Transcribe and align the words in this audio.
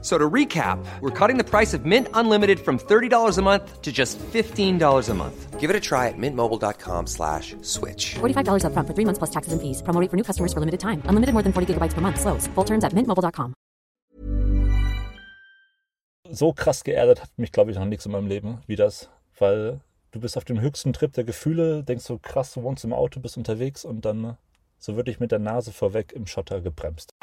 So 0.00 0.16
to 0.16 0.30
recap, 0.30 0.78
we're 1.00 1.10
cutting 1.10 1.38
the 1.38 1.44
price 1.44 1.74
of 1.74 1.84
Mint 1.84 2.06
Unlimited 2.14 2.60
from 2.60 2.78
$30 2.78 3.36
a 3.36 3.42
month 3.42 3.82
to 3.82 3.90
just 3.90 4.16
$15 4.18 5.08
a 5.08 5.14
month. 5.14 5.58
Give 5.58 5.70
it 5.70 5.74
a 5.74 5.80
try 5.80 6.06
at 6.06 6.14
mintmobile.com 6.16 7.08
slash 7.08 7.56
switch. 7.62 8.14
$45 8.20 8.62
upfront 8.62 8.86
for 8.86 8.94
three 8.94 9.04
months 9.04 9.18
plus 9.18 9.30
taxes 9.30 9.52
and 9.52 9.60
fees. 9.60 9.82
Promo 9.82 10.00
rate 10.00 10.08
for 10.08 10.16
new 10.16 10.22
customers 10.22 10.52
for 10.52 10.60
limited 10.60 10.78
time. 10.78 11.02
Unlimited 11.06 11.34
more 11.34 11.42
than 11.42 11.52
40 11.52 11.74
gigabytes 11.74 11.94
per 11.94 12.00
month. 12.00 12.20
Slows. 12.20 12.46
Full 12.54 12.64
terms 12.64 12.84
at 12.84 12.92
mintmobile.com. 12.92 13.54
So 16.30 16.52
krass 16.52 16.84
geerdet 16.84 17.22
hat 17.22 17.30
mich, 17.36 17.52
glaube 17.52 17.70
ich, 17.70 17.78
noch 17.78 17.86
nichts 17.86 18.06
in 18.06 18.12
meinem 18.12 18.28
Leben 18.28 18.58
wie 18.66 18.76
das. 18.76 19.08
Weil 19.38 19.80
du 20.12 20.20
bist 20.20 20.36
auf 20.36 20.44
dem 20.44 20.60
höchsten 20.60 20.92
Trip 20.92 21.12
der 21.12 21.24
Gefühle, 21.24 21.82
denkst 21.82 22.04
so 22.04 22.18
krass, 22.18 22.52
du 22.54 22.62
wohnst 22.62 22.84
im 22.84 22.92
Auto, 22.92 23.18
bist 23.18 23.36
unterwegs 23.36 23.84
und 23.84 24.04
dann 24.04 24.36
so 24.78 24.94
wirklich 24.94 25.18
mit 25.18 25.32
der 25.32 25.38
Nase 25.38 25.72
vorweg 25.72 26.12
im 26.12 26.26
Schotter 26.26 26.60
gebremst. 26.60 27.14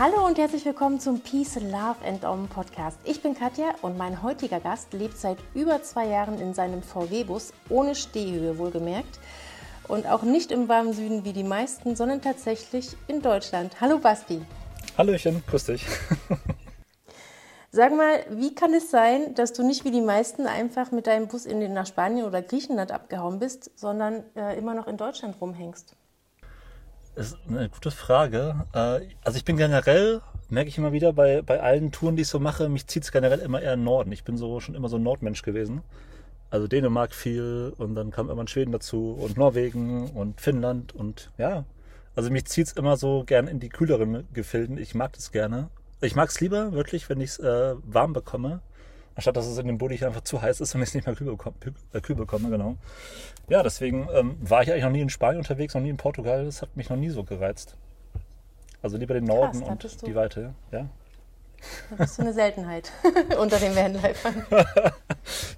Hallo 0.00 0.24
und 0.24 0.38
herzlich 0.38 0.64
willkommen 0.64 1.00
zum 1.00 1.18
Peace, 1.18 1.56
Love 1.56 1.96
and 2.06 2.24
Om 2.24 2.46
Podcast. 2.46 3.00
Ich 3.02 3.20
bin 3.20 3.34
Katja 3.34 3.74
und 3.82 3.98
mein 3.98 4.22
heutiger 4.22 4.60
Gast 4.60 4.92
lebt 4.92 5.18
seit 5.18 5.38
über 5.54 5.82
zwei 5.82 6.06
Jahren 6.06 6.40
in 6.40 6.54
seinem 6.54 6.84
VW-Bus, 6.84 7.52
ohne 7.68 7.96
Stehhöhe 7.96 8.58
wohlgemerkt. 8.58 9.18
Und 9.88 10.06
auch 10.06 10.22
nicht 10.22 10.52
im 10.52 10.68
warmen 10.68 10.92
Süden 10.92 11.24
wie 11.24 11.32
die 11.32 11.42
meisten, 11.42 11.96
sondern 11.96 12.22
tatsächlich 12.22 12.96
in 13.08 13.22
Deutschland. 13.22 13.80
Hallo 13.80 13.98
Basti. 13.98 14.40
Hallöchen, 14.96 15.42
grüß 15.48 15.64
dich. 15.64 15.84
Sag 17.72 17.92
mal, 17.92 18.24
wie 18.30 18.54
kann 18.54 18.74
es 18.74 18.92
sein, 18.92 19.34
dass 19.34 19.52
du 19.52 19.66
nicht 19.66 19.84
wie 19.84 19.90
die 19.90 20.00
meisten 20.00 20.46
einfach 20.46 20.92
mit 20.92 21.08
deinem 21.08 21.26
Bus 21.26 21.44
in 21.44 21.58
den, 21.58 21.72
nach 21.72 21.88
Spanien 21.88 22.24
oder 22.24 22.40
Griechenland 22.40 22.92
abgehauen 22.92 23.40
bist, 23.40 23.76
sondern 23.76 24.22
äh, 24.36 24.56
immer 24.56 24.74
noch 24.74 24.86
in 24.86 24.96
Deutschland 24.96 25.40
rumhängst? 25.40 25.96
Das 27.18 27.32
ist 27.32 27.38
eine 27.48 27.68
gute 27.68 27.90
Frage. 27.90 28.64
Äh, 28.72 29.00
Also 29.24 29.38
ich 29.38 29.44
bin 29.44 29.56
generell, 29.56 30.20
merke 30.50 30.68
ich 30.68 30.78
immer 30.78 30.92
wieder, 30.92 31.12
bei, 31.12 31.42
bei 31.42 31.60
allen 31.60 31.90
Touren, 31.90 32.14
die 32.14 32.22
ich 32.22 32.28
so 32.28 32.38
mache, 32.38 32.68
mich 32.68 32.86
zieht 32.86 33.02
es 33.02 33.10
generell 33.10 33.40
immer 33.40 33.60
eher 33.60 33.72
in 33.72 33.80
den 33.80 33.86
Norden. 33.86 34.12
Ich 34.12 34.22
bin 34.22 34.36
so 34.36 34.60
schon 34.60 34.76
immer 34.76 34.88
so 34.88 34.98
ein 34.98 35.02
Nordmensch 35.02 35.42
gewesen. 35.42 35.82
Also 36.50 36.68
Dänemark 36.68 37.12
viel 37.12 37.74
und 37.76 37.96
dann 37.96 38.12
kam 38.12 38.28
irgendwann 38.28 38.46
Schweden 38.46 38.70
dazu 38.70 39.18
und 39.20 39.36
Norwegen 39.36 40.10
und 40.10 40.40
Finnland 40.40 40.94
und 40.94 41.32
ja. 41.38 41.64
Also 42.14 42.30
mich 42.30 42.44
zieht 42.44 42.68
es 42.68 42.72
immer 42.74 42.96
so 42.96 43.24
gern 43.26 43.48
in 43.48 43.58
die 43.58 43.68
kühleren 43.68 44.28
Gefilden. 44.32 44.78
Ich 44.78 44.94
mag 44.94 45.12
das 45.14 45.32
gerne. 45.32 45.70
Ich 46.00 46.14
mag 46.14 46.28
es 46.28 46.40
lieber 46.40 46.70
wirklich, 46.72 47.08
wenn 47.08 47.20
ich 47.20 47.30
es 47.30 47.38
äh, 47.40 47.74
warm 47.82 48.12
bekomme, 48.12 48.60
anstatt 49.18 49.36
dass 49.36 49.46
es 49.46 49.58
in 49.58 49.66
dem 49.66 49.78
Bulli 49.78 50.02
einfach 50.04 50.20
zu 50.20 50.40
heiß 50.40 50.60
ist 50.60 50.76
und 50.76 50.80
ich 50.82 50.90
es 50.90 50.94
nicht 50.94 51.04
mehr 51.08 51.16
kühl 51.16 51.26
bekomme, 51.26 51.56
äh, 51.92 52.00
kühl 52.00 52.14
bekomme, 52.14 52.50
genau. 52.50 52.76
Ja, 53.48 53.64
deswegen 53.64 54.08
ähm, 54.14 54.36
war 54.40 54.62
ich 54.62 54.70
eigentlich 54.70 54.84
noch 54.84 54.92
nie 54.92 55.00
in 55.00 55.10
Spanien 55.10 55.38
unterwegs, 55.38 55.74
noch 55.74 55.80
nie 55.82 55.88
in 55.90 55.96
Portugal. 55.96 56.44
Das 56.44 56.62
hat 56.62 56.76
mich 56.76 56.88
noch 56.88 56.96
nie 56.96 57.08
so 57.10 57.24
gereizt. 57.24 57.76
Also 58.80 58.96
lieber 58.96 59.14
den 59.14 59.24
Norden 59.24 59.60
da 59.60 59.66
und 59.66 59.82
du- 59.82 60.06
die 60.06 60.14
Weite, 60.14 60.54
ja. 60.70 60.88
Da 61.90 61.96
bist 61.96 62.16
du 62.16 62.22
eine 62.22 62.32
Seltenheit 62.32 62.92
unter 63.40 63.58
den 63.58 63.74
Vanlifern. 63.74 64.46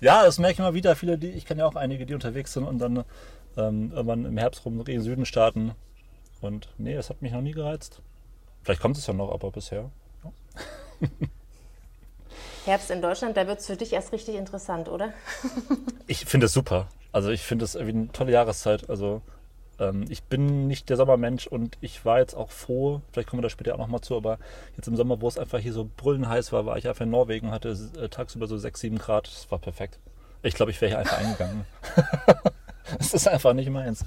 Ja, 0.00 0.24
das 0.24 0.38
merke 0.38 0.54
ich 0.54 0.58
immer 0.60 0.72
wieder. 0.72 0.96
Viele, 0.96 1.18
die, 1.18 1.28
ich 1.28 1.44
kenne 1.44 1.60
ja 1.60 1.66
auch 1.66 1.76
einige, 1.76 2.06
die 2.06 2.14
unterwegs 2.14 2.54
sind 2.54 2.64
und 2.64 2.78
dann 2.78 3.04
ähm, 3.58 3.92
irgendwann 3.92 4.24
im 4.24 4.38
Herbst 4.38 4.64
rum 4.64 4.78
in 4.78 4.84
den 4.86 5.02
Süden 5.02 5.26
starten. 5.26 5.72
Und 6.40 6.70
nee, 6.78 6.94
das 6.94 7.10
hat 7.10 7.20
mich 7.20 7.32
noch 7.32 7.42
nie 7.42 7.52
gereizt. 7.52 8.00
Vielleicht 8.62 8.80
kommt 8.80 8.96
es 8.96 9.06
ja 9.06 9.12
noch, 9.12 9.30
aber 9.30 9.50
bisher. 9.50 9.90
Herbst 12.64 12.90
in 12.90 13.02
Deutschland, 13.02 13.36
da 13.36 13.46
wird 13.46 13.60
es 13.60 13.66
für 13.66 13.76
dich 13.76 13.92
erst 13.92 14.12
richtig 14.12 14.34
interessant, 14.36 14.88
oder? 14.88 15.12
Ich 16.06 16.24
finde 16.24 16.46
es 16.46 16.52
super. 16.52 16.88
Also 17.12 17.30
ich 17.30 17.42
finde 17.42 17.64
es 17.64 17.74
irgendwie 17.74 17.96
eine 17.96 18.12
tolle 18.12 18.32
Jahreszeit. 18.32 18.90
Also 18.90 19.22
ähm, 19.78 20.04
ich 20.08 20.24
bin 20.24 20.66
nicht 20.66 20.88
der 20.90 20.96
Sommermensch 20.96 21.46
und 21.46 21.78
ich 21.80 22.04
war 22.04 22.18
jetzt 22.18 22.34
auch 22.34 22.50
froh, 22.50 23.00
vielleicht 23.12 23.28
kommen 23.28 23.40
wir 23.40 23.44
da 23.44 23.50
später 23.50 23.74
auch 23.74 23.78
nochmal 23.78 24.00
zu, 24.00 24.16
aber 24.16 24.38
jetzt 24.76 24.88
im 24.88 24.96
Sommer, 24.96 25.20
wo 25.20 25.28
es 25.28 25.38
einfach 25.38 25.58
hier 25.58 25.72
so 25.72 25.88
brüllend 25.96 26.28
heiß 26.28 26.52
war, 26.52 26.66
war 26.66 26.76
ich 26.76 26.88
einfach 26.88 27.04
in 27.04 27.10
Norwegen 27.10 27.48
und 27.48 27.52
hatte 27.52 27.76
äh, 27.96 28.08
tagsüber 28.08 28.46
so 28.46 28.58
6, 28.58 28.80
7 28.80 28.98
Grad. 28.98 29.28
Das 29.28 29.50
war 29.50 29.58
perfekt. 29.58 29.98
Ich 30.42 30.54
glaube, 30.54 30.70
ich 30.70 30.80
wäre 30.80 30.90
hier 30.90 30.98
einfach 30.98 31.18
eingegangen. 31.18 31.64
Es 32.98 33.14
ist 33.14 33.28
einfach 33.28 33.52
nicht 33.52 33.70
meins. 33.70 34.04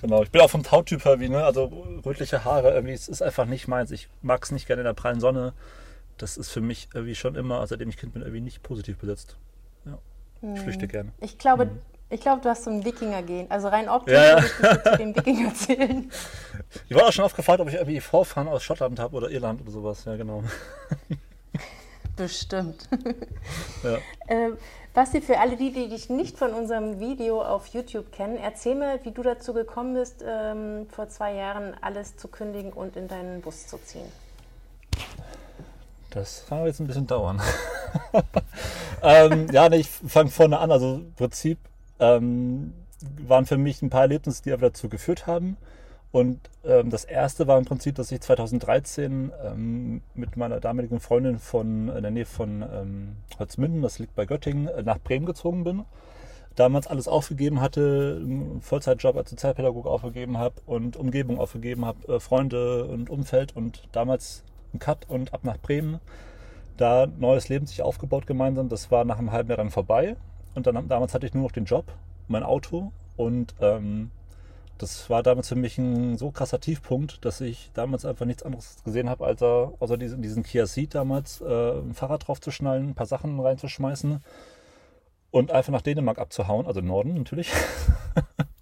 Genau. 0.00 0.22
Ich 0.22 0.30
bin 0.30 0.40
auch 0.40 0.50
vom 0.50 0.62
Tautyp 0.62 1.04
her 1.04 1.20
wie, 1.20 1.28
ne? 1.28 1.44
Also 1.44 1.66
rötliche 2.04 2.44
Haare, 2.44 2.72
irgendwie, 2.72 2.94
es 2.94 3.08
ist 3.08 3.22
einfach 3.22 3.46
nicht 3.46 3.68
meins. 3.68 3.90
Ich 3.90 4.08
mag 4.22 4.42
es 4.42 4.50
nicht 4.50 4.66
gerne 4.66 4.80
in 4.80 4.86
der 4.86 4.94
prallen 4.94 5.20
Sonne. 5.20 5.52
Das 6.18 6.36
ist 6.36 6.50
für 6.50 6.60
mich 6.60 6.88
irgendwie 6.94 7.14
schon 7.14 7.34
immer, 7.34 7.66
seitdem 7.66 7.88
ich 7.88 7.96
Kind 7.96 8.12
bin, 8.12 8.22
irgendwie 8.22 8.40
nicht 8.40 8.62
positiv 8.62 8.98
besetzt. 8.98 9.36
Ja. 9.84 9.98
Ich 10.54 10.60
flüchte 10.60 10.88
gerne. 10.88 11.12
Ich 11.20 11.38
glaube, 11.38 11.70
ich 12.08 12.20
glaube, 12.20 12.40
du 12.40 12.48
hast 12.48 12.64
so 12.64 12.70
ein 12.70 12.84
Wikinger-Gen. 12.84 13.50
Also 13.50 13.68
rein 13.68 13.88
optisch 13.88 14.14
Ja, 14.14 14.38
ja. 14.38 14.42
würde 14.42 14.80
ich 14.84 14.90
zu 14.92 14.96
den 14.98 15.16
Wikinger 15.16 15.54
zählen. 15.54 16.10
Ich 16.88 16.96
war 16.96 17.06
auch 17.06 17.12
schon 17.12 17.24
oft 17.24 17.34
gefragt, 17.34 17.60
ob 17.60 17.68
ich 17.68 17.74
irgendwie 17.74 18.00
Vorfahren 18.00 18.48
aus 18.48 18.62
Schottland 18.62 18.98
habe 18.98 19.16
oder 19.16 19.30
Irland 19.30 19.60
oder 19.60 19.70
sowas. 19.70 20.04
Ja, 20.04 20.16
genau. 20.16 20.42
Bestimmt. 22.16 22.88
Ja. 23.82 23.98
Ähm, 24.28 24.58
Basti, 24.92 25.20
für 25.20 25.38
alle 25.38 25.56
die, 25.56 25.72
die 25.72 25.88
dich 25.88 26.10
nicht 26.10 26.36
von 26.36 26.52
unserem 26.52 26.98
Video 26.98 27.40
auf 27.40 27.68
YouTube 27.68 28.10
kennen, 28.10 28.36
erzähl 28.36 28.74
mal, 28.74 28.98
wie 29.04 29.12
du 29.12 29.22
dazu 29.22 29.52
gekommen 29.52 29.94
bist, 29.94 30.24
ähm, 30.26 30.88
vor 30.88 31.08
zwei 31.08 31.34
Jahren 31.34 31.76
alles 31.80 32.16
zu 32.16 32.26
kündigen 32.26 32.72
und 32.72 32.96
in 32.96 33.06
deinen 33.06 33.40
Bus 33.40 33.68
zu 33.68 33.78
ziehen. 33.78 34.10
Das 36.16 36.46
kann 36.48 36.58
aber 36.58 36.68
jetzt 36.68 36.80
ein 36.80 36.86
bisschen 36.86 37.06
dauern. 37.06 37.42
ähm, 39.02 39.48
ja, 39.52 39.68
nee, 39.68 39.76
ich 39.76 39.88
fange 39.88 40.30
vorne 40.30 40.58
an. 40.58 40.72
Also 40.72 40.94
im 40.94 41.12
Prinzip 41.12 41.58
ähm, 42.00 42.72
waren 43.26 43.44
für 43.44 43.58
mich 43.58 43.82
ein 43.82 43.90
paar 43.90 44.02
Erlebnisse, 44.02 44.42
die 44.42 44.52
aber 44.52 44.68
dazu 44.68 44.88
geführt 44.88 45.26
haben. 45.26 45.58
Und 46.12 46.40
ähm, 46.64 46.88
das 46.88 47.04
erste 47.04 47.46
war 47.46 47.58
im 47.58 47.66
Prinzip, 47.66 47.96
dass 47.96 48.10
ich 48.10 48.22
2013 48.22 49.30
ähm, 49.44 50.00
mit 50.14 50.38
meiner 50.38 50.58
damaligen 50.58 51.00
Freundin 51.00 51.38
von 51.38 51.90
in 51.90 52.02
der 52.02 52.10
Nähe 52.10 52.24
von 52.24 52.62
ähm, 52.62 53.16
Holzminden, 53.38 53.82
das 53.82 53.98
liegt 53.98 54.14
bei 54.14 54.24
Göttingen, 54.24 54.68
äh, 54.68 54.82
nach 54.82 54.98
Bremen 54.98 55.26
gezogen 55.26 55.64
bin. 55.64 55.84
Damals 56.54 56.86
alles 56.86 57.08
aufgegeben 57.08 57.60
hatte, 57.60 58.22
einen 58.24 58.62
Vollzeitjob 58.62 59.18
als 59.18 59.28
Sozialpädagoge 59.28 59.90
aufgegeben 59.90 60.38
habe 60.38 60.54
und 60.64 60.96
Umgebung 60.96 61.38
aufgegeben 61.38 61.84
habe, 61.84 62.14
äh, 62.14 62.20
Freunde 62.20 62.86
und 62.86 63.10
Umfeld 63.10 63.54
und 63.54 63.82
damals 63.92 64.42
einen 64.76 64.80
Cut 64.80 65.08
und 65.08 65.34
ab 65.34 65.44
nach 65.44 65.58
Bremen. 65.58 66.00
Da 66.76 67.06
neues 67.06 67.48
Leben 67.48 67.66
sich 67.66 67.82
aufgebaut 67.82 68.26
gemeinsam. 68.26 68.68
Das 68.68 68.90
war 68.90 69.04
nach 69.04 69.18
einem 69.18 69.32
halben 69.32 69.48
Jahr 69.48 69.56
dann 69.56 69.70
vorbei. 69.70 70.16
Und 70.54 70.66
dann 70.66 70.88
damals 70.88 71.14
hatte 71.14 71.26
ich 71.26 71.34
nur 71.34 71.44
noch 71.44 71.52
den 71.52 71.64
Job, 71.64 71.84
mein 72.28 72.42
Auto 72.42 72.92
und 73.16 73.54
ähm, 73.60 74.10
das 74.78 75.08
war 75.08 75.22
damals 75.22 75.48
für 75.48 75.54
mich 75.54 75.78
ein 75.78 76.18
so 76.18 76.30
krasser 76.30 76.60
Tiefpunkt, 76.60 77.24
dass 77.24 77.40
ich 77.40 77.70
damals 77.72 78.04
einfach 78.04 78.26
nichts 78.26 78.42
anderes 78.42 78.76
gesehen 78.84 79.08
habe, 79.08 79.24
als 79.24 79.42
er, 79.42 79.72
außer 79.80 79.96
diesen, 79.96 80.20
diesen 80.20 80.42
Kia 80.42 80.66
Ceed 80.66 80.94
damals, 80.94 81.40
äh, 81.40 81.78
ein 81.78 81.94
Fahrrad 81.94 82.26
draufzuschnallen, 82.26 82.90
ein 82.90 82.94
paar 82.94 83.06
Sachen 83.06 83.40
reinzuschmeißen 83.40 84.22
und 85.30 85.50
einfach 85.50 85.72
nach 85.72 85.82
Dänemark 85.82 86.18
abzuhauen, 86.18 86.66
also 86.66 86.80
Norden 86.80 87.14
natürlich. 87.14 87.50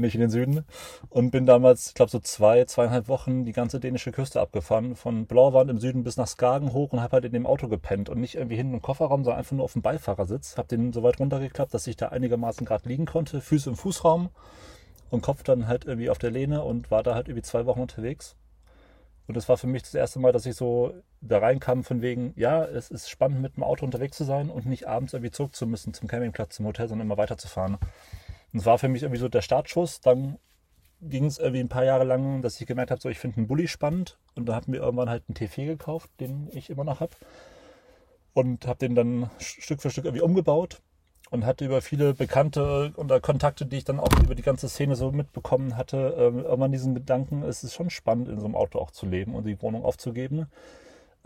nicht 0.00 0.14
in 0.14 0.20
den 0.20 0.30
Süden. 0.30 0.64
Und 1.08 1.30
bin 1.30 1.46
damals, 1.46 1.88
ich 1.88 1.94
glaube, 1.94 2.10
so 2.10 2.18
zwei, 2.18 2.64
zweieinhalb 2.64 3.08
Wochen 3.08 3.44
die 3.44 3.52
ganze 3.52 3.80
dänische 3.80 4.12
Küste 4.12 4.40
abgefahren. 4.40 4.96
Von 4.96 5.26
Blauwand 5.26 5.70
im 5.70 5.78
Süden 5.78 6.04
bis 6.04 6.16
nach 6.16 6.26
Skagen 6.26 6.72
hoch 6.72 6.92
und 6.92 7.00
habe 7.00 7.12
halt 7.12 7.24
in 7.24 7.32
dem 7.32 7.46
Auto 7.46 7.68
gepennt. 7.68 8.08
Und 8.08 8.20
nicht 8.20 8.36
irgendwie 8.36 8.56
hinten 8.56 8.74
im 8.74 8.82
Kofferraum, 8.82 9.24
sondern 9.24 9.38
einfach 9.38 9.56
nur 9.56 9.64
auf 9.64 9.72
dem 9.72 9.82
Beifahrersitz. 9.82 10.56
Habe 10.56 10.68
den 10.68 10.92
so 10.92 11.02
weit 11.02 11.20
runtergeklappt, 11.20 11.72
dass 11.74 11.86
ich 11.86 11.96
da 11.96 12.08
einigermaßen 12.08 12.66
gerade 12.66 12.88
liegen 12.88 13.06
konnte. 13.06 13.40
Füße 13.40 13.70
im 13.70 13.76
Fußraum 13.76 14.30
und 15.10 15.22
Kopf 15.22 15.42
dann 15.42 15.66
halt 15.66 15.84
irgendwie 15.84 16.10
auf 16.10 16.18
der 16.18 16.30
Lehne 16.30 16.62
und 16.62 16.90
war 16.90 17.02
da 17.02 17.14
halt 17.14 17.28
irgendwie 17.28 17.42
zwei 17.42 17.66
Wochen 17.66 17.80
unterwegs. 17.80 18.36
Und 19.28 19.36
das 19.36 19.48
war 19.48 19.58
für 19.58 19.66
mich 19.66 19.82
das 19.82 19.94
erste 19.94 20.18
Mal, 20.18 20.32
dass 20.32 20.46
ich 20.46 20.56
so 20.56 20.94
da 21.20 21.38
reinkam 21.38 21.84
von 21.84 22.00
wegen, 22.00 22.32
ja, 22.36 22.64
es 22.64 22.90
ist 22.90 23.10
spannend 23.10 23.42
mit 23.42 23.56
dem 23.56 23.62
Auto 23.62 23.84
unterwegs 23.84 24.16
zu 24.16 24.24
sein 24.24 24.48
und 24.48 24.64
nicht 24.64 24.88
abends 24.88 25.12
irgendwie 25.12 25.30
zurück 25.30 25.54
zu 25.54 25.66
müssen 25.66 25.92
zum 25.92 26.08
Campingplatz, 26.08 26.56
zum 26.56 26.66
Hotel, 26.66 26.88
sondern 26.88 27.06
immer 27.06 27.18
weiterzufahren. 27.18 27.76
Und 28.52 28.60
es 28.60 28.66
war 28.66 28.78
für 28.78 28.88
mich 28.88 29.02
irgendwie 29.02 29.20
so 29.20 29.28
der 29.28 29.42
Startschuss. 29.42 30.00
Dann 30.00 30.38
ging 31.00 31.26
es 31.26 31.38
irgendwie 31.38 31.60
ein 31.60 31.68
paar 31.68 31.84
Jahre 31.84 32.04
lang, 32.04 32.42
dass 32.42 32.60
ich 32.60 32.66
gemerkt 32.66 32.90
habe, 32.90 33.00
so 33.00 33.08
ich 33.08 33.18
finde 33.18 33.38
einen 33.38 33.46
Bulli 33.46 33.68
spannend. 33.68 34.18
Und 34.34 34.48
dann 34.48 34.56
hatten 34.56 34.72
wir 34.72 34.80
irgendwann 34.80 35.10
halt 35.10 35.24
einen 35.28 35.36
T4 35.36 35.66
gekauft, 35.66 36.10
den 36.20 36.48
ich 36.52 36.70
immer 36.70 36.84
noch 36.84 37.00
habe. 37.00 37.12
Und 38.34 38.66
habe 38.66 38.78
den 38.78 38.94
dann 38.94 39.30
Stück 39.38 39.82
für 39.82 39.90
Stück 39.90 40.04
irgendwie 40.04 40.22
umgebaut 40.22 40.80
und 41.30 41.44
hatte 41.44 41.64
über 41.64 41.82
viele 41.82 42.14
Bekannte 42.14 42.92
oder 42.96 43.20
Kontakte, 43.20 43.66
die 43.66 43.78
ich 43.78 43.84
dann 43.84 44.00
auch 44.00 44.08
über 44.22 44.34
die 44.34 44.42
ganze 44.42 44.68
Szene 44.68 44.96
so 44.96 45.12
mitbekommen 45.12 45.76
hatte, 45.76 46.14
ähm, 46.18 46.44
irgendwann 46.44 46.72
diesen 46.72 46.94
Gedanken, 46.94 47.42
es 47.42 47.64
ist 47.64 47.74
schon 47.74 47.90
spannend, 47.90 48.28
in 48.28 48.38
so 48.38 48.46
einem 48.46 48.54
Auto 48.54 48.78
auch 48.78 48.90
zu 48.90 49.06
leben 49.06 49.34
und 49.34 49.46
die 49.46 49.60
Wohnung 49.60 49.84
aufzugeben. 49.84 50.46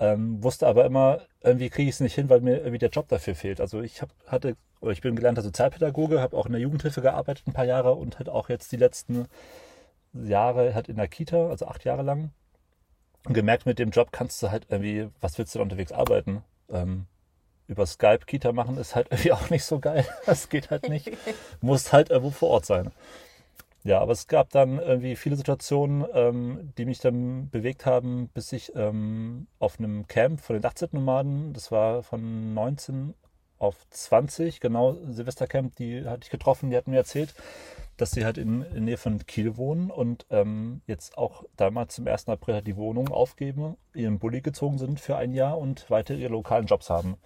Ähm, 0.02 0.42
wusste 0.42 0.66
aber 0.66 0.84
immer, 0.84 1.20
irgendwie 1.42 1.70
kriege 1.70 1.88
ich 1.88 1.94
es 1.94 2.00
nicht 2.00 2.16
hin, 2.16 2.28
weil 2.28 2.40
mir 2.40 2.56
irgendwie 2.56 2.78
der 2.78 2.88
Job 2.88 3.06
dafür 3.06 3.36
fehlt. 3.36 3.60
Also 3.60 3.82
ich 3.82 4.02
hab, 4.02 4.10
hatte, 4.26 4.56
ich 4.90 5.00
bin 5.00 5.14
gelernter 5.14 5.42
Sozialpädagoge, 5.42 6.20
habe 6.20 6.36
auch 6.36 6.46
in 6.46 6.52
der 6.52 6.60
Jugendhilfe 6.60 7.02
gearbeitet 7.02 7.46
ein 7.46 7.52
paar 7.52 7.66
Jahre 7.66 7.94
und 7.94 8.18
halt 8.18 8.28
auch 8.28 8.48
jetzt 8.48 8.72
die 8.72 8.76
letzten 8.76 9.28
Jahre 10.12 10.74
halt 10.74 10.88
in 10.88 10.96
der 10.96 11.06
Kita, 11.06 11.48
also 11.48 11.68
acht 11.68 11.84
Jahre 11.84 12.02
lang. 12.02 12.32
Gemerkt, 13.26 13.64
mit 13.64 13.78
dem 13.78 13.90
Job 13.90 14.10
kannst 14.10 14.42
du 14.42 14.50
halt 14.50 14.66
irgendwie, 14.70 15.08
was 15.20 15.38
willst 15.38 15.54
du 15.54 15.60
da 15.60 15.62
unterwegs 15.62 15.92
arbeiten? 15.92 16.42
Ähm, 16.68 17.06
über 17.68 17.86
Skype 17.86 18.26
Kita 18.26 18.50
machen 18.50 18.78
ist 18.78 18.96
halt 18.96 19.06
irgendwie 19.12 19.30
auch 19.30 19.50
nicht 19.50 19.64
so 19.64 19.78
geil. 19.78 20.04
Das 20.26 20.48
geht 20.48 20.70
halt 20.70 20.88
nicht. 20.88 21.12
Muss 21.60 21.92
halt 21.92 22.10
irgendwo 22.10 22.30
vor 22.32 22.50
Ort 22.50 22.66
sein. 22.66 22.90
Ja, 23.84 24.00
aber 24.00 24.12
es 24.12 24.28
gab 24.28 24.50
dann 24.50 24.78
irgendwie 24.78 25.16
viele 25.16 25.36
Situationen, 25.36 26.06
ähm, 26.14 26.72
die 26.78 26.84
mich 26.84 27.00
dann 27.00 27.50
bewegt 27.50 27.84
haben, 27.84 28.28
bis 28.28 28.52
ich 28.52 28.72
ähm, 28.76 29.48
auf 29.58 29.78
einem 29.78 30.06
Camp 30.06 30.40
von 30.40 30.54
den 30.54 30.62
Dachzeltnomaden, 30.62 31.52
das 31.52 31.72
war 31.72 32.04
von 32.04 32.54
19 32.54 33.14
auf 33.58 33.76
20, 33.90 34.60
genau, 34.60 34.96
Silvestercamp, 35.08 35.74
die 35.76 36.04
hatte 36.04 36.24
ich 36.24 36.30
getroffen, 36.30 36.70
die 36.70 36.76
hatten 36.76 36.92
mir 36.92 36.98
erzählt, 36.98 37.34
dass 37.96 38.12
sie 38.12 38.24
halt 38.24 38.38
in, 38.38 38.62
in 38.62 38.84
Nähe 38.84 38.96
von 38.96 39.24
Kiel 39.26 39.56
wohnen 39.56 39.90
und 39.90 40.26
ähm, 40.30 40.82
jetzt 40.86 41.18
auch 41.18 41.44
damals 41.56 41.94
zum 41.94 42.06
1. 42.06 42.28
April 42.28 42.54
halt 42.54 42.66
die 42.66 42.76
Wohnung 42.76 43.08
aufgeben, 43.08 43.76
ihren 43.94 44.18
Bulli 44.18 44.42
gezogen 44.42 44.78
sind 44.78 45.00
für 45.00 45.16
ein 45.16 45.32
Jahr 45.32 45.58
und 45.58 45.90
weiter 45.90 46.14
ihre 46.14 46.32
lokalen 46.32 46.66
Jobs 46.66 46.88
haben. 46.88 47.16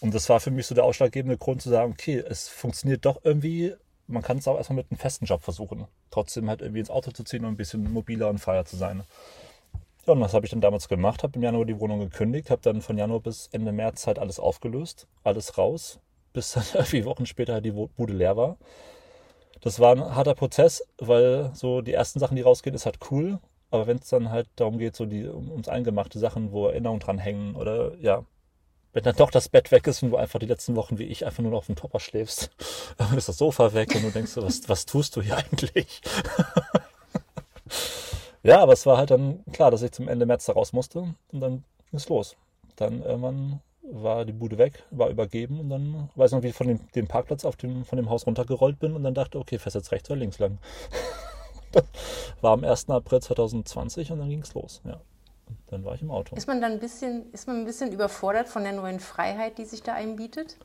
Und 0.00 0.14
das 0.14 0.28
war 0.28 0.40
für 0.40 0.50
mich 0.50 0.66
so 0.66 0.74
der 0.74 0.84
ausschlaggebende 0.84 1.36
Grund 1.36 1.62
zu 1.62 1.68
sagen, 1.68 1.92
okay, 1.92 2.18
es 2.26 2.48
funktioniert 2.48 3.04
doch 3.04 3.20
irgendwie 3.24 3.74
man 4.10 4.22
kann 4.22 4.38
es 4.38 4.48
auch 4.48 4.56
erstmal 4.56 4.78
mit 4.78 4.90
einem 4.90 4.98
festen 4.98 5.24
Job 5.24 5.42
versuchen. 5.42 5.86
Trotzdem 6.10 6.48
halt 6.48 6.60
irgendwie 6.60 6.80
ins 6.80 6.90
Auto 6.90 7.10
zu 7.10 7.24
ziehen 7.24 7.44
und 7.44 7.52
ein 7.52 7.56
bisschen 7.56 7.90
mobiler 7.92 8.28
und 8.28 8.38
freier 8.38 8.64
zu 8.64 8.76
sein. 8.76 9.04
Ja, 10.06 10.14
und 10.14 10.20
was 10.20 10.34
habe 10.34 10.46
ich 10.46 10.50
dann 10.50 10.60
damals 10.60 10.88
gemacht? 10.88 11.22
Habe 11.22 11.36
im 11.36 11.42
Januar 11.42 11.64
die 11.64 11.78
Wohnung 11.78 12.00
gekündigt, 12.00 12.50
habe 12.50 12.62
dann 12.62 12.80
von 12.80 12.98
Januar 12.98 13.20
bis 13.20 13.48
Ende 13.52 13.72
März 13.72 14.06
halt 14.06 14.18
alles 14.18 14.40
aufgelöst, 14.40 15.06
alles 15.24 15.58
raus, 15.58 16.00
bis 16.32 16.52
dann 16.52 16.64
irgendwie 16.74 17.04
Wochen 17.04 17.26
später 17.26 17.54
halt 17.54 17.64
die 17.64 17.72
Bude 17.72 18.12
leer 18.12 18.36
war. 18.36 18.56
Das 19.60 19.78
war 19.78 19.94
ein 19.94 20.14
harter 20.14 20.34
Prozess, 20.34 20.82
weil 20.98 21.50
so 21.54 21.82
die 21.82 21.92
ersten 21.92 22.18
Sachen, 22.18 22.36
die 22.36 22.42
rausgehen, 22.42 22.74
ist 22.74 22.86
halt 22.86 22.98
cool. 23.10 23.38
Aber 23.70 23.86
wenn 23.86 23.98
es 23.98 24.08
dann 24.08 24.30
halt 24.30 24.48
darum 24.56 24.78
geht, 24.78 24.96
so 24.96 25.06
die 25.06 25.28
ums 25.28 25.68
eingemachte 25.68 26.18
Sachen, 26.18 26.50
wo 26.50 26.66
Erinnerungen 26.66 27.00
dran 27.00 27.18
hängen 27.18 27.54
oder 27.54 27.94
ja, 27.98 28.24
wenn 28.92 29.04
dann 29.04 29.16
doch 29.16 29.30
das 29.30 29.48
Bett 29.48 29.70
weg 29.70 29.86
ist 29.86 30.02
und 30.02 30.10
du 30.10 30.16
einfach 30.16 30.38
die 30.38 30.46
letzten 30.46 30.76
Wochen 30.76 30.98
wie 30.98 31.04
ich 31.04 31.24
einfach 31.24 31.42
nur 31.42 31.56
auf 31.56 31.66
dem 31.66 31.76
Topper 31.76 32.00
schläfst, 32.00 32.50
dann 32.96 33.16
ist 33.16 33.28
das 33.28 33.38
Sofa 33.38 33.72
weg 33.74 33.94
und 33.94 34.02
du 34.02 34.10
denkst, 34.10 34.36
was, 34.36 34.68
was 34.68 34.86
tust 34.86 35.16
du 35.16 35.22
hier 35.22 35.36
eigentlich? 35.36 36.00
ja, 38.42 38.60
aber 38.60 38.72
es 38.72 38.86
war 38.86 38.98
halt 38.98 39.10
dann 39.10 39.44
klar, 39.52 39.70
dass 39.70 39.82
ich 39.82 39.92
zum 39.92 40.08
Ende 40.08 40.26
März 40.26 40.46
da 40.46 40.52
raus 40.52 40.72
musste 40.72 41.14
und 41.32 41.40
dann 41.40 41.64
ging 41.90 41.98
es 41.98 42.08
los. 42.08 42.36
Dann 42.76 43.02
irgendwann 43.02 43.60
war 43.82 44.24
die 44.24 44.32
Bude 44.32 44.58
weg, 44.58 44.84
war 44.90 45.08
übergeben 45.08 45.58
und 45.60 45.70
dann 45.70 46.10
weiß 46.14 46.30
ich 46.30 46.36
noch, 46.36 46.42
wie 46.42 46.48
ich 46.48 46.54
von 46.54 46.68
dem, 46.68 46.80
dem 46.92 47.08
Parkplatz 47.08 47.44
auf 47.44 47.56
dem, 47.56 47.84
von 47.84 47.96
dem 47.96 48.08
Haus 48.08 48.26
runtergerollt 48.26 48.78
bin 48.78 48.94
und 48.94 49.02
dann 49.02 49.14
dachte, 49.14 49.38
okay, 49.38 49.58
fährst 49.58 49.74
jetzt 49.74 49.92
rechts 49.92 50.10
oder 50.10 50.20
links 50.20 50.38
lang. 50.38 50.58
war 52.40 52.52
am 52.52 52.64
1. 52.64 52.90
April 52.90 53.20
2020 53.20 54.12
und 54.12 54.18
dann 54.18 54.28
ging 54.28 54.42
es 54.42 54.54
los, 54.54 54.80
ja 54.84 55.00
dann 55.70 55.84
war 55.84 55.94
ich 55.94 56.02
im 56.02 56.10
Auto. 56.10 56.34
Ist 56.36 56.48
man 56.48 56.60
dann 56.60 56.72
ein 56.72 56.80
bisschen, 56.80 57.32
ist 57.32 57.46
man 57.46 57.56
ein 57.58 57.64
bisschen 57.64 57.92
überfordert 57.92 58.48
von 58.48 58.64
der 58.64 58.72
neuen 58.72 59.00
Freiheit, 59.00 59.58
die 59.58 59.64
sich 59.64 59.82
da 59.82 59.94
einbietet? 59.94 60.56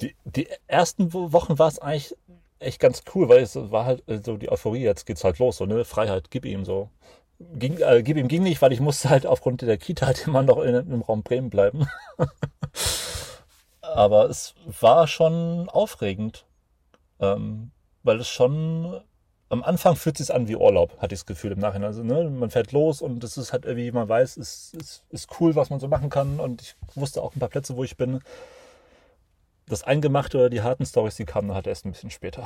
Die, 0.00 0.14
die 0.24 0.48
ersten 0.66 1.12
Wochen 1.12 1.58
war 1.58 1.68
es 1.68 1.78
eigentlich 1.78 2.16
echt 2.58 2.80
ganz 2.80 3.02
cool, 3.14 3.28
weil 3.28 3.40
es 3.40 3.54
war 3.54 3.84
halt 3.84 4.08
äh, 4.08 4.20
so 4.24 4.36
die 4.36 4.50
Euphorie, 4.50 4.82
jetzt 4.82 5.04
geht's 5.04 5.24
halt 5.24 5.38
los, 5.38 5.58
so 5.58 5.66
ne, 5.66 5.84
Freiheit, 5.84 6.30
gib 6.30 6.44
ihm 6.44 6.64
so. 6.64 6.88
Ging, 7.38 7.78
äh, 7.80 8.02
gib 8.02 8.16
ihm 8.16 8.28
ging 8.28 8.42
nicht, 8.42 8.62
weil 8.62 8.72
ich 8.72 8.80
musste 8.80 9.10
halt 9.10 9.26
aufgrund 9.26 9.60
der 9.60 9.76
Kita 9.76 10.06
halt 10.06 10.26
immer 10.26 10.42
noch 10.42 10.58
in, 10.62 10.74
im 10.74 11.02
Raum 11.02 11.22
Bremen 11.22 11.50
bleiben. 11.50 11.86
Aber 13.82 14.28
es 14.30 14.54
war 14.80 15.06
schon 15.06 15.68
aufregend, 15.68 16.46
ähm, 17.20 17.72
weil 18.02 18.20
es 18.20 18.28
schon 18.28 19.02
am 19.48 19.62
Anfang 19.62 19.94
fühlt 19.96 20.18
es 20.18 20.26
sich 20.26 20.34
an 20.34 20.48
wie 20.48 20.56
Urlaub, 20.56 21.00
hatte 21.00 21.14
ich 21.14 21.20
das 21.20 21.26
Gefühl 21.26 21.52
im 21.52 21.60
Nachhinein. 21.60 21.88
Also, 21.88 22.02
ne, 22.02 22.28
man 22.28 22.50
fährt 22.50 22.72
los 22.72 23.00
und 23.00 23.22
es 23.22 23.36
ist 23.36 23.52
halt 23.52 23.64
irgendwie, 23.64 23.92
man 23.92 24.08
weiß, 24.08 24.36
es 24.38 24.74
ist, 24.74 25.04
ist 25.10 25.40
cool, 25.40 25.54
was 25.54 25.70
man 25.70 25.78
so 25.78 25.88
machen 25.88 26.10
kann. 26.10 26.40
Und 26.40 26.62
ich 26.62 26.76
wusste 26.94 27.22
auch 27.22 27.34
ein 27.34 27.38
paar 27.38 27.48
Plätze, 27.48 27.76
wo 27.76 27.84
ich 27.84 27.96
bin. 27.96 28.20
Das 29.68 29.84
Eingemachte 29.84 30.38
oder 30.38 30.50
die 30.50 30.62
harten 30.62 30.86
Stories, 30.86 31.16
die 31.16 31.24
kamen 31.24 31.54
halt 31.54 31.66
erst 31.66 31.84
ein 31.84 31.92
bisschen 31.92 32.10
später. 32.10 32.44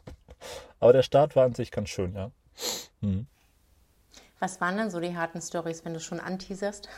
Aber 0.80 0.92
der 0.92 1.02
Start 1.02 1.36
war 1.36 1.44
an 1.44 1.54
sich 1.54 1.70
ganz 1.70 1.88
schön, 1.88 2.14
ja. 2.14 2.30
Hm. 3.00 3.26
Was 4.38 4.60
waren 4.60 4.76
denn 4.76 4.90
so 4.90 4.98
die 4.98 5.16
harten 5.16 5.40
Stories, 5.40 5.84
wenn 5.84 5.94
du 5.94 6.00
schon 6.00 6.18
anteaserst? 6.18 6.88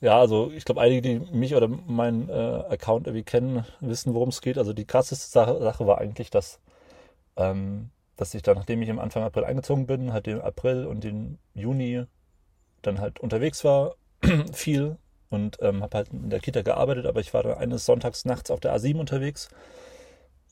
ja, 0.00 0.18
also 0.18 0.50
ich 0.50 0.64
glaube, 0.64 0.80
einige, 0.80 1.02
die 1.02 1.18
mich 1.32 1.54
oder 1.54 1.68
meinen 1.68 2.28
äh, 2.28 2.32
Account 2.32 3.06
irgendwie 3.06 3.22
kennen, 3.22 3.64
wissen, 3.78 4.14
worum 4.14 4.30
es 4.30 4.40
geht. 4.40 4.58
Also 4.58 4.72
die 4.72 4.86
krasseste 4.86 5.30
Sache, 5.30 5.60
Sache 5.60 5.86
war 5.86 5.98
eigentlich, 5.98 6.30
dass 6.30 6.58
ähm, 7.36 7.90
dass 8.16 8.34
ich 8.34 8.42
dann, 8.42 8.56
nachdem 8.56 8.82
ich 8.82 8.88
im 8.88 8.98
Anfang 8.98 9.22
April 9.22 9.44
eingezogen 9.44 9.86
bin, 9.86 10.12
halt 10.12 10.26
den 10.26 10.40
April 10.40 10.86
und 10.86 11.02
den 11.04 11.38
Juni 11.54 12.04
dann 12.82 13.00
halt 13.00 13.20
unterwegs 13.20 13.64
war, 13.64 13.96
viel 14.52 14.96
und 15.30 15.58
ähm, 15.60 15.82
habe 15.82 15.96
halt 15.96 16.08
in 16.12 16.30
der 16.30 16.40
Kita 16.40 16.62
gearbeitet, 16.62 17.06
aber 17.06 17.20
ich 17.20 17.34
war 17.34 17.42
dann 17.42 17.58
eines 17.58 17.86
Sonntags 17.86 18.24
nachts 18.24 18.50
auf 18.50 18.60
der 18.60 18.76
A7 18.76 18.98
unterwegs 18.98 19.48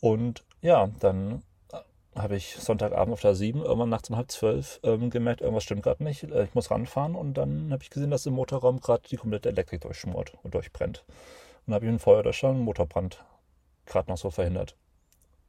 und 0.01 0.45
ja, 0.61 0.89
dann 0.99 1.43
äh, 1.73 1.79
habe 2.19 2.37
ich 2.37 2.57
Sonntagabend 2.57 3.13
auf 3.13 3.21
der 3.21 3.35
A7 3.35 3.63
irgendwann 3.63 3.91
nachts 3.91 4.11
um 4.11 4.17
halb 4.17 4.31
zwölf 4.31 4.81
ähm, 4.83 5.11
gemerkt, 5.11 5.41
irgendwas 5.41 5.65
stimmt 5.65 5.85
gerade 5.85 6.03
nicht, 6.03 6.25
äh, 6.25 6.45
ich 6.45 6.55
muss 6.55 6.71
ranfahren 6.71 7.15
und 7.15 7.35
dann 7.35 7.73
habe 7.73 7.83
ich 7.83 7.91
gesehen, 7.91 8.11
dass 8.11 8.27
im 8.27 8.35
Motorraum 8.35 8.81
gerade 8.81 9.09
die 9.09 9.17
komplette 9.17 9.51
Elektrik 9.51 9.83
durchschmort 9.83 10.33
und 10.43 10.55
durchbrennt. 10.55 11.05
Und 11.67 11.75
habe 11.75 11.85
ich 11.85 11.89
einen 11.89 12.01
Feuerlöscher, 12.01 12.49
einen 12.49 12.63
Motorbrand 12.63 13.25
gerade 13.87 14.11
noch 14.11 14.19
so 14.19 14.31
verhindert. 14.31 14.77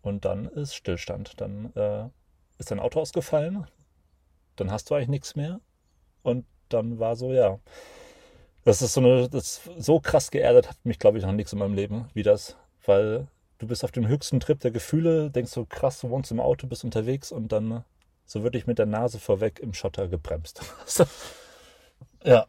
Und 0.04 0.26
dann 0.26 0.46
ist 0.46 0.76
Stillstand. 0.76 1.42
Dann 1.42 1.74
äh, 1.76 2.10
ist 2.60 2.70
dein 2.70 2.80
Auto 2.80 3.00
ausgefallen. 3.00 3.66
Dann 4.58 4.70
hast 4.70 4.90
du 4.90 4.96
eigentlich 4.96 5.10
nichts 5.10 5.36
mehr. 5.36 5.60
Und 6.22 6.46
dann 6.70 7.00
war 7.00 7.16
so, 7.16 7.32
ja. 7.32 7.60
Das 8.66 8.82
ist 8.82 8.94
so 8.94 9.02
eine, 9.02 9.28
das 9.30 9.62
so 9.78 10.00
krass 10.00 10.30
geerdet 10.30 10.70
hat 10.70 10.78
mich, 10.86 11.00
glaube 11.00 11.18
ich, 11.18 11.24
noch 11.24 11.32
nichts 11.32 11.54
in 11.54 11.60
meinem 11.60 11.74
Leben 11.74 12.10
wie 12.14 12.24
das. 12.24 12.58
Weil 12.86 13.28
du 13.58 13.68
bist 13.68 13.84
auf 13.84 13.92
dem 13.92 14.08
höchsten 14.08 14.40
Trip 14.40 14.60
der 14.60 14.72
Gefühle, 14.72 15.32
denkst 15.32 15.52
so 15.52 15.66
krass, 15.66 16.00
du 16.02 16.10
wohnst 16.10 16.32
im 16.32 16.40
Auto, 16.40 16.68
bist 16.68 16.84
unterwegs 16.84 17.32
und 17.32 17.52
dann 17.52 17.84
so 18.26 18.44
wirklich 18.44 18.68
mit 18.68 18.80
der 18.80 18.86
Nase 18.86 19.20
vorweg 19.20 19.60
im 19.60 19.74
Schotter 19.74 20.08
gebremst. 20.08 20.62
ja. 22.24 22.46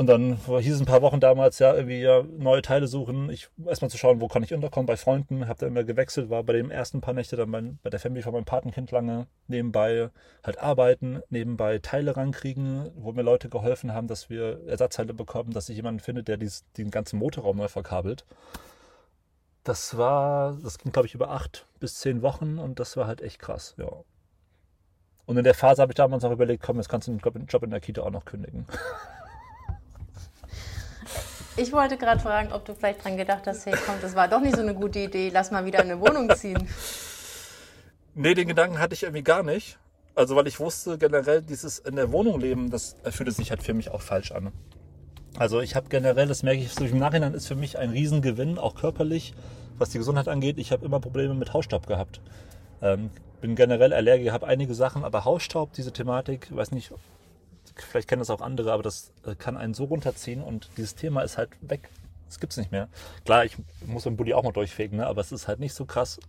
Und 0.00 0.06
dann 0.06 0.38
hieß 0.46 0.76
es 0.76 0.80
ein 0.80 0.86
paar 0.86 1.02
Wochen 1.02 1.20
damals, 1.20 1.58
ja, 1.58 1.74
irgendwie 1.74 2.00
ja, 2.00 2.22
neue 2.22 2.62
Teile 2.62 2.86
suchen. 2.86 3.28
Ich 3.28 3.50
erstmal 3.66 3.90
zu 3.90 3.98
schauen, 3.98 4.22
wo 4.22 4.28
kann 4.28 4.42
ich 4.42 4.54
unterkommen 4.54 4.86
bei 4.86 4.96
Freunden. 4.96 5.46
Hab 5.46 5.58
da 5.58 5.66
immer 5.66 5.84
gewechselt, 5.84 6.30
war 6.30 6.42
bei 6.42 6.54
den 6.54 6.70
ersten 6.70 7.02
paar 7.02 7.12
Nächte 7.12 7.36
dann 7.36 7.50
bei, 7.50 7.62
bei 7.82 7.90
der 7.90 8.00
Family 8.00 8.22
von 8.22 8.32
meinem 8.32 8.46
Patenkind 8.46 8.90
lange 8.92 9.26
nebenbei 9.46 10.08
halt 10.42 10.58
arbeiten, 10.58 11.20
nebenbei 11.28 11.80
Teile 11.80 12.16
rankriegen, 12.16 12.90
wo 12.94 13.12
mir 13.12 13.20
Leute 13.20 13.50
geholfen 13.50 13.92
haben, 13.92 14.06
dass 14.06 14.30
wir 14.30 14.66
Ersatzteile 14.66 15.12
bekommen, 15.12 15.50
dass 15.50 15.66
sich 15.66 15.76
jemand 15.76 16.00
findet, 16.00 16.28
der 16.28 16.38
dies, 16.38 16.64
den 16.78 16.90
ganzen 16.90 17.18
Motorraum 17.18 17.58
neu 17.58 17.68
verkabelt. 17.68 18.24
Das 19.64 19.98
war, 19.98 20.56
das 20.62 20.78
ging 20.78 20.92
glaube 20.92 21.08
ich 21.08 21.14
über 21.14 21.30
acht 21.30 21.66
bis 21.78 21.98
zehn 21.98 22.22
Wochen 22.22 22.58
und 22.58 22.80
das 22.80 22.96
war 22.96 23.06
halt 23.06 23.20
echt 23.20 23.38
krass, 23.38 23.74
ja. 23.76 23.90
Und 25.26 25.36
in 25.36 25.44
der 25.44 25.52
Phase 25.52 25.82
habe 25.82 25.92
ich 25.92 25.96
damals 25.96 26.24
auch 26.24 26.32
überlegt, 26.32 26.62
komm, 26.62 26.78
jetzt 26.78 26.88
kannst 26.88 27.06
du 27.06 27.12
den 27.12 27.46
Job 27.48 27.62
in 27.64 27.70
der 27.70 27.80
Kita 27.80 28.00
auch 28.00 28.10
noch 28.10 28.24
kündigen. 28.24 28.66
Ich 31.60 31.72
wollte 31.72 31.98
gerade 31.98 32.22
fragen, 32.22 32.54
ob 32.54 32.64
du 32.64 32.74
vielleicht 32.74 33.04
dran 33.04 33.18
gedacht 33.18 33.46
hast, 33.46 33.66
hey, 33.66 33.74
komm, 33.84 33.96
das 34.00 34.14
war 34.14 34.28
doch 34.28 34.40
nicht 34.40 34.56
so 34.56 34.62
eine 34.62 34.74
gute 34.74 34.98
Idee, 34.98 35.30
lass 35.30 35.50
mal 35.50 35.66
wieder 35.66 35.84
in 35.84 35.90
eine 35.90 36.00
Wohnung 36.00 36.34
ziehen. 36.34 36.66
Nee, 38.14 38.32
den 38.32 38.48
Gedanken 38.48 38.78
hatte 38.78 38.94
ich 38.94 39.02
irgendwie 39.02 39.22
gar 39.22 39.42
nicht. 39.42 39.78
Also, 40.14 40.36
weil 40.36 40.46
ich 40.46 40.58
wusste 40.58 40.96
generell, 40.96 41.42
dieses 41.42 41.78
in 41.78 41.96
der 41.96 42.12
Wohnung 42.12 42.40
leben, 42.40 42.70
das 42.70 42.96
fühlte 43.10 43.32
sich 43.32 43.50
halt 43.50 43.62
für 43.62 43.74
mich 43.74 43.90
auch 43.90 44.00
falsch 44.00 44.32
an. 44.32 44.52
Also, 45.38 45.60
ich 45.60 45.76
habe 45.76 45.90
generell, 45.90 46.26
das 46.26 46.42
merke 46.42 46.62
ich 46.62 46.72
so 46.72 46.82
im 46.82 46.98
Nachhinein, 46.98 47.34
ist 47.34 47.46
für 47.46 47.56
mich 47.56 47.78
ein 47.78 47.90
Riesengewinn, 47.90 48.56
auch 48.56 48.74
körperlich, 48.74 49.34
was 49.76 49.90
die 49.90 49.98
Gesundheit 49.98 50.28
angeht. 50.28 50.56
Ich 50.56 50.72
habe 50.72 50.86
immer 50.86 50.98
Probleme 50.98 51.34
mit 51.34 51.52
Hausstaub 51.52 51.86
gehabt. 51.86 52.22
Ähm, 52.80 53.10
bin 53.42 53.54
generell 53.54 53.92
Allergiker, 53.92 54.32
habe 54.32 54.46
einige 54.46 54.72
Sachen, 54.72 55.04
aber 55.04 55.26
Hausstaub, 55.26 55.74
diese 55.74 55.92
Thematik, 55.92 56.48
weiß 56.56 56.72
nicht, 56.72 56.90
vielleicht 57.76 58.08
kennen 58.08 58.20
das 58.20 58.30
auch 58.30 58.40
andere, 58.40 58.72
aber 58.72 58.82
das 58.82 59.12
äh, 59.24 59.34
kann 59.34 59.56
einen 59.56 59.74
so 59.74 59.84
runterziehen 59.84 60.42
und 60.42 60.70
dieses 60.76 60.94
Thema 60.94 61.22
ist 61.22 61.38
halt 61.38 61.50
weg. 61.60 61.88
Das 62.26 62.38
gibt 62.38 62.52
es 62.52 62.56
nicht 62.58 62.70
mehr. 62.70 62.88
Klar, 63.24 63.44
ich 63.44 63.56
muss 63.86 64.04
den 64.04 64.16
Bulli 64.16 64.34
auch 64.34 64.44
mal 64.44 64.52
durchfegen, 64.52 64.98
ne? 64.98 65.06
aber 65.06 65.20
es 65.20 65.32
ist 65.32 65.48
halt 65.48 65.58
nicht 65.58 65.74
so 65.74 65.84
krass, 65.84 66.20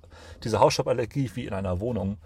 diese 0.44 0.60
Hausstauballergie 0.60 1.30
wie 1.36 1.46
in 1.46 1.54
einer 1.54 1.80
Wohnung. 1.80 2.18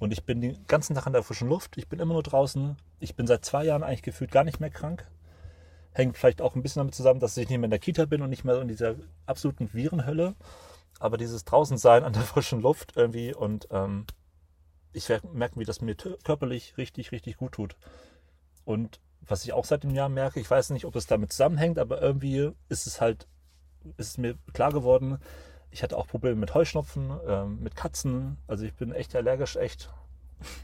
Und 0.00 0.12
ich 0.12 0.24
bin 0.24 0.40
den 0.40 0.66
ganzen 0.66 0.96
Tag 0.96 1.06
in 1.06 1.12
der 1.12 1.22
frischen 1.22 1.48
Luft, 1.48 1.78
ich 1.78 1.88
bin 1.88 2.00
immer 2.00 2.14
nur 2.14 2.24
draußen. 2.24 2.76
Ich 2.98 3.14
bin 3.14 3.28
seit 3.28 3.44
zwei 3.44 3.64
Jahren 3.64 3.84
eigentlich 3.84 4.02
gefühlt 4.02 4.32
gar 4.32 4.42
nicht 4.42 4.58
mehr 4.58 4.70
krank. 4.70 5.06
Hängt 5.92 6.18
vielleicht 6.18 6.42
auch 6.42 6.56
ein 6.56 6.62
bisschen 6.62 6.80
damit 6.80 6.96
zusammen, 6.96 7.20
dass 7.20 7.36
ich 7.36 7.48
nicht 7.48 7.58
mehr 7.58 7.66
in 7.66 7.70
der 7.70 7.78
Kita 7.78 8.06
bin 8.06 8.22
und 8.22 8.30
nicht 8.30 8.42
mehr 8.42 8.60
in 8.60 8.66
dieser 8.66 8.96
absoluten 9.26 9.72
Virenhölle. 9.72 10.34
Aber 10.98 11.18
dieses 11.18 11.44
Draußensein 11.44 12.02
an 12.02 12.12
der 12.14 12.22
frischen 12.22 12.60
Luft 12.60 12.94
irgendwie 12.96 13.32
und 13.32 13.68
ähm, 13.70 14.06
ich 14.92 15.08
merke, 15.32 15.60
wie 15.60 15.64
das 15.64 15.80
mir 15.80 15.94
körperlich 15.94 16.76
richtig, 16.76 17.12
richtig 17.12 17.36
gut 17.36 17.52
tut. 17.52 17.76
Und 18.64 19.00
was 19.20 19.44
ich 19.44 19.52
auch 19.52 19.64
seit 19.64 19.84
dem 19.84 19.94
Jahr 19.94 20.08
merke, 20.08 20.40
ich 20.40 20.50
weiß 20.50 20.70
nicht, 20.70 20.84
ob 20.84 20.96
es 20.96 21.06
damit 21.06 21.32
zusammenhängt, 21.32 21.78
aber 21.78 22.00
irgendwie 22.02 22.50
ist 22.68 22.86
es 22.86 23.00
halt, 23.00 23.28
ist 23.96 24.08
es 24.08 24.18
mir 24.18 24.36
klar 24.52 24.72
geworden, 24.72 25.18
ich 25.70 25.82
hatte 25.82 25.96
auch 25.96 26.06
Probleme 26.06 26.36
mit 26.36 26.54
Heuschnupfen, 26.54 27.10
äh, 27.26 27.44
mit 27.46 27.76
Katzen. 27.76 28.36
Also 28.46 28.64
ich 28.64 28.74
bin 28.74 28.92
echt 28.92 29.16
allergisch, 29.16 29.56
echt 29.56 29.90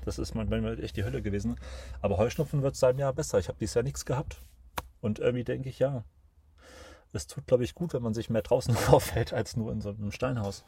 Das 0.04 0.18
ist 0.18 0.34
manchmal 0.34 0.82
echt 0.82 0.96
die 0.96 1.04
Hölle 1.04 1.22
gewesen. 1.22 1.58
Aber 2.02 2.18
Heuschnupfen 2.18 2.62
wird 2.62 2.76
seit 2.76 2.90
einem 2.90 3.00
Jahr 3.00 3.12
besser. 3.12 3.38
Ich 3.38 3.48
habe 3.48 3.58
dieses 3.58 3.74
Jahr 3.74 3.84
nichts 3.84 4.04
gehabt. 4.04 4.42
Und 5.00 5.18
irgendwie 5.18 5.44
denke 5.44 5.68
ich, 5.68 5.78
ja, 5.78 6.04
es 7.12 7.26
tut, 7.26 7.46
glaube 7.46 7.64
ich, 7.64 7.74
gut, 7.74 7.94
wenn 7.94 8.02
man 8.02 8.14
sich 8.14 8.28
mehr 8.28 8.42
draußen 8.42 8.76
aufhält 8.88 9.32
als 9.32 9.56
nur 9.56 9.72
in 9.72 9.80
so 9.80 9.90
einem 9.90 10.12
Steinhaus. 10.12 10.64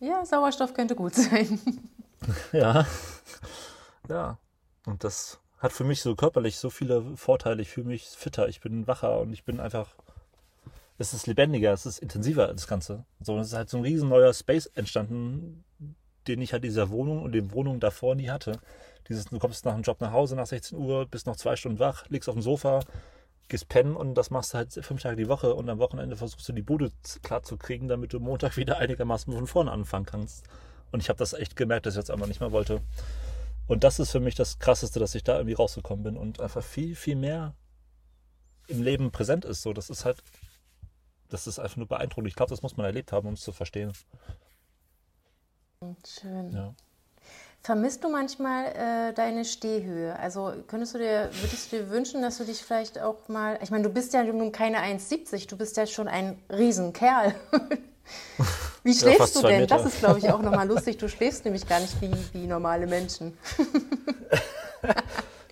Ja, 0.00 0.24
Sauerstoff 0.24 0.74
könnte 0.74 0.94
gut 0.94 1.14
sein. 1.14 1.60
Ja. 2.52 2.86
Ja. 4.10 4.36
Und 4.84 5.04
das 5.04 5.39
hat 5.60 5.72
für 5.72 5.84
mich 5.84 6.00
so 6.00 6.16
körperlich 6.16 6.56
so 6.56 6.70
viele 6.70 7.16
Vorteile. 7.16 7.62
Ich 7.62 7.68
fühle 7.68 7.86
mich 7.86 8.04
fitter, 8.04 8.48
ich 8.48 8.60
bin 8.60 8.86
wacher 8.86 9.20
und 9.20 9.32
ich 9.32 9.44
bin 9.44 9.60
einfach. 9.60 9.94
Es 10.98 11.14
ist 11.14 11.26
lebendiger, 11.26 11.72
es 11.72 11.86
ist 11.86 11.98
intensiver, 11.98 12.48
das 12.48 12.66
Ganze. 12.66 13.04
So, 13.20 13.38
es 13.38 13.48
ist 13.48 13.54
halt 13.54 13.70
so 13.70 13.78
ein 13.78 13.82
riesen 13.84 14.10
neuer 14.10 14.34
Space 14.34 14.66
entstanden, 14.74 15.64
den 16.28 16.42
ich 16.42 16.52
halt 16.52 16.64
dieser 16.64 16.90
Wohnung 16.90 17.22
und 17.22 17.32
den 17.32 17.52
Wohnungen 17.52 17.80
davor 17.80 18.14
nie 18.14 18.28
hatte. 18.28 18.58
Dieses, 19.08 19.24
du 19.26 19.38
kommst 19.38 19.64
nach 19.64 19.74
dem 19.74 19.82
Job 19.82 20.00
nach 20.00 20.12
Hause 20.12 20.36
nach 20.36 20.46
16 20.46 20.78
Uhr, 20.78 21.06
bist 21.06 21.26
noch 21.26 21.36
zwei 21.36 21.56
Stunden 21.56 21.78
wach, 21.78 22.06
liegst 22.10 22.28
auf 22.28 22.34
dem 22.34 22.42
Sofa, 22.42 22.80
gehst 23.48 23.68
pennen 23.68 23.96
und 23.96 24.14
das 24.14 24.30
machst 24.30 24.52
du 24.52 24.58
halt 24.58 24.72
fünf 24.72 25.02
Tage 25.02 25.16
die 25.16 25.28
Woche 25.28 25.54
und 25.54 25.70
am 25.70 25.78
Wochenende 25.78 26.16
versuchst 26.16 26.46
du 26.48 26.52
die 26.52 26.62
Bude 26.62 26.92
klar 27.22 27.42
zu 27.42 27.56
kriegen, 27.56 27.88
damit 27.88 28.12
du 28.12 28.20
Montag 28.20 28.56
wieder 28.58 28.76
einigermaßen 28.76 29.32
von 29.32 29.46
vorne 29.46 29.72
anfangen 29.72 30.06
kannst. 30.06 30.44
Und 30.92 31.00
ich 31.00 31.08
habe 31.08 31.18
das 31.18 31.32
echt 31.32 31.56
gemerkt, 31.56 31.86
dass 31.86 31.94
ich 31.94 31.98
jetzt 31.98 32.10
einfach 32.10 32.26
nicht 32.26 32.40
mehr 32.40 32.52
wollte. 32.52 32.82
Und 33.70 33.84
das 33.84 34.00
ist 34.00 34.10
für 34.10 34.18
mich 34.18 34.34
das 34.34 34.58
Krasseste, 34.58 34.98
dass 34.98 35.14
ich 35.14 35.22
da 35.22 35.36
irgendwie 35.36 35.54
rausgekommen 35.54 36.02
bin 36.02 36.16
und 36.16 36.40
einfach 36.40 36.60
viel, 36.60 36.96
viel 36.96 37.14
mehr 37.14 37.54
im 38.66 38.82
Leben 38.82 39.12
präsent 39.12 39.44
ist. 39.44 39.62
So, 39.62 39.72
das 39.72 39.90
ist 39.90 40.04
halt, 40.04 40.20
das 41.28 41.46
ist 41.46 41.60
einfach 41.60 41.76
nur 41.76 41.86
beeindruckend. 41.86 42.26
Ich 42.26 42.34
glaube, 42.34 42.50
das 42.50 42.62
muss 42.62 42.76
man 42.76 42.84
erlebt 42.84 43.12
haben, 43.12 43.28
um 43.28 43.34
es 43.34 43.42
zu 43.42 43.52
verstehen. 43.52 43.92
Schön. 46.04 46.50
Ja. 46.50 46.74
Vermisst 47.62 48.02
du 48.02 48.10
manchmal 48.10 48.64
äh, 48.74 49.14
deine 49.14 49.44
Stehhöhe? 49.44 50.18
Also 50.18 50.52
könntest 50.66 50.94
du 50.94 50.98
dir, 50.98 51.30
würdest 51.40 51.70
du 51.70 51.76
dir 51.76 51.90
wünschen, 51.90 52.22
dass 52.22 52.38
du 52.38 52.44
dich 52.44 52.64
vielleicht 52.64 52.98
auch 52.98 53.28
mal, 53.28 53.56
ich 53.62 53.70
meine, 53.70 53.84
du 53.84 53.90
bist 53.90 54.12
ja 54.14 54.24
nun 54.24 54.50
keine 54.50 54.78
1,70, 54.78 55.48
du 55.48 55.56
bist 55.56 55.76
ja 55.76 55.86
schon 55.86 56.08
ein 56.08 56.42
Riesenkerl. 56.50 57.36
Wie 58.82 58.94
schläfst 58.94 59.36
du 59.36 59.40
zwei 59.40 59.50
denn? 59.50 59.60
Meter. 59.62 59.76
Das 59.76 59.86
ist, 59.86 59.98
glaube 60.00 60.18
ich, 60.18 60.30
auch 60.30 60.42
nochmal 60.42 60.66
lustig. 60.72 60.98
Du 60.98 61.08
schläfst 61.08 61.44
nämlich 61.44 61.68
gar 61.68 61.80
nicht 61.80 62.00
wie, 62.00 62.12
wie 62.32 62.46
normale 62.46 62.86
Menschen. 62.86 63.36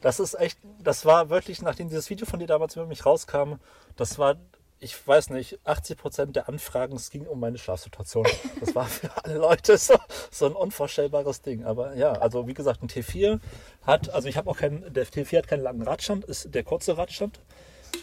Das 0.01 0.21
ist 0.21 0.39
echt, 0.39 0.59
das 0.83 1.05
war 1.05 1.29
wirklich, 1.29 1.63
nachdem 1.63 1.89
dieses 1.89 2.09
Video 2.11 2.27
von 2.27 2.39
dir 2.39 2.47
damals 2.47 2.77
über 2.77 2.87
mich 2.87 3.05
rauskam, 3.05 3.55
das 3.97 4.19
war, 4.19 4.37
ich 4.79 5.07
weiß 5.07 5.31
nicht, 5.31 5.59
80 5.65 5.99
Prozent 5.99 6.37
der 6.37 6.49
Anfragen, 6.49 6.95
es 6.95 7.11
ging 7.11 7.27
um 7.27 7.41
meine 7.41 7.59
Schlafsituation. 7.59 8.27
Das 8.61 8.75
war 8.75 8.87
für 8.87 9.11
alle 9.25 9.39
Leute 9.39 9.77
so, 9.77 9.95
so 10.31 10.47
ein 10.47 10.53
unvorstellbares 10.53 11.43
Ding. 11.43 11.65
Aber 11.65 11.95
ja, 11.95 12.13
also 12.13 12.47
wie 12.47 12.55
gesagt, 12.55 12.83
ein 12.83 12.89
T4 12.89 13.41
hat, 13.83 14.11
also 14.11 14.29
ich 14.29 14.37
habe 14.37 14.49
auch 14.49 14.57
keinen, 14.57 14.93
der 14.93 15.07
T4 15.07 15.39
hat 15.39 15.49
keinen 15.49 15.63
langen 15.63 15.83
Radstand, 15.83 16.25
ist 16.25 16.55
der 16.55 16.63
kurze 16.63 16.97
Radstand. 16.97 17.41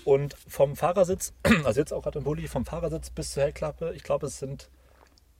Und 0.03 0.35
vom 0.47 0.75
Fahrersitz, 0.75 1.33
also 1.63 1.79
jetzt 1.79 1.93
auch 1.93 2.03
gerade 2.03 2.19
im 2.19 2.25
Bulli, 2.25 2.47
vom 2.47 2.65
Fahrersitz 2.65 3.09
bis 3.09 3.31
zur 3.31 3.43
Heckklappe, 3.43 3.93
ich 3.95 4.03
glaube, 4.03 4.27
es 4.27 4.39
sind 4.39 4.69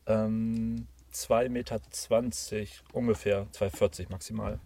ähm, 0.08 0.88
2,20 1.14 1.50
Meter 1.50 1.80
ungefähr, 2.94 3.48
2,40 3.54 4.10
maximal. 4.10 4.60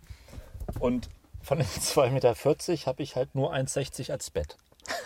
Und 0.80 1.10
von 1.42 1.60
den 1.60 1.68
2,40 1.68 2.10
Meter 2.12 2.36
habe 2.86 3.04
ich 3.04 3.16
halt 3.16 3.36
nur 3.36 3.54
1,60 3.54 4.12
als 4.12 4.30
Bett. 4.30 4.58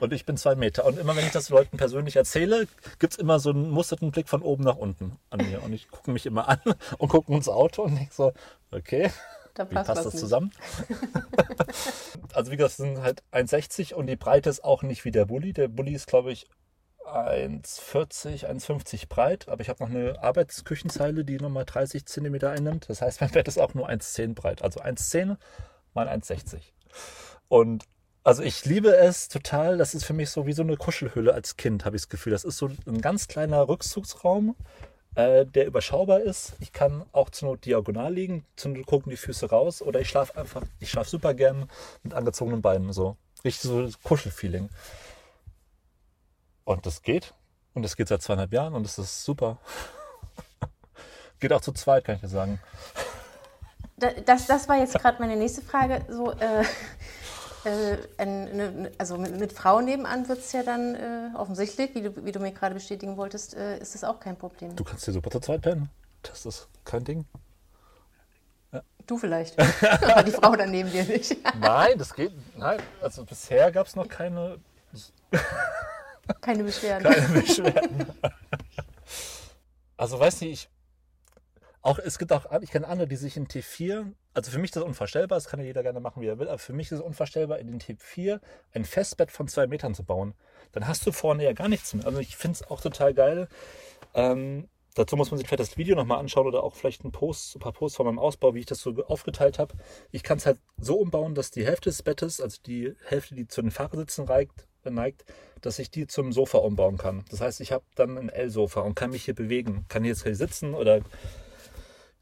Und 0.00 0.12
ich 0.12 0.26
bin 0.26 0.36
zwei 0.36 0.54
Meter. 0.54 0.84
Und 0.84 0.98
immer 0.98 1.16
wenn 1.16 1.26
ich 1.26 1.32
das 1.32 1.48
Leuten 1.48 1.76
persönlich 1.76 2.16
erzähle, 2.16 2.68
gibt 2.98 3.14
es 3.14 3.18
immer 3.18 3.40
so 3.40 3.50
einen 3.50 3.70
musterten 3.70 4.10
Blick 4.10 4.28
von 4.28 4.42
oben 4.42 4.64
nach 4.64 4.76
unten 4.76 5.16
an 5.30 5.40
mir. 5.40 5.62
Und 5.62 5.72
ich 5.72 5.90
gucke 5.90 6.10
mich 6.10 6.26
immer 6.26 6.48
an 6.48 6.60
und 6.98 7.08
gucke 7.08 7.32
ins 7.32 7.48
Auto 7.48 7.82
und 7.82 7.96
denke 7.96 8.14
so, 8.14 8.32
okay, 8.70 9.10
Da 9.54 9.68
wie 9.70 9.74
passt 9.74 9.86
passt 9.88 9.98
was 9.98 10.04
das 10.04 10.14
nicht. 10.14 10.20
zusammen? 10.20 10.52
also 12.34 12.50
wie 12.50 12.56
gesagt, 12.56 12.72
es 12.72 12.76
sind 12.78 13.00
halt 13.00 13.22
1,60 13.32 13.94
und 13.94 14.06
die 14.06 14.16
Breite 14.16 14.50
ist 14.50 14.64
auch 14.64 14.82
nicht 14.82 15.04
wie 15.04 15.10
der 15.10 15.24
Bulli. 15.24 15.52
Der 15.52 15.68
Bulli 15.68 15.94
ist, 15.94 16.06
glaube 16.06 16.32
ich, 16.32 16.46
1,40, 17.14 18.46
1,50 18.46 19.08
breit, 19.08 19.48
aber 19.48 19.60
ich 19.62 19.68
habe 19.68 19.82
noch 19.82 19.90
eine 19.90 20.22
Arbeitsküchenzeile, 20.22 21.24
die 21.24 21.36
nochmal 21.36 21.64
30 21.64 22.06
Zentimeter 22.06 22.50
einnimmt. 22.50 22.88
Das 22.88 23.02
heißt, 23.02 23.20
mein 23.20 23.30
Bett 23.30 23.48
ist 23.48 23.58
auch 23.58 23.74
nur 23.74 23.88
1,10 23.88 24.34
breit. 24.34 24.62
Also 24.62 24.80
1,10 24.80 25.36
mal 25.94 26.08
1,60. 26.08 26.60
Und 27.48 27.84
also 28.22 28.42
ich 28.42 28.64
liebe 28.64 28.94
es 28.96 29.28
total. 29.28 29.78
Das 29.78 29.94
ist 29.94 30.04
für 30.04 30.12
mich 30.12 30.30
so 30.30 30.46
wie 30.46 30.52
so 30.52 30.62
eine 30.62 30.76
Kuschelhülle 30.76 31.32
als 31.32 31.56
Kind, 31.56 31.84
habe 31.84 31.96
ich 31.96 32.02
das 32.02 32.08
Gefühl. 32.08 32.32
Das 32.32 32.44
ist 32.44 32.58
so 32.58 32.70
ein 32.86 33.00
ganz 33.00 33.28
kleiner 33.28 33.68
Rückzugsraum, 33.68 34.56
äh, 35.14 35.46
der 35.46 35.66
überschaubar 35.66 36.20
ist. 36.20 36.54
Ich 36.60 36.72
kann 36.72 37.04
auch 37.12 37.30
zur 37.30 37.50
Not 37.50 37.64
diagonal 37.64 38.12
liegen, 38.12 38.44
zur 38.56 38.72
Not 38.72 38.86
gucken 38.86 39.10
die 39.10 39.16
Füße 39.16 39.48
raus 39.48 39.82
oder 39.82 40.00
ich 40.00 40.08
schlafe 40.08 40.36
einfach, 40.36 40.62
ich 40.80 40.90
schlafe 40.90 41.08
super 41.08 41.34
gern 41.34 41.70
mit 42.02 42.14
angezogenen 42.14 42.62
Beinen. 42.62 42.92
So 42.92 43.16
richtig 43.44 43.62
so 43.62 43.88
Kuschelfeeling. 44.02 44.68
Und 46.70 46.86
das 46.86 47.02
geht. 47.02 47.34
Und 47.74 47.82
das 47.82 47.96
geht 47.96 48.06
seit 48.06 48.22
zweieinhalb 48.22 48.52
Jahren 48.52 48.74
und 48.74 48.84
das 48.84 48.96
ist 48.98 49.24
super. 49.24 49.58
geht 51.40 51.52
auch 51.52 51.60
zu 51.60 51.72
zweit, 51.72 52.04
kann 52.04 52.14
ich 52.14 52.20
dir 52.20 52.28
sagen. 52.28 52.60
Da- 53.96 54.12
Das, 54.24 54.46
das 54.46 54.68
war 54.68 54.76
jetzt 54.76 54.94
gerade 54.96 55.18
meine 55.20 55.34
nächste 55.34 55.62
Frage. 55.62 56.04
So, 56.08 56.30
äh, 56.32 56.62
äh, 57.64 57.98
ein- 58.18 58.48
eine- 58.52 58.92
also 58.98 59.18
mit, 59.18 59.36
mit 59.38 59.52
Frau 59.52 59.80
nebenan 59.80 60.28
wird 60.28 60.38
es 60.38 60.52
ja 60.52 60.62
dann 60.62 60.94
äh, 60.94 61.30
offensichtlich, 61.36 61.92
wie 61.96 62.02
du, 62.02 62.24
wie 62.24 62.30
du 62.30 62.38
mir 62.38 62.52
gerade 62.52 62.74
bestätigen 62.76 63.16
wolltest, 63.16 63.54
äh, 63.54 63.78
ist 63.78 63.94
das 63.96 64.04
auch 64.04 64.20
kein 64.20 64.36
Problem. 64.36 64.76
Du 64.76 64.84
kannst 64.84 65.06
dir 65.08 65.12
super 65.12 65.30
zu 65.30 65.40
zweit 65.40 65.62
pennen. 65.62 65.90
Das 66.22 66.46
ist 66.46 66.68
kein 66.84 67.02
Ding. 67.02 67.24
Du 69.08 69.18
vielleicht, 69.18 69.58
aber 70.02 70.22
die 70.22 70.30
Frau 70.30 70.54
dann 70.54 70.70
neben 70.70 70.88
dir 70.92 71.02
nicht. 71.02 71.36
Nein, 71.58 71.98
das 71.98 72.14
geht. 72.14 72.30
Nein, 72.56 72.78
also 73.02 73.24
bisher 73.24 73.72
gab 73.72 73.88
es 73.88 73.96
noch 73.96 74.06
keine, 74.06 74.58
Keine 76.40 76.64
Beschwerden. 76.64 77.12
keine 77.12 77.40
Beschwerden. 77.40 78.06
Also 79.96 80.18
weiß 80.18 80.40
nicht, 80.40 80.52
ich, 80.52 80.68
auch, 81.82 81.98
es 81.98 82.18
gibt 82.18 82.32
auch, 82.32 82.46
ich 82.60 82.70
kenne 82.70 82.86
andere, 82.88 83.08
die 83.08 83.16
sich 83.16 83.36
in 83.36 83.46
T4, 83.46 84.12
also 84.34 84.50
für 84.50 84.58
mich 84.58 84.68
ist 84.68 84.76
das 84.76 84.82
unvorstellbar, 84.82 85.36
das 85.36 85.48
kann 85.48 85.60
ja 85.60 85.66
jeder 85.66 85.82
gerne 85.82 86.00
machen, 86.00 86.20
wie 86.22 86.26
er 86.26 86.38
will, 86.38 86.48
aber 86.48 86.58
für 86.58 86.72
mich 86.72 86.86
ist 86.86 86.98
es 86.98 87.00
unvorstellbar, 87.00 87.58
in 87.58 87.66
den 87.68 87.80
T4 87.80 88.40
ein 88.72 88.84
Festbett 88.84 89.30
von 89.30 89.48
zwei 89.48 89.66
Metern 89.66 89.94
zu 89.94 90.04
bauen. 90.04 90.34
Dann 90.72 90.86
hast 90.86 91.06
du 91.06 91.12
vorne 91.12 91.44
ja 91.44 91.52
gar 91.52 91.68
nichts 91.68 91.94
mehr. 91.94 92.06
Also 92.06 92.18
ich 92.18 92.36
finde 92.36 92.56
es 92.56 92.70
auch 92.70 92.80
total 92.80 93.14
geil. 93.14 93.48
Ähm, 94.14 94.68
dazu 94.94 95.16
muss 95.16 95.30
man 95.30 95.38
sich 95.38 95.48
vielleicht 95.48 95.60
das 95.60 95.78
Video 95.78 95.96
nochmal 95.96 96.18
anschauen 96.18 96.46
oder 96.46 96.62
auch 96.62 96.74
vielleicht 96.74 97.04
ein 97.04 97.12
Post, 97.12 97.56
ein 97.56 97.60
paar 97.60 97.72
Posts 97.72 97.96
von 97.96 98.06
meinem 98.06 98.18
Ausbau, 98.18 98.54
wie 98.54 98.60
ich 98.60 98.66
das 98.66 98.80
so 98.80 98.94
aufgeteilt 99.06 99.58
habe. 99.58 99.74
Ich 100.10 100.22
kann 100.22 100.38
es 100.38 100.46
halt 100.46 100.60
so 100.78 100.96
umbauen, 100.96 101.34
dass 101.34 101.50
die 101.50 101.64
Hälfte 101.64 101.88
des 101.88 102.02
Bettes, 102.02 102.40
also 102.40 102.58
die 102.64 102.94
Hälfte, 103.06 103.34
die 103.34 103.48
zu 103.48 103.62
den 103.62 103.70
Fahrersitzen 103.70 104.26
neigt, 104.26 104.66
neigt 104.84 105.24
dass 105.60 105.78
ich 105.78 105.90
die 105.90 106.06
zum 106.06 106.32
Sofa 106.32 106.58
umbauen 106.58 106.96
kann. 106.96 107.24
Das 107.30 107.40
heißt, 107.40 107.60
ich 107.60 107.72
habe 107.72 107.84
dann 107.94 108.16
ein 108.16 108.28
L-Sofa 108.28 108.80
und 108.80 108.94
kann 108.94 109.10
mich 109.10 109.24
hier 109.24 109.34
bewegen. 109.34 109.84
Kann 109.88 110.02
hier 110.02 110.12
jetzt 110.12 110.22
hier 110.22 110.36
sitzen 110.36 110.74
oder 110.74 111.00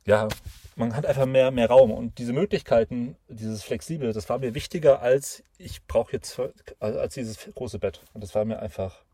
ja, 0.05 0.29
man 0.77 0.97
hat 0.97 1.07
einfach 1.07 1.27
mehr, 1.27 1.51
mehr 1.51 1.69
Raum. 1.69 1.91
Und 1.91 2.19
diese 2.19 2.33
Möglichkeiten, 2.33 3.17
dieses 3.29 3.63
Flexible, 3.63 4.13
das 4.13 4.29
war 4.29 4.39
mir 4.39 4.55
wichtiger 4.55 5.03
als 5.03 5.43
ich 5.59 5.87
brauche 5.87 6.13
jetzt 6.13 6.41
als 6.81 7.15
dieses 7.15 7.39
große 7.55 7.79
Bett. 7.79 8.03
Und 8.13 8.23
das 8.23 8.35
war 8.35 8.45
mir 8.45 8.61
einfach, 8.61 9.05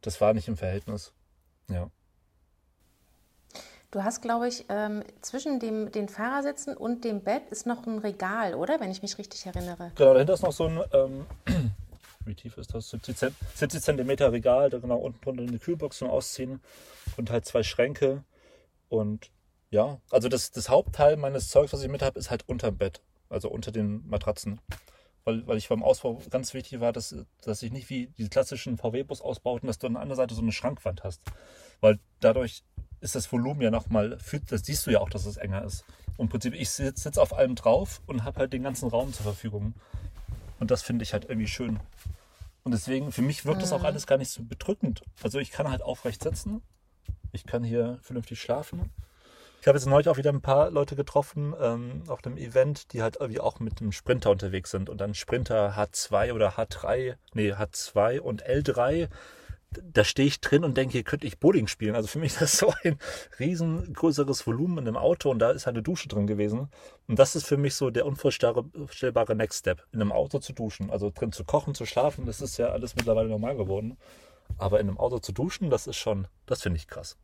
das 0.00 0.20
war 0.20 0.34
nicht 0.34 0.48
im 0.48 0.56
Verhältnis. 0.56 1.12
Ja. 1.70 1.90
Du 3.90 4.04
hast, 4.04 4.20
glaube 4.20 4.48
ich, 4.48 4.66
ähm, 4.68 5.02
zwischen 5.22 5.60
dem, 5.60 5.90
den 5.92 6.10
Fahrersitzen 6.10 6.76
und 6.76 7.04
dem 7.04 7.22
Bett 7.22 7.48
ist 7.50 7.64
noch 7.64 7.86
ein 7.86 7.98
Regal, 7.98 8.54
oder? 8.54 8.80
Wenn 8.80 8.90
ich 8.90 9.00
mich 9.00 9.16
richtig 9.16 9.46
erinnere. 9.46 9.92
Genau, 9.94 10.12
dahinter 10.12 10.34
ist 10.34 10.42
noch 10.42 10.52
so 10.52 10.66
ein, 10.66 10.80
ähm, 10.92 11.26
wie 12.28 12.34
tief 12.34 12.56
ist 12.58 12.74
das? 12.74 12.90
70, 12.90 13.16
Zent 13.16 13.34
70 13.54 13.82
Zentimeter 13.82 14.32
Regal, 14.32 14.70
da 14.70 14.78
genau 14.78 14.98
unten 14.98 15.20
drunter 15.20 15.42
eine 15.42 15.58
Kühlbox 15.58 15.98
zum 15.98 16.10
Ausziehen 16.10 16.60
und 17.16 17.30
halt 17.30 17.44
zwei 17.44 17.62
Schränke. 17.62 18.24
Und 18.88 19.30
ja, 19.70 20.00
also 20.10 20.28
das, 20.28 20.50
das 20.50 20.68
Hauptteil 20.68 21.16
meines 21.16 21.48
Zeugs, 21.50 21.72
was 21.72 21.82
ich 21.82 21.90
mit 21.90 22.02
habe, 22.02 22.18
ist 22.18 22.30
halt 22.30 22.48
unterm 22.48 22.76
Bett, 22.76 23.02
also 23.28 23.50
unter 23.50 23.72
den 23.72 24.06
Matratzen. 24.06 24.60
Weil, 25.24 25.46
weil 25.46 25.58
ich 25.58 25.68
beim 25.68 25.82
Ausbau 25.82 26.22
ganz 26.30 26.54
wichtig 26.54 26.80
war, 26.80 26.92
dass, 26.92 27.14
dass 27.42 27.62
ich 27.62 27.70
nicht 27.70 27.90
wie 27.90 28.06
die 28.16 28.28
klassischen 28.28 28.78
VW-Bus-Ausbauten, 28.78 29.66
dass 29.66 29.78
du 29.78 29.86
an 29.86 29.94
der 29.94 30.02
anderen 30.02 30.16
Seite 30.16 30.34
so 30.34 30.40
eine 30.40 30.52
Schrankwand 30.52 31.04
hast. 31.04 31.20
Weil 31.80 31.98
dadurch 32.20 32.62
ist 33.00 33.14
das 33.14 33.30
Volumen 33.30 33.60
ja 33.60 33.70
nochmal, 33.70 34.18
das 34.48 34.64
siehst 34.64 34.86
du 34.86 34.90
ja 34.90 35.00
auch, 35.00 35.10
dass 35.10 35.26
es 35.26 35.36
enger 35.36 35.64
ist. 35.64 35.84
Und 36.16 36.26
im 36.26 36.28
Prinzip, 36.30 36.54
ich 36.54 36.70
sitze 36.70 37.02
sitz 37.02 37.18
auf 37.18 37.36
allem 37.36 37.54
drauf 37.54 38.00
und 38.06 38.24
habe 38.24 38.40
halt 38.40 38.52
den 38.52 38.62
ganzen 38.62 38.88
Raum 38.88 39.12
zur 39.12 39.24
Verfügung. 39.24 39.74
Und 40.58 40.70
das 40.70 40.82
finde 40.82 41.02
ich 41.04 41.12
halt 41.12 41.26
irgendwie 41.28 41.46
schön. 41.46 41.78
Und 42.68 42.72
deswegen, 42.72 43.12
für 43.12 43.22
mich 43.22 43.46
wirkt 43.46 43.62
das 43.62 43.72
auch 43.72 43.82
alles 43.82 44.06
gar 44.06 44.18
nicht 44.18 44.30
so 44.30 44.42
bedrückend. 44.42 45.00
Also 45.22 45.38
ich 45.38 45.50
kann 45.50 45.70
halt 45.70 45.80
aufrecht 45.80 46.22
sitzen. 46.22 46.60
Ich 47.32 47.46
kann 47.46 47.64
hier 47.64 47.98
vernünftig 48.02 48.42
schlafen. 48.42 48.90
Ich 49.62 49.66
habe 49.66 49.78
jetzt 49.78 49.86
neulich 49.86 50.10
auch 50.10 50.18
wieder 50.18 50.30
ein 50.30 50.42
paar 50.42 50.70
Leute 50.70 50.94
getroffen 50.94 51.54
ähm, 51.58 52.02
auf 52.08 52.22
einem 52.26 52.36
Event, 52.36 52.92
die 52.92 53.00
halt 53.00 53.16
irgendwie 53.20 53.40
auch 53.40 53.58
mit 53.58 53.80
einem 53.80 53.92
Sprinter 53.92 54.30
unterwegs 54.30 54.70
sind. 54.70 54.90
Und 54.90 55.00
dann 55.00 55.14
Sprinter 55.14 55.78
H2 55.78 56.34
oder 56.34 56.58
H3, 56.58 57.16
nee, 57.32 57.54
H2 57.54 58.20
und 58.20 58.46
L3, 58.46 59.08
da 59.70 60.02
stehe 60.04 60.26
ich 60.26 60.40
drin 60.40 60.64
und 60.64 60.76
denke, 60.76 60.92
hier 60.92 61.02
könnte 61.02 61.26
ich 61.26 61.38
Bowling 61.38 61.66
spielen. 61.66 61.94
Also 61.94 62.08
für 62.08 62.18
mich 62.18 62.32
ist 62.40 62.40
das 62.40 62.58
so 62.58 62.72
ein 62.84 62.98
riesengrößeres 63.38 64.46
Volumen 64.46 64.78
in 64.78 64.88
einem 64.88 64.96
Auto 64.96 65.30
und 65.30 65.38
da 65.38 65.50
ist 65.50 65.68
eine 65.68 65.82
Dusche 65.82 66.08
drin 66.08 66.26
gewesen. 66.26 66.68
Und 67.06 67.18
das 67.18 67.36
ist 67.36 67.46
für 67.46 67.56
mich 67.56 67.74
so 67.74 67.90
der 67.90 68.06
unvorstellbare 68.06 69.36
Next 69.36 69.60
Step, 69.60 69.84
in 69.92 70.00
einem 70.00 70.12
Auto 70.12 70.38
zu 70.38 70.52
duschen. 70.52 70.90
Also 70.90 71.10
drin 71.14 71.32
zu 71.32 71.44
kochen, 71.44 71.74
zu 71.74 71.86
schlafen, 71.86 72.26
das 72.26 72.40
ist 72.40 72.56
ja 72.58 72.68
alles 72.68 72.96
mittlerweile 72.96 73.28
normal 73.28 73.56
geworden. 73.56 73.98
Aber 74.56 74.80
in 74.80 74.88
einem 74.88 74.98
Auto 74.98 75.18
zu 75.18 75.32
duschen, 75.32 75.70
das 75.70 75.86
ist 75.86 75.96
schon, 75.96 76.26
das 76.46 76.62
finde 76.62 76.78
ich 76.78 76.88
krass. 76.88 77.16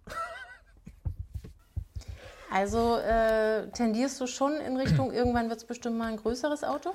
Also 2.51 2.99
äh, 2.99 3.69
tendierst 3.71 4.21
du 4.21 4.29
schon 4.29 4.53
in 4.61 4.77
Richtung, 4.77 5.13
irgendwann 5.13 5.49
wird 5.49 5.59
es 5.59 5.65
bestimmt 5.65 5.99
mal 5.99 6.13
ein 6.13 6.19
größeres 6.19 6.63
Auto? 6.63 6.95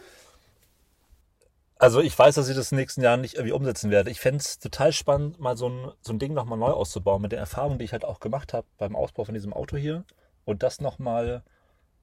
Also 1.82 2.02
ich 2.02 2.20
weiß, 2.20 2.36
dass 2.36 2.50
ich 2.50 2.58
das 2.58 2.74
in 2.74 2.76
den 2.76 2.82
nächsten 2.82 3.02
Jahren 3.02 3.22
nicht 3.22 3.36
irgendwie 3.36 3.54
umsetzen 3.54 3.90
werde. 3.90 4.12
Ich 4.12 4.20
fände 4.20 4.40
es 4.40 4.60
total 4.60 4.92
spannend, 4.92 5.40
mal 5.40 5.56
so 5.56 5.70
ein, 5.70 5.92
so 6.02 6.12
ein 6.12 6.20
Ding 6.20 6.34
nochmal 6.34 6.60
neu 6.60 6.72
auszubauen, 6.72 7.22
mit 7.22 7.32
der 7.32 7.40
Erfahrung, 7.40 7.80
die 7.80 7.86
ich 7.86 7.94
halt 7.94 8.04
auch 8.04 8.20
gemacht 8.20 8.54
habe 8.54 8.68
beim 8.78 8.98
Ausbau 8.98 9.24
von 9.24 9.34
diesem 9.34 9.54
Auto 9.54 9.78
hier. 9.78 10.04
Und 10.44 10.62
das 10.62 10.82
nochmal, 10.82 11.42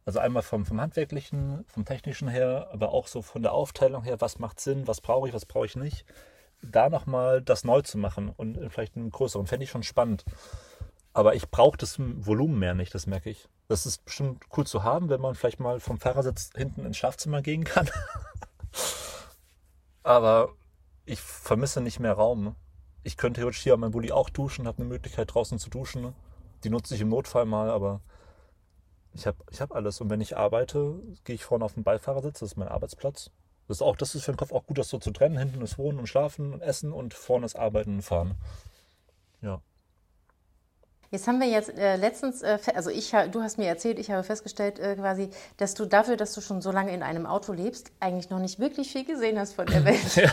also 0.07 0.19
einmal 0.19 0.43
vom, 0.43 0.65
vom 0.65 0.81
Handwerklichen, 0.81 1.67
vom 1.69 1.85
Technischen 1.85 2.27
her, 2.27 2.71
aber 2.73 2.93
auch 2.93 3.07
so 3.07 3.21
von 3.21 3.43
der 3.43 3.53
Aufteilung 3.53 4.03
her, 4.03 4.19
was 4.19 4.39
macht 4.39 4.61
Sinn, 4.61 4.87
was 4.87 5.03
brauche 5.03 5.29
ich, 5.29 5.35
was 5.35 5.45
brauche 5.45 5.67
ich 5.67 5.77
nicht. 5.77 6.07
Da 6.63 6.89
nochmal 6.89 7.43
das 7.43 7.63
neu 7.63 7.83
zu 7.83 7.99
machen 7.99 8.33
und 8.35 8.59
vielleicht 8.71 8.97
einen 8.97 9.11
größeren, 9.11 9.47
fände 9.47 9.65
ich 9.65 9.71
schon 9.71 9.83
spannend. 9.83 10.25
Aber 11.13 11.35
ich 11.35 11.51
brauche 11.51 11.77
das 11.77 11.97
Volumen 11.99 12.59
mehr 12.59 12.73
nicht, 12.73 12.95
das 12.95 13.07
merke 13.07 13.29
ich. 13.29 13.47
Das 13.69 13.85
ist 13.85 14.07
bestimmt 14.07 14.45
cool 14.57 14.67
zu 14.67 14.85
haben, 14.85 15.11
wenn 15.11 15.21
man 15.21 15.35
vielleicht 15.35 15.61
mal 15.61 15.81
vom 15.81 15.99
Fahrersitz 15.99 16.51
hinten 16.57 16.87
ins 16.87 16.97
Schlafzimmer 16.97 17.43
gehen 17.43 17.65
kann. 17.65 17.91
Aber 20.07 20.51
ich 21.05 21.21
vermisse 21.21 21.81
nicht 21.81 21.99
mehr 21.99 22.13
Raum. 22.13 22.55
Ich 23.03 23.17
könnte 23.17 23.41
theoretisch 23.41 23.65
hier 23.65 23.75
an 23.75 23.81
meinem 23.81 23.91
Bulli 23.91 24.13
auch 24.13 24.31
duschen, 24.31 24.69
habe 24.69 24.79
eine 24.79 24.87
Möglichkeit 24.87 25.35
draußen 25.35 25.59
zu 25.59 25.69
duschen. 25.69 26.15
Die 26.63 26.71
nutze 26.71 26.95
ich 26.95 27.01
im 27.01 27.09
Notfall 27.09 27.45
mal, 27.45 27.71
aber 27.71 28.01
ich 29.15 29.27
habe 29.27 29.39
ich 29.51 29.61
hab 29.61 29.75
alles. 29.75 30.01
Und 30.01 30.09
wenn 30.09 30.21
ich 30.21 30.37
arbeite, 30.37 31.01
gehe 31.25 31.35
ich 31.35 31.45
vorne 31.45 31.65
auf 31.65 31.75
den 31.75 31.83
Beifahrersitz, 31.83 32.39
das 32.39 32.53
ist 32.53 32.57
mein 32.57 32.69
Arbeitsplatz. 32.69 33.33
Das 33.67 33.79
ist 33.79 33.83
auch, 33.83 33.97
das 33.97 34.15
ist 34.15 34.25
für 34.25 34.31
den 34.31 34.37
Kopf 34.37 34.53
auch 34.53 34.65
gut, 34.65 34.79
das 34.79 34.91
so 34.91 34.99
zu 35.01 35.11
trennen. 35.11 35.39
Hinten 35.39 35.61
ist 35.61 35.77
Wohnen 35.77 35.99
und 35.99 36.07
Schlafen 36.07 36.53
und 36.53 36.61
Essen 36.61 36.93
und 36.93 37.13
vorne 37.13 37.45
ist 37.45 37.57
Arbeiten 37.57 37.97
und 37.97 38.03
Fahren. 38.03 38.37
Ja. 39.43 39.61
Jetzt 41.11 41.29
haben 41.29 41.41
wir 41.41 41.49
jetzt 41.49 41.71
äh, 41.79 41.97
letztens, 41.97 42.43
äh, 42.43 42.59
also 42.75 42.91
ich, 42.91 43.13
du 43.31 43.43
hast 43.43 43.59
mir 43.59 43.69
erzählt, 43.69 43.99
ich 43.99 44.11
habe 44.11 44.25
festgestellt 44.25 44.79
äh, 44.79 44.97
quasi, 44.97 45.31
dass 45.57 45.75
du 45.75 45.87
dafür, 45.87 46.17
dass 46.17 46.33
du 46.35 46.41
schon 46.41 46.61
so 46.63 46.73
lange 46.73 46.93
in 46.93 47.03
einem 47.03 47.27
Auto 47.27 47.53
lebst, 47.53 47.93
eigentlich 48.01 48.31
noch 48.31 48.39
nicht 48.39 48.59
wirklich 48.59 48.91
viel 48.91 49.05
gesehen 49.05 49.39
hast 49.39 49.55
von 49.55 49.67
der 49.67 49.85
Welt. 49.85 50.17
ja. 50.17 50.33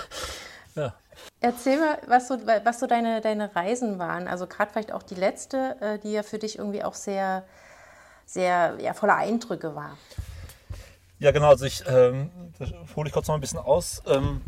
ja. 0.76 0.94
Erzähl 1.40 1.80
mal, 1.80 2.00
was 2.08 2.28
so, 2.28 2.40
was 2.64 2.80
so 2.80 2.88
deine, 2.88 3.22
deine 3.22 3.56
Reisen 3.56 4.00
waren. 4.00 4.28
Also 4.28 4.48
gerade 4.48 4.72
vielleicht 4.72 4.92
auch 4.92 5.04
die 5.04 5.16
letzte, 5.16 5.76
äh, 5.80 6.00
die 6.00 6.12
ja 6.12 6.24
für 6.24 6.40
dich 6.40 6.58
irgendwie 6.58 6.84
auch 6.84 6.96
sehr, 6.96 7.44
sehr 8.26 8.78
ja, 8.80 8.94
voller 8.94 9.16
Eindrücke 9.16 9.76
war. 9.76 9.98
Ja, 11.20 11.32
genau. 11.32 11.50
Also 11.50 11.66
ich 11.66 11.84
ähm, 11.88 12.32
hole 12.96 13.08
ich 13.08 13.14
kurz 13.14 13.28
noch 13.28 13.36
ein 13.36 13.42
bisschen 13.42 13.60
aus. 13.60 14.02
Ähm, 14.08 14.42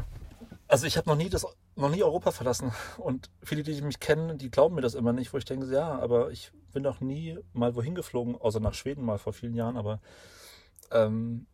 also 0.67 0.87
ich 0.87 0.97
habe 0.97 1.07
noch 1.07 1.15
nie 1.15 1.29
das 1.29 1.45
noch 1.75 1.89
nie 1.89 2.03
Europa 2.03 2.31
verlassen. 2.31 2.71
Und 2.97 3.29
viele, 3.43 3.63
die 3.63 3.81
mich 3.81 3.99
kennen, 3.99 4.37
die 4.37 4.49
glauben 4.49 4.75
mir 4.75 4.81
das 4.81 4.95
immer 4.95 5.13
nicht, 5.13 5.33
wo 5.33 5.37
ich 5.37 5.45
denke, 5.45 5.71
ja, 5.71 5.99
aber 5.99 6.31
ich 6.31 6.51
bin 6.73 6.83
noch 6.83 7.01
nie 7.01 7.37
mal 7.53 7.75
wohin 7.75 7.95
geflogen, 7.95 8.35
außer 8.35 8.59
nach 8.59 8.73
Schweden 8.73 9.05
mal 9.05 9.17
vor 9.17 9.33
vielen 9.33 9.53
Jahren, 9.53 9.77
aber 9.77 9.99
ähm, 10.91 11.47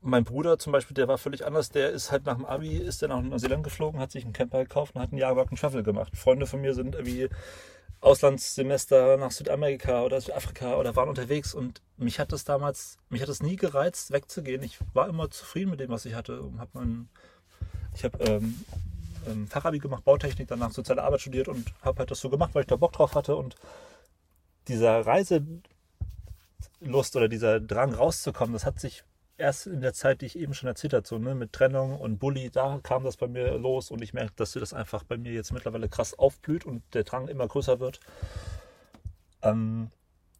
mein 0.00 0.24
Bruder 0.24 0.58
zum 0.58 0.72
Beispiel, 0.72 0.94
der 0.94 1.08
war 1.08 1.18
völlig 1.18 1.44
anders. 1.44 1.70
Der 1.70 1.90
ist 1.90 2.12
halt 2.12 2.24
nach 2.26 2.36
dem 2.36 2.44
Abi, 2.44 2.76
ist 2.76 3.02
der 3.02 3.08
nach 3.08 3.20
Neuseeland 3.20 3.64
geflogen, 3.64 4.00
hat 4.00 4.12
sich 4.12 4.24
einen 4.24 4.32
Camper 4.32 4.62
gekauft 4.62 4.94
und 4.94 5.00
hat 5.00 5.10
einen 5.10 5.18
Jahr 5.18 5.34
lang 5.34 5.54
Travel 5.56 5.82
gemacht. 5.82 6.16
Freunde 6.16 6.46
von 6.46 6.60
mir 6.60 6.74
sind 6.74 6.94
irgendwie 6.94 7.28
Auslandssemester 8.00 9.16
nach 9.16 9.32
Südamerika 9.32 10.04
oder 10.04 10.20
Südafrika 10.20 10.76
oder 10.76 10.94
waren 10.94 11.08
unterwegs 11.08 11.52
und 11.52 11.82
mich 11.96 12.20
hat 12.20 12.32
das 12.32 12.44
damals, 12.44 12.96
mich 13.08 13.22
hat 13.22 13.28
es 13.28 13.42
nie 13.42 13.56
gereizt, 13.56 14.12
wegzugehen. 14.12 14.62
Ich 14.62 14.78
war 14.94 15.08
immer 15.08 15.30
zufrieden 15.30 15.70
mit 15.70 15.80
dem, 15.80 15.90
was 15.90 16.04
ich 16.04 16.14
hatte 16.14 16.42
und 16.42 16.60
habe 16.60 16.70
mein, 16.74 17.08
ich 17.94 18.04
habe 18.04 18.22
ähm, 18.24 18.64
ähm, 19.26 19.46
Fachabi 19.46 19.78
gemacht, 19.78 20.04
Bautechnik, 20.04 20.48
danach 20.48 20.70
soziale 20.70 21.02
Arbeit 21.02 21.20
studiert 21.20 21.48
und 21.48 21.72
habe 21.82 21.98
halt 22.00 22.10
das 22.10 22.20
so 22.20 22.30
gemacht, 22.30 22.54
weil 22.54 22.62
ich 22.62 22.68
da 22.68 22.76
Bock 22.76 22.92
drauf 22.92 23.14
hatte. 23.14 23.36
Und 23.36 23.56
dieser 24.68 25.06
Reiselust 25.06 25.56
oder 27.14 27.28
dieser 27.28 27.60
Drang 27.60 27.94
rauszukommen, 27.94 28.52
das 28.52 28.66
hat 28.66 28.80
sich 28.80 29.04
erst 29.38 29.66
in 29.66 29.80
der 29.80 29.94
Zeit, 29.94 30.20
die 30.20 30.26
ich 30.26 30.38
eben 30.38 30.52
schon 30.52 30.68
erzählt 30.68 30.92
habe, 30.92 31.06
so 31.06 31.18
ne, 31.18 31.34
mit 31.34 31.52
Trennung 31.52 31.98
und 31.98 32.18
Bulli, 32.18 32.50
da 32.50 32.80
kam 32.82 33.04
das 33.04 33.16
bei 33.16 33.28
mir 33.28 33.56
los 33.56 33.90
und 33.90 34.02
ich 34.02 34.12
merke, 34.12 34.32
dass 34.36 34.52
das 34.52 34.72
einfach 34.72 35.04
bei 35.04 35.16
mir 35.16 35.32
jetzt 35.32 35.52
mittlerweile 35.52 35.88
krass 35.88 36.18
aufblüht 36.18 36.66
und 36.66 36.82
der 36.92 37.04
Drang 37.04 37.28
immer 37.28 37.46
größer 37.46 37.80
wird. 37.80 38.00
Ähm, 39.42 39.90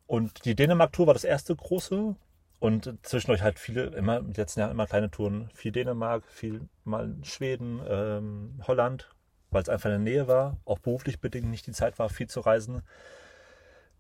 und 0.07 0.45
die 0.45 0.57
Dänemark-Tour 0.57 1.07
war 1.07 1.14
das 1.14 1.25
erste 1.25 1.55
große, 1.55 2.17
und 2.61 2.94
zwischendurch 3.03 3.42
halt 3.42 3.59
viele, 3.59 3.85
immer 3.87 4.21
den 4.21 4.35
letzten 4.35 4.61
Jahren 4.61 4.73
immer 4.73 4.87
kleine 4.87 5.11
Touren. 5.11 5.49
Viel 5.55 5.73
Dänemark, 5.73 6.25
viel 6.27 6.68
mal 6.85 7.14
Schweden, 7.23 7.81
ähm, 7.88 8.61
Holland, 8.66 9.09
weil 9.51 9.62
es 9.62 9.68
einfach 9.68 9.87
in 9.87 10.05
der 10.05 10.12
Nähe 10.12 10.29
war, 10.29 10.57
auch 10.64 10.79
beruflich 10.79 11.21
bedingt 11.21 11.49
nicht 11.49 11.66
die 11.66 11.73
Zeit 11.73 11.99
war, 11.99 12.09
viel 12.09 12.29
zu 12.29 12.40
reisen. 12.40 12.83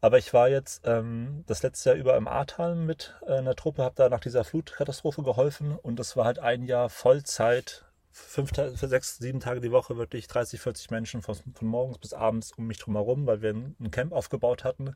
Aber 0.00 0.18
ich 0.18 0.32
war 0.32 0.48
jetzt 0.48 0.82
ähm, 0.84 1.44
das 1.46 1.62
letzte 1.62 1.90
Jahr 1.90 1.98
über 1.98 2.16
im 2.16 2.28
Ahrtal 2.28 2.76
mit 2.76 3.16
äh, 3.26 3.38
einer 3.38 3.56
Truppe, 3.56 3.82
habe 3.82 3.96
da 3.96 4.08
nach 4.08 4.20
dieser 4.20 4.44
Flutkatastrophe 4.44 5.22
geholfen 5.22 5.76
und 5.76 5.98
das 5.98 6.16
war 6.16 6.24
halt 6.24 6.38
ein 6.38 6.62
Jahr 6.62 6.88
Vollzeit, 6.88 7.84
fünf, 8.12 8.52
sechs, 8.54 9.18
sieben 9.18 9.40
Tage 9.40 9.60
die 9.60 9.72
Woche 9.72 9.96
wirklich 9.96 10.28
30, 10.28 10.60
40 10.60 10.90
Menschen 10.90 11.22
von, 11.22 11.34
von 11.34 11.68
morgens 11.68 11.98
bis 11.98 12.12
abends 12.12 12.52
um 12.52 12.66
mich 12.66 12.78
drum 12.78 12.94
herum, 12.94 13.26
weil 13.26 13.42
wir 13.42 13.50
ein 13.50 13.90
Camp 13.90 14.12
aufgebaut 14.12 14.64
hatten. 14.64 14.94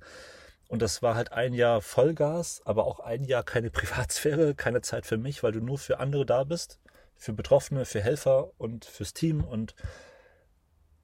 Und 0.72 0.80
das 0.80 1.02
war 1.02 1.16
halt 1.16 1.32
ein 1.32 1.52
Jahr 1.52 1.82
Vollgas, 1.82 2.62
aber 2.64 2.86
auch 2.86 2.98
ein 2.98 3.24
Jahr 3.24 3.42
keine 3.42 3.70
Privatsphäre, 3.78 4.54
keine 4.54 4.80
Zeit 4.80 5.04
für 5.04 5.18
mich, 5.18 5.42
weil 5.42 5.52
du 5.52 5.60
nur 5.60 5.76
für 5.76 6.00
andere 6.00 6.24
da 6.24 6.44
bist, 6.44 6.80
für 7.14 7.34
Betroffene, 7.34 7.84
für 7.84 8.00
Helfer 8.00 8.52
und 8.56 8.86
fürs 8.86 9.12
Team. 9.12 9.44
Und 9.44 9.74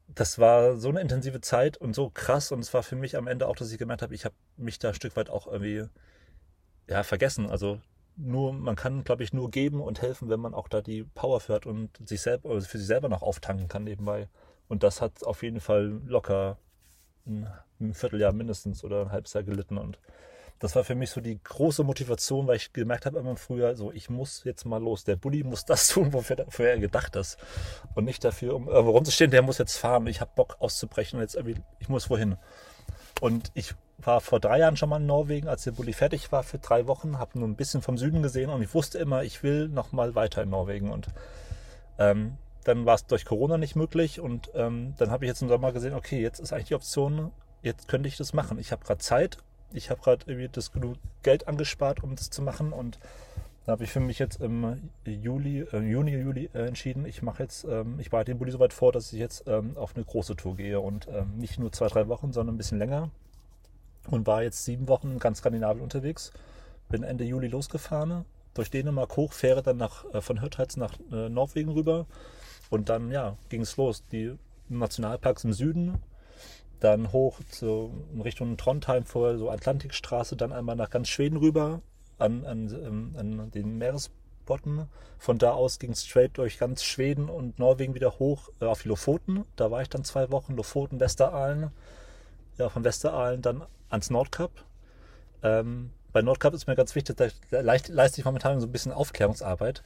das 0.07 0.39
war 0.39 0.79
so 0.79 0.89
eine 0.89 1.03
intensive 1.03 1.43
Zeit 1.43 1.77
und 1.77 1.95
so 1.95 2.09
krass. 2.09 2.51
Und 2.51 2.61
es 2.61 2.73
war 2.73 2.83
für 2.83 2.97
mich 2.97 3.15
am 3.15 3.27
Ende 3.27 3.47
auch, 3.47 3.57
dass 3.57 3.71
ich 3.71 3.77
gemerkt 3.77 4.01
habe, 4.01 4.15
ich 4.15 4.25
habe 4.25 4.35
mich 4.57 4.79
da 4.79 4.89
ein 4.89 4.95
Stück 4.95 5.17
weit 5.17 5.29
auch 5.29 5.47
irgendwie 5.47 5.85
ja, 6.89 7.03
vergessen. 7.03 7.51
Also 7.51 7.79
nur, 8.17 8.55
man 8.55 8.75
kann, 8.75 9.05
glaube 9.05 9.23
ich, 9.23 9.35
nur 9.35 9.51
geben 9.51 9.83
und 9.83 10.01
helfen, 10.01 10.31
wenn 10.31 10.41
man 10.41 10.55
auch 10.55 10.69
da 10.69 10.81
die 10.81 11.05
Power 11.05 11.41
für 11.41 11.53
hat 11.53 11.67
und 11.67 11.91
sich 12.09 12.23
selber, 12.23 12.49
also 12.49 12.67
für 12.67 12.79
sich 12.79 12.87
selber 12.87 13.11
noch 13.11 13.21
auftanken 13.21 13.69
kann 13.69 13.85
nebenbei. 13.85 14.31
Und 14.67 14.83
das 14.83 15.03
hat 15.03 15.25
auf 15.25 15.43
jeden 15.43 15.61
Fall 15.61 16.01
locker 16.07 16.57
ein 17.29 17.95
Vierteljahr 17.95 18.33
mindestens 18.33 18.85
oder 18.85 19.03
ein 19.03 19.13
halbes 19.13 19.35
Jahr 19.35 19.45
gelitten. 19.45 19.79
Und 19.79 19.99
das 20.59 20.75
war 20.75 20.83
für 20.83 20.95
mich 20.95 21.11
so 21.11 21.21
die 21.21 21.39
große 21.43 21.85
Motivation, 21.85 22.47
weil 22.47 22.57
ich 22.57 22.73
gemerkt 22.73 23.07
habe 23.07 23.19
immer 23.19 23.37
früher, 23.37 23.77
so 23.77 23.93
ich 23.93 24.11
muss 24.11 24.43
jetzt 24.45 24.65
mal 24.65 24.83
los. 24.83 25.05
Der 25.05 25.17
Bulli 25.17 25.45
muss 25.45 25.65
das 25.65 25.89
tun, 25.93 26.13
wofür, 26.13 26.47
er 26.59 26.79
gedacht 26.79 27.15
ist. 27.17 27.39
Und 27.95 28.05
nicht 28.05 28.25
dafür, 28.25 28.55
um 28.57 28.69
irgendwo 28.69 28.93
rumzustehen, 28.93 29.31
der 29.31 29.43
muss 29.43 29.59
jetzt 29.59 29.77
fahren. 29.77 30.07
Ich 30.07 30.21
habe 30.21 30.33
Bock 30.35 30.57
auszubrechen 30.59 31.19
und 31.19 31.23
jetzt 31.23 31.37
irgendwie, 31.37 31.61
ich 31.79 31.89
muss 31.89 32.11
wohin. 32.11 32.37
Und 33.21 33.51
ich 33.55 33.75
war 33.99 34.21
vor 34.21 34.41
drei 34.41 34.61
Jahren 34.61 34.77
schon 34.77 34.89
mal 34.89 35.01
in 35.01 35.07
Norwegen, 35.07 35.49
als 35.49 35.65
der 35.65 35.73
Bulli 35.73 35.93
fertig 35.93 36.31
war 36.31 36.45
für 36.45 36.59
drei 36.59 36.87
Wochen, 36.87 37.19
habe 37.19 37.39
nur 37.39 37.49
ein 37.49 37.57
bisschen 37.57 37.83
vom 37.83 37.99
Süden 37.99 38.23
gesehen 38.23 38.49
und 38.49 38.63
ich 38.63 38.73
wusste 38.73 38.99
immer, 38.99 39.25
ich 39.25 39.43
will 39.43 39.69
noch 39.69 39.91
mal 39.91 40.15
weiter 40.15 40.43
in 40.43 40.51
Norwegen. 40.51 40.91
Und 40.91 41.09
ähm, 41.99 42.37
dann 42.65 42.87
war 42.87 42.95
es 42.95 43.07
durch 43.07 43.25
Corona 43.25 43.59
nicht 43.59 43.77
möglich 43.77 44.21
und 44.21 44.51
ähm, 44.55 44.95
dann 44.99 45.11
habe 45.11 45.25
ich 45.25 45.29
jetzt 45.29 45.43
im 45.43 45.49
Sommer 45.49 45.73
gesehen, 45.73 45.95
okay, 45.95 46.21
jetzt 46.21 46.41
ist 46.41 46.53
eigentlich 46.53 46.69
die 46.69 46.75
Option, 46.75 47.31
jetzt 47.63 47.89
könnte 47.89 48.09
ich 48.09 48.17
das 48.17 48.33
machen. 48.33 48.59
Ich 48.59 48.73
habe 48.73 48.85
gerade 48.85 49.01
Zeit, 49.01 49.39
ich 49.73 49.91
habe 49.91 50.01
gerade 50.01 50.25
irgendwie 50.27 50.49
das 50.49 50.73
genug 50.73 50.97
Geld 51.23 51.49
angespart, 51.49 52.03
um 52.03 52.15
das 52.17 52.31
zu 52.31 52.43
machen 52.43 52.73
und 52.73 52.99
da 53.69 53.73
habe 53.73 53.85
ich 53.85 53.91
für 53.91 54.01
mich 54.01 54.19
jetzt 54.19 54.41
im 54.41 54.91
Juli, 55.05 55.61
äh, 55.61 55.79
Juni, 55.79 56.17
Juli 56.17 56.49
äh, 56.55 56.67
entschieden, 56.67 57.05
ich 57.05 57.21
mache 57.21 57.43
jetzt, 57.43 57.65
ähm, 57.65 58.01
ich 58.01 58.09
bereite 58.09 58.33
den 58.33 58.39
Bulli 58.39 58.51
so 58.51 58.61
weit 58.61 58.73
vor, 58.73 58.93
dass 58.93 59.13
ich 59.13 59.19
jetzt 59.19 59.47
ähm, 59.47 59.77
auf 59.77 59.95
eine 59.95 60.07
große 60.07 60.37
Tour 60.37 60.57
gehe 60.57 60.81
und 60.81 61.07
ähm, 61.09 61.37
nicht 61.37 61.59
nur 61.59 61.71
zwei, 61.71 61.89
drei 61.89 62.09
Wochen, 62.09 62.33
sondern 62.33 62.55
ein 62.55 62.59
bisschen 62.59 62.79
länger 62.79 63.11
und 64.11 64.27
war 64.27 64.43
jetzt 64.43 64.65
sieben 64.65 64.89
Wochen 64.89 65.19
ganz 65.19 65.39
Skandinavien 65.39 65.83
unterwegs. 65.83 66.33
Bin 66.89 67.03
Ende 67.03 67.25
Juli 67.25 67.49
losgefahren, 67.49 68.25
durch 68.55 68.71
Dänemark 68.71 69.17
hoch, 69.17 69.35
fähre 69.35 69.63
dann 69.63 69.77
nach, 69.77 70.05
äh, 70.15 70.23
von 70.23 70.41
Hürtheiz 70.41 70.79
nach 70.79 70.95
äh, 71.13 71.29
Norwegen 71.29 71.71
rüber 71.73 72.07
und 72.71 72.89
dann, 72.89 73.11
ja, 73.11 73.37
ging 73.49 73.63
es 73.63 73.77
los. 73.77 74.05
Die 74.13 74.35
Nationalparks 74.69 75.45
im 75.45 75.53
Süden, 75.53 75.99
dann 76.81 77.13
hoch 77.13 77.41
zu, 77.51 77.93
in 78.13 78.21
Richtung 78.21 78.57
Trondheim 78.57 79.05
vor 79.05 79.37
so 79.39 79.51
Atlantikstraße, 79.51 80.37
dann 80.37 80.53
einmal 80.53 80.77
nach 80.77 80.91
ganz 80.91 81.09
Schweden 81.09 81.39
rüber 81.39 81.81
an, 82.19 82.45
an, 82.45 82.69
ähm, 82.71 83.15
an 83.17 83.51
den 83.51 83.79
Meeresbotten. 83.79 84.89
Von 85.19 85.39
da 85.39 85.53
aus 85.53 85.79
ging 85.79 85.93
es 85.93 86.05
straight 86.05 86.39
durch 86.39 86.59
ganz 86.59 86.85
Schweden 86.85 87.29
und 87.29 87.59
Norwegen 87.59 87.95
wieder 87.95 88.19
hoch 88.19 88.51
äh, 88.61 88.67
auf 88.67 88.83
die 88.83 88.89
Lofoten. 88.89 89.45
Da 89.57 89.71
war 89.71 89.83
ich 89.83 89.89
dann 89.89 90.05
zwei 90.05 90.31
Wochen, 90.31 90.55
Lofoten, 90.55 91.01
Westeralen. 91.01 91.71
Ja, 92.59 92.69
von 92.69 92.85
Westeralen 92.85 93.43
dann 93.43 93.63
ans 93.89 94.11
Nordkap. 94.11 94.51
Ähm, 95.43 95.91
bei 96.19 96.23
Nordkap 96.23 96.53
ist 96.53 96.67
mir 96.67 96.75
ganz 96.75 96.97
wichtig, 96.97 97.17
da 97.17 97.61
leiste 97.61 98.21
ich 98.21 98.25
momentan 98.25 98.59
so 98.59 98.67
ein 98.67 98.73
bisschen 98.73 98.91
Aufklärungsarbeit. 98.91 99.85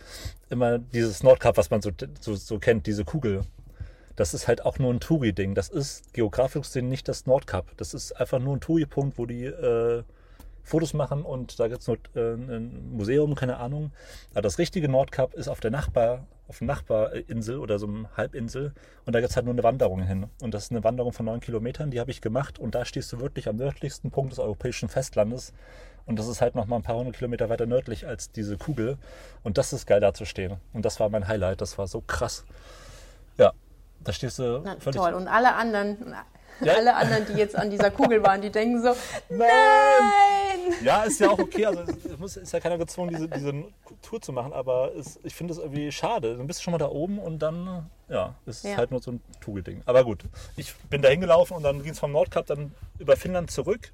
Immer 0.48 0.78
dieses 0.78 1.22
Nordkap, 1.22 1.58
was 1.58 1.68
man 1.68 1.82
so, 1.82 1.90
so, 2.20 2.34
so 2.34 2.58
kennt, 2.58 2.86
diese 2.86 3.04
Kugel. 3.04 3.42
das 4.16 4.32
ist 4.32 4.48
halt 4.48 4.64
auch 4.64 4.78
nur 4.78 4.94
ein 4.94 4.98
Touri-Ding. 4.98 5.54
Das 5.54 5.68
ist 5.68 6.14
geografisch 6.14 6.62
gesehen 6.62 6.88
nicht 6.88 7.06
das 7.06 7.26
Nordkap. 7.26 7.76
Das 7.76 7.92
ist 7.92 8.12
einfach 8.12 8.38
nur 8.38 8.56
ein 8.56 8.60
Touri-Punkt, 8.60 9.18
wo 9.18 9.26
die 9.26 9.44
äh, 9.44 10.04
Fotos 10.62 10.94
machen 10.94 11.22
und 11.22 11.60
da 11.60 11.68
gibt 11.68 11.82
es 11.82 11.88
äh, 11.88 11.96
ein 12.14 12.92
Museum, 12.92 13.34
keine 13.34 13.58
Ahnung. 13.58 13.90
Aber 14.30 14.40
das 14.40 14.58
richtige 14.58 14.88
Nordkap 14.88 15.34
ist 15.34 15.48
auf 15.48 15.60
der 15.60 15.70
Nachbar, 15.70 16.26
auf 16.48 16.58
der 16.58 16.68
Nachbarinsel 16.68 17.58
oder 17.58 17.78
so 17.78 17.86
einer 17.86 18.08
Halbinsel 18.16 18.72
und 19.04 19.12
da 19.14 19.20
gibt 19.20 19.30
es 19.30 19.36
halt 19.36 19.44
nur 19.44 19.54
eine 19.54 19.64
Wanderung 19.64 20.02
hin. 20.02 20.26
Und 20.40 20.54
das 20.54 20.64
ist 20.64 20.70
eine 20.70 20.84
Wanderung 20.84 21.12
von 21.12 21.26
neun 21.26 21.40
Kilometern, 21.40 21.90
die 21.90 22.00
habe 22.00 22.10
ich 22.10 22.20
gemacht 22.20 22.58
und 22.58 22.74
da 22.74 22.84
stehst 22.84 23.12
du 23.12 23.20
wirklich 23.20 23.48
am 23.48 23.56
nördlichsten 23.56 24.10
Punkt 24.10 24.32
des 24.32 24.38
europäischen 24.38 24.88
Festlandes. 24.88 25.52
Und 26.06 26.18
das 26.18 26.26
ist 26.26 26.40
halt 26.40 26.54
noch 26.54 26.66
mal 26.66 26.76
ein 26.76 26.82
paar 26.82 26.96
hundert 26.96 27.16
Kilometer 27.16 27.48
weiter 27.48 27.66
nördlich 27.66 28.06
als 28.06 28.32
diese 28.32 28.56
Kugel. 28.58 28.98
Und 29.42 29.58
das 29.58 29.72
ist 29.72 29.86
geil 29.86 30.00
da 30.00 30.12
zu 30.14 30.24
stehen. 30.24 30.56
Und 30.72 30.84
das 30.84 30.98
war 31.00 31.08
mein 31.08 31.28
Highlight. 31.28 31.60
Das 31.60 31.78
war 31.78 31.86
so 31.86 32.00
krass. 32.00 32.44
Ja, 33.38 33.52
da 34.00 34.12
stehst 34.12 34.38
du 34.38 34.60
Na, 34.64 34.76
völlig 34.80 35.00
toll. 35.00 35.14
Und 35.14 35.28
alle 35.28 35.54
anderen, 35.54 36.14
Ja. 36.60 36.74
alle 36.74 36.94
anderen, 36.96 37.26
die 37.26 37.34
jetzt 37.34 37.56
an 37.56 37.70
dieser 37.70 37.90
Kugel 37.90 38.22
waren, 38.22 38.42
die 38.42 38.50
denken 38.50 38.82
so, 38.82 38.88
Nein! 39.28 39.48
nein! 39.48 40.74
Ja, 40.84 41.02
ist 41.04 41.20
ja 41.20 41.30
auch 41.30 41.38
okay. 41.38 41.66
Also 41.66 41.82
es 41.82 42.18
muss, 42.18 42.36
ist 42.36 42.52
ja 42.52 42.60
keiner 42.60 42.78
gezwungen, 42.78 43.10
diese, 43.10 43.28
diese 43.28 43.64
Tour 44.02 44.20
zu 44.20 44.32
machen, 44.32 44.52
aber 44.52 44.94
es, 44.96 45.18
ich 45.22 45.34
finde 45.34 45.52
es 45.54 45.58
irgendwie 45.58 45.90
schade. 45.92 46.36
Dann 46.36 46.46
bist 46.46 46.60
du 46.60 46.64
schon 46.64 46.72
mal 46.72 46.78
da 46.78 46.88
oben 46.88 47.18
und 47.18 47.38
dann, 47.40 47.88
ja, 48.08 48.34
ist 48.46 48.64
Ja. 48.64 48.76
halt 48.76 48.90
nur 48.90 49.00
so 49.00 49.12
ein 49.12 49.20
Tugelding. 49.40 49.82
Aber 49.86 50.04
gut, 50.04 50.24
ich 50.56 50.74
bin 50.90 51.00
da 51.02 51.08
hingelaufen 51.08 51.56
und 51.56 51.62
dann 51.62 51.82
ging 51.82 51.92
es 51.92 51.98
vom 51.98 52.12
Nordkap 52.12 52.46
dann 52.46 52.72
über 52.98 53.16
Finnland 53.16 53.50
zurück. 53.50 53.92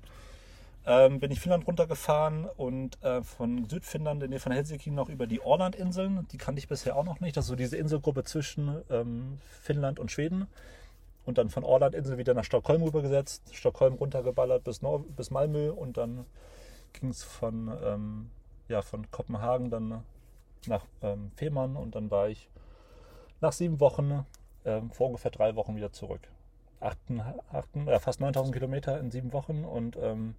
Ähm, 0.87 1.21
bin 1.21 1.31
ich 1.31 1.41
Finnland 1.41 1.67
runtergefahren 1.67 2.47
und 2.57 3.03
äh, 3.03 3.23
von 3.23 3.69
Südfinnland 3.69 4.23
in 4.23 4.31
der 4.31 4.41
von 4.41 4.53
Helsinki 4.53 4.91
noch 4.91 5.09
über 5.09 5.27
die 5.27 5.41
Orland-Inseln. 5.41 6.27
Die 6.33 6.39
kannte 6.39 6.61
ich 6.61 6.69
bisher 6.69 6.97
auch 6.97 7.05
noch 7.05 7.21
nicht. 7.21 7.37
Das 7.37 7.45
ist 7.45 7.49
so 7.49 7.57
diese 7.57 7.77
Inselgruppe 7.77 8.25
zwischen 8.25 8.83
ähm, 8.89 9.39
Finnland 9.61 9.99
und 9.99 10.11
Schweden. 10.11 10.47
Und 11.27 11.37
dann 11.37 11.51
von 11.51 11.63
Orland-Insel 11.63 12.17
wieder 12.17 12.33
nach 12.33 12.45
Stockholm 12.45 12.83
rübergesetzt. 12.83 13.55
Stockholm 13.55 13.95
runtergeballert 13.95 14.65
bis, 14.65 14.81
Nor 14.81 15.05
bis 15.05 15.31
Malmö 15.31 15.71
und 15.71 15.99
dann 15.99 16.25
ging 16.95 17.11
es 17.11 17.23
von, 17.23 17.71
ähm, 17.85 18.31
ja, 18.69 18.81
von 18.81 19.11
Kopenhagen 19.11 19.71
dann 19.71 20.03
nach 20.67 20.85
ähm, 21.03 21.31
Fehmarn 21.37 21.77
und 21.77 21.95
dann 21.95 22.11
war 22.11 22.29
ich 22.29 22.49
nach 23.41 23.53
sieben 23.53 23.81
Wochen, 23.81 24.25
ähm, 24.65 24.91
vor 24.91 25.09
ungefähr 25.09 25.31
drei 25.31 25.55
Wochen 25.57 25.77
wieder 25.77 25.93
zurück. 25.93 26.21
Achten, 26.81 27.21
achten, 27.53 27.87
ja, 27.87 27.99
fast 27.99 28.21
9000 28.21 28.55
Kilometer 28.55 28.99
in 29.01 29.11
sieben 29.11 29.33
Wochen 29.33 29.65
und 29.65 29.97
ähm, 30.01 30.35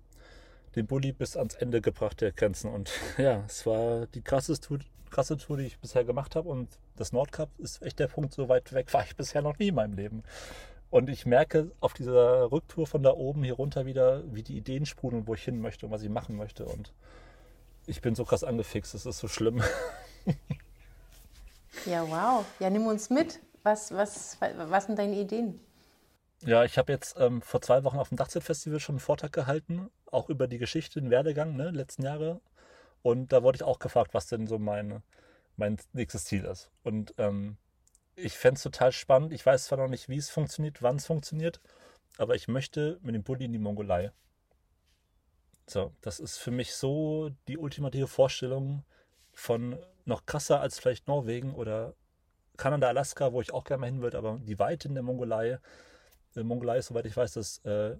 den 0.80 0.88
Bulli 0.88 1.12
bis 1.12 1.38
ans 1.38 1.56
Ende 1.56 1.82
gebracht 1.82 2.22
der 2.22 2.32
Grenzen. 2.32 2.72
Und 2.72 2.92
ja, 3.18 3.44
es 3.46 3.66
war 3.66 4.08
die 4.08 4.22
krasseste 4.22 4.68
Tour, 4.68 4.80
krasse 5.10 5.38
Tour, 5.38 5.58
die 5.58 5.66
ich 5.66 5.80
bisher 5.80 6.04
gemacht 6.04 6.36
habe. 6.36 6.50
Und 6.50 6.70
das 6.96 7.12
Nordkap 7.12 7.50
ist 7.58 7.82
echt 7.82 8.00
der 8.00 8.08
Punkt, 8.08 8.34
so 8.34 8.50
weit 8.50 8.74
weg 8.74 8.94
war 8.94 9.04
ich 9.04 9.16
bisher 9.16 9.42
noch 9.42 9.58
nie 9.60 9.70
in 9.70 9.76
meinem 9.76 9.94
Leben. 9.94 10.24
Und 10.90 11.10
ich 11.10 11.26
merke 11.26 11.72
auf 11.82 11.94
dieser 11.94 12.52
Rücktour 12.52 12.88
von 12.88 13.04
da 13.04 13.12
oben 13.12 13.44
hier 13.44 13.54
runter 13.54 13.86
wieder, 13.86 14.24
wie 14.34 14.42
die 14.42 14.58
Ideen 14.58 14.88
sprudeln, 14.88 15.28
wo 15.28 15.36
ich 15.36 15.44
hin 15.44 15.62
möchte 15.62 15.86
und 15.86 15.92
was 15.92 16.02
ich 16.02 16.10
machen 16.10 16.36
möchte. 16.36 16.66
Und 16.66 16.94
ich 17.86 18.02
bin 18.02 18.16
so 18.16 18.26
krass 18.26 18.44
angefixt, 18.44 18.96
es 18.96 19.06
ist 19.06 19.20
so 19.20 19.28
schlimm. 19.28 19.62
Ja, 21.86 22.08
wow. 22.08 22.46
Ja, 22.60 22.70
nimm 22.70 22.88
uns 22.88 23.10
mit. 23.10 23.40
Was, 23.64 23.92
was, 23.92 24.38
was 24.40 24.86
sind 24.86 24.98
deine 24.98 25.16
Ideen? 25.16 25.60
Ja, 26.46 26.64
ich 26.64 26.78
habe 26.78 26.92
jetzt 26.94 27.18
ähm, 27.20 27.42
vor 27.42 27.62
zwei 27.62 27.84
Wochen 27.84 27.98
auf 27.98 28.10
dem 28.10 28.18
Dachzeltfestival 28.18 28.80
schon 28.80 28.94
einen 28.94 29.00
Vortrag 29.02 29.34
gehalten, 29.34 29.90
auch 30.12 30.30
über 30.30 30.48
die 30.48 30.58
Geschichte, 30.58 31.02
den 31.02 31.12
Werdegang, 31.12 31.56
ne, 31.56 31.72
letzten 31.72 32.04
Jahre. 32.04 32.42
Und 33.02 33.32
da 33.32 33.44
wurde 33.44 33.58
ich 33.58 33.64
auch 33.64 33.80
gefragt, 33.80 34.14
was 34.14 34.28
denn 34.28 34.48
so 34.48 34.60
mein, 34.60 35.02
mein 35.56 35.78
nächstes 35.94 36.26
Ziel 36.26 36.44
ist. 36.46 36.72
Und 36.84 37.14
ähm, 37.18 37.58
ich 38.16 38.38
fände 38.38 38.58
es 38.58 38.64
total 38.64 38.92
spannend. 38.92 39.34
Ich 39.34 39.46
weiß 39.46 39.66
zwar 39.66 39.78
noch 39.78 39.88
nicht, 39.88 40.10
wie 40.10 40.18
es 40.18 40.30
funktioniert, 40.30 40.82
wann 40.82 40.98
es 40.98 41.06
funktioniert, 41.06 41.62
aber 42.18 42.36
ich 42.36 42.48
möchte 42.48 43.00
mit 43.02 43.16
dem 43.16 43.24
Bulli 43.24 43.46
in 43.46 43.54
die 43.54 43.60
Mongolei. 43.60 44.12
So, 45.68 45.94
das 46.02 46.20
ist 46.20 46.38
für 46.38 46.52
mich 46.52 46.74
so 46.76 47.30
die 47.48 47.58
ultimative 47.58 48.08
Vorstellung 48.08 48.84
von 49.34 49.78
noch 50.06 50.26
krasser 50.26 50.60
als 50.60 50.80
vielleicht 50.80 51.08
Norwegen 51.08 51.54
oder 51.54 51.94
Kanada, 52.58 52.88
Alaska, 52.88 53.32
wo 53.32 53.42
ich 53.42 53.54
auch 53.54 53.64
gerne 53.64 53.82
mal 53.82 53.88
hin 53.88 54.02
würde, 54.02 54.18
aber 54.18 54.40
die 54.42 54.60
Weite 54.60 54.88
in 54.88 54.96
der 54.96 55.04
Mongolei. 55.04 55.60
Die 56.36 56.44
Mongolei 56.44 56.80
ist, 56.80 56.88
soweit 56.88 57.06
ich 57.06 57.16
weiß, 57.16 57.34
das 57.34 57.60
äh, 57.60 57.96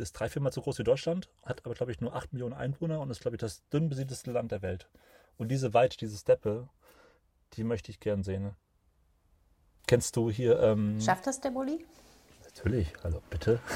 ist 0.00 0.12
drei, 0.12 0.28
viermal 0.28 0.52
so 0.52 0.60
groß 0.62 0.78
wie 0.78 0.84
Deutschland, 0.84 1.28
hat 1.44 1.64
aber, 1.64 1.74
glaube 1.74 1.92
ich, 1.92 2.00
nur 2.00 2.14
acht 2.14 2.32
Millionen 2.32 2.54
Einwohner 2.54 3.00
und 3.00 3.10
ist, 3.10 3.20
glaube 3.20 3.36
ich, 3.36 3.40
das 3.40 3.66
dünn 3.68 3.88
besiedelste 3.88 4.30
Land 4.30 4.52
der 4.52 4.62
Welt. 4.62 4.88
Und 5.36 5.48
diese 5.48 5.74
Weite, 5.74 5.96
diese 5.96 6.16
Steppe, 6.16 6.68
die 7.54 7.64
möchte 7.64 7.90
ich 7.90 8.00
gern 8.00 8.22
sehen. 8.22 8.54
Kennst 9.86 10.16
du 10.16 10.30
hier? 10.30 10.60
Ähm, 10.60 11.00
Schafft 11.00 11.26
das 11.26 11.40
der 11.40 11.50
Bulli? 11.50 11.84
natürlich, 12.44 12.92
hallo, 13.04 13.22
bitte. 13.30 13.60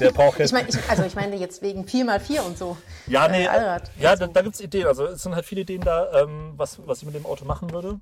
Der 0.00 0.10
braucht 0.10 0.40
jetzt. 0.40 0.48
Ich 0.48 0.52
meine, 0.52 0.68
ich, 0.68 0.90
also 0.90 1.04
ich 1.04 1.14
meine 1.14 1.36
jetzt 1.36 1.62
wegen 1.62 1.84
4x4 1.84 2.40
und 2.40 2.58
so. 2.58 2.76
Ja, 3.06 3.28
nee, 3.28 3.44
Äh, 3.44 3.80
ja, 4.00 4.16
da, 4.16 4.26
da 4.26 4.42
gibt 4.42 4.56
es 4.56 4.60
Ideen. 4.60 4.88
Also 4.88 5.06
es 5.06 5.22
sind 5.22 5.36
halt 5.36 5.44
viele 5.44 5.60
Ideen 5.60 5.82
da, 5.82 6.22
ähm, 6.22 6.54
was, 6.56 6.84
was 6.86 6.98
ich 6.98 7.06
mit 7.06 7.14
dem 7.14 7.24
Auto 7.24 7.44
machen 7.44 7.70
würde. 7.70 8.00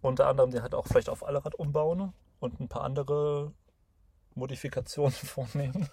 Unter 0.00 0.26
anderem 0.26 0.50
den 0.50 0.62
halt 0.62 0.74
auch 0.74 0.86
vielleicht 0.86 1.10
auf 1.10 1.26
Allrad 1.26 1.54
umbauen 1.56 2.14
und 2.40 2.60
ein 2.60 2.68
paar 2.68 2.84
andere 2.84 3.52
Modifikationen 4.36 5.12
vornehmen. 5.12 5.88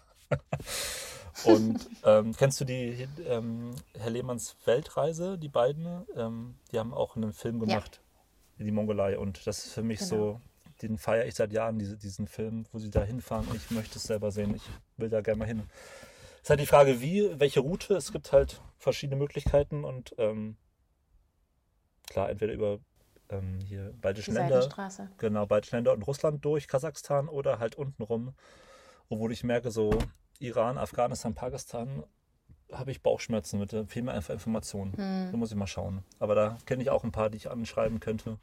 und 1.46 1.90
ähm, 2.06 2.36
kennst 2.36 2.62
du 2.62 2.66
die 2.66 3.08
ähm, 3.28 3.76
Herr 3.98 4.12
Lehmanns 4.12 4.56
Weltreise, 4.66 5.38
die 5.38 5.50
beiden? 5.50 6.06
Ähm, 6.16 6.56
die 6.72 6.80
haben 6.80 6.94
auch 6.94 7.16
einen 7.16 7.34
Film 7.34 7.60
gemacht, 7.60 8.02
in 8.58 8.66
die 8.66 8.72
Mongolei. 8.72 9.18
Und 9.18 9.46
das 9.48 9.66
ist 9.66 9.74
für 9.74 9.84
mich 9.84 10.02
so, 10.02 10.40
den 10.82 10.98
feiere 10.98 11.26
ich 11.26 11.36
seit 11.36 11.52
Jahren, 11.52 11.80
diese, 11.80 11.98
diesen 11.98 12.28
Film, 12.28 12.66
wo 12.72 12.80
sie 12.80 12.90
da 12.90 13.04
hinfahren. 13.04 13.48
Ich 13.56 13.72
möchte 13.72 13.98
es 13.98 14.04
selber 14.04 14.32
sehen. 14.32 14.56
Ich 14.56 14.64
will 14.98 15.10
da 15.10 15.22
gerne 15.22 15.40
mal 15.40 15.48
hin. 15.48 15.64
ist 16.42 16.50
halt 16.50 16.60
die 16.60 16.66
Frage, 16.66 17.02
wie, 17.02 17.40
welche 17.40 17.62
Route. 17.62 17.96
Es 17.96 18.12
gibt 18.12 18.32
halt 18.32 18.62
verschiedene 18.78 19.18
Möglichkeiten 19.18 19.84
und 19.84 20.14
ähm, 20.18 20.58
klar, 22.08 22.30
entweder 22.30 22.54
über 22.54 22.80
ähm, 23.34 23.60
hier 23.60 23.90
Die 23.90 23.98
baltische 23.98 24.32
Länder, 24.32 24.70
genau, 25.18 25.46
baltische 25.46 25.76
Länder 25.76 25.94
und 25.94 26.04
Russland 26.04 26.44
durch, 26.46 26.68
Kasachstan 26.68 27.28
oder 27.28 27.60
halt 27.60 27.76
unten 27.76 28.04
rum. 28.04 28.34
Obwohl 29.10 29.32
ich 29.32 29.44
merke, 29.44 29.72
so 29.72 29.98
Iran, 30.40 30.78
Afghanistan, 30.78 31.34
Pakistan 31.34 32.04
habe 32.72 32.92
ich 32.92 33.04
Bauchschmerzen 33.04 33.60
mit, 33.60 33.74
da 33.74 33.86
fehlen 33.86 34.06
mir 34.06 34.14
einfach 34.14 34.34
Informationen. 34.34 34.94
Da 35.32 35.38
muss 35.38 35.52
ich 35.52 35.58
mal 35.58 35.68
schauen. 35.68 36.04
Aber 36.20 36.36
da 36.36 36.58
kenne 36.66 36.82
ich 36.82 36.90
auch 36.90 37.04
ein 37.04 37.12
paar, 37.12 37.30
die 37.30 37.38
ich 37.38 37.52
anschreiben 37.52 38.00
könnte. 38.00 38.40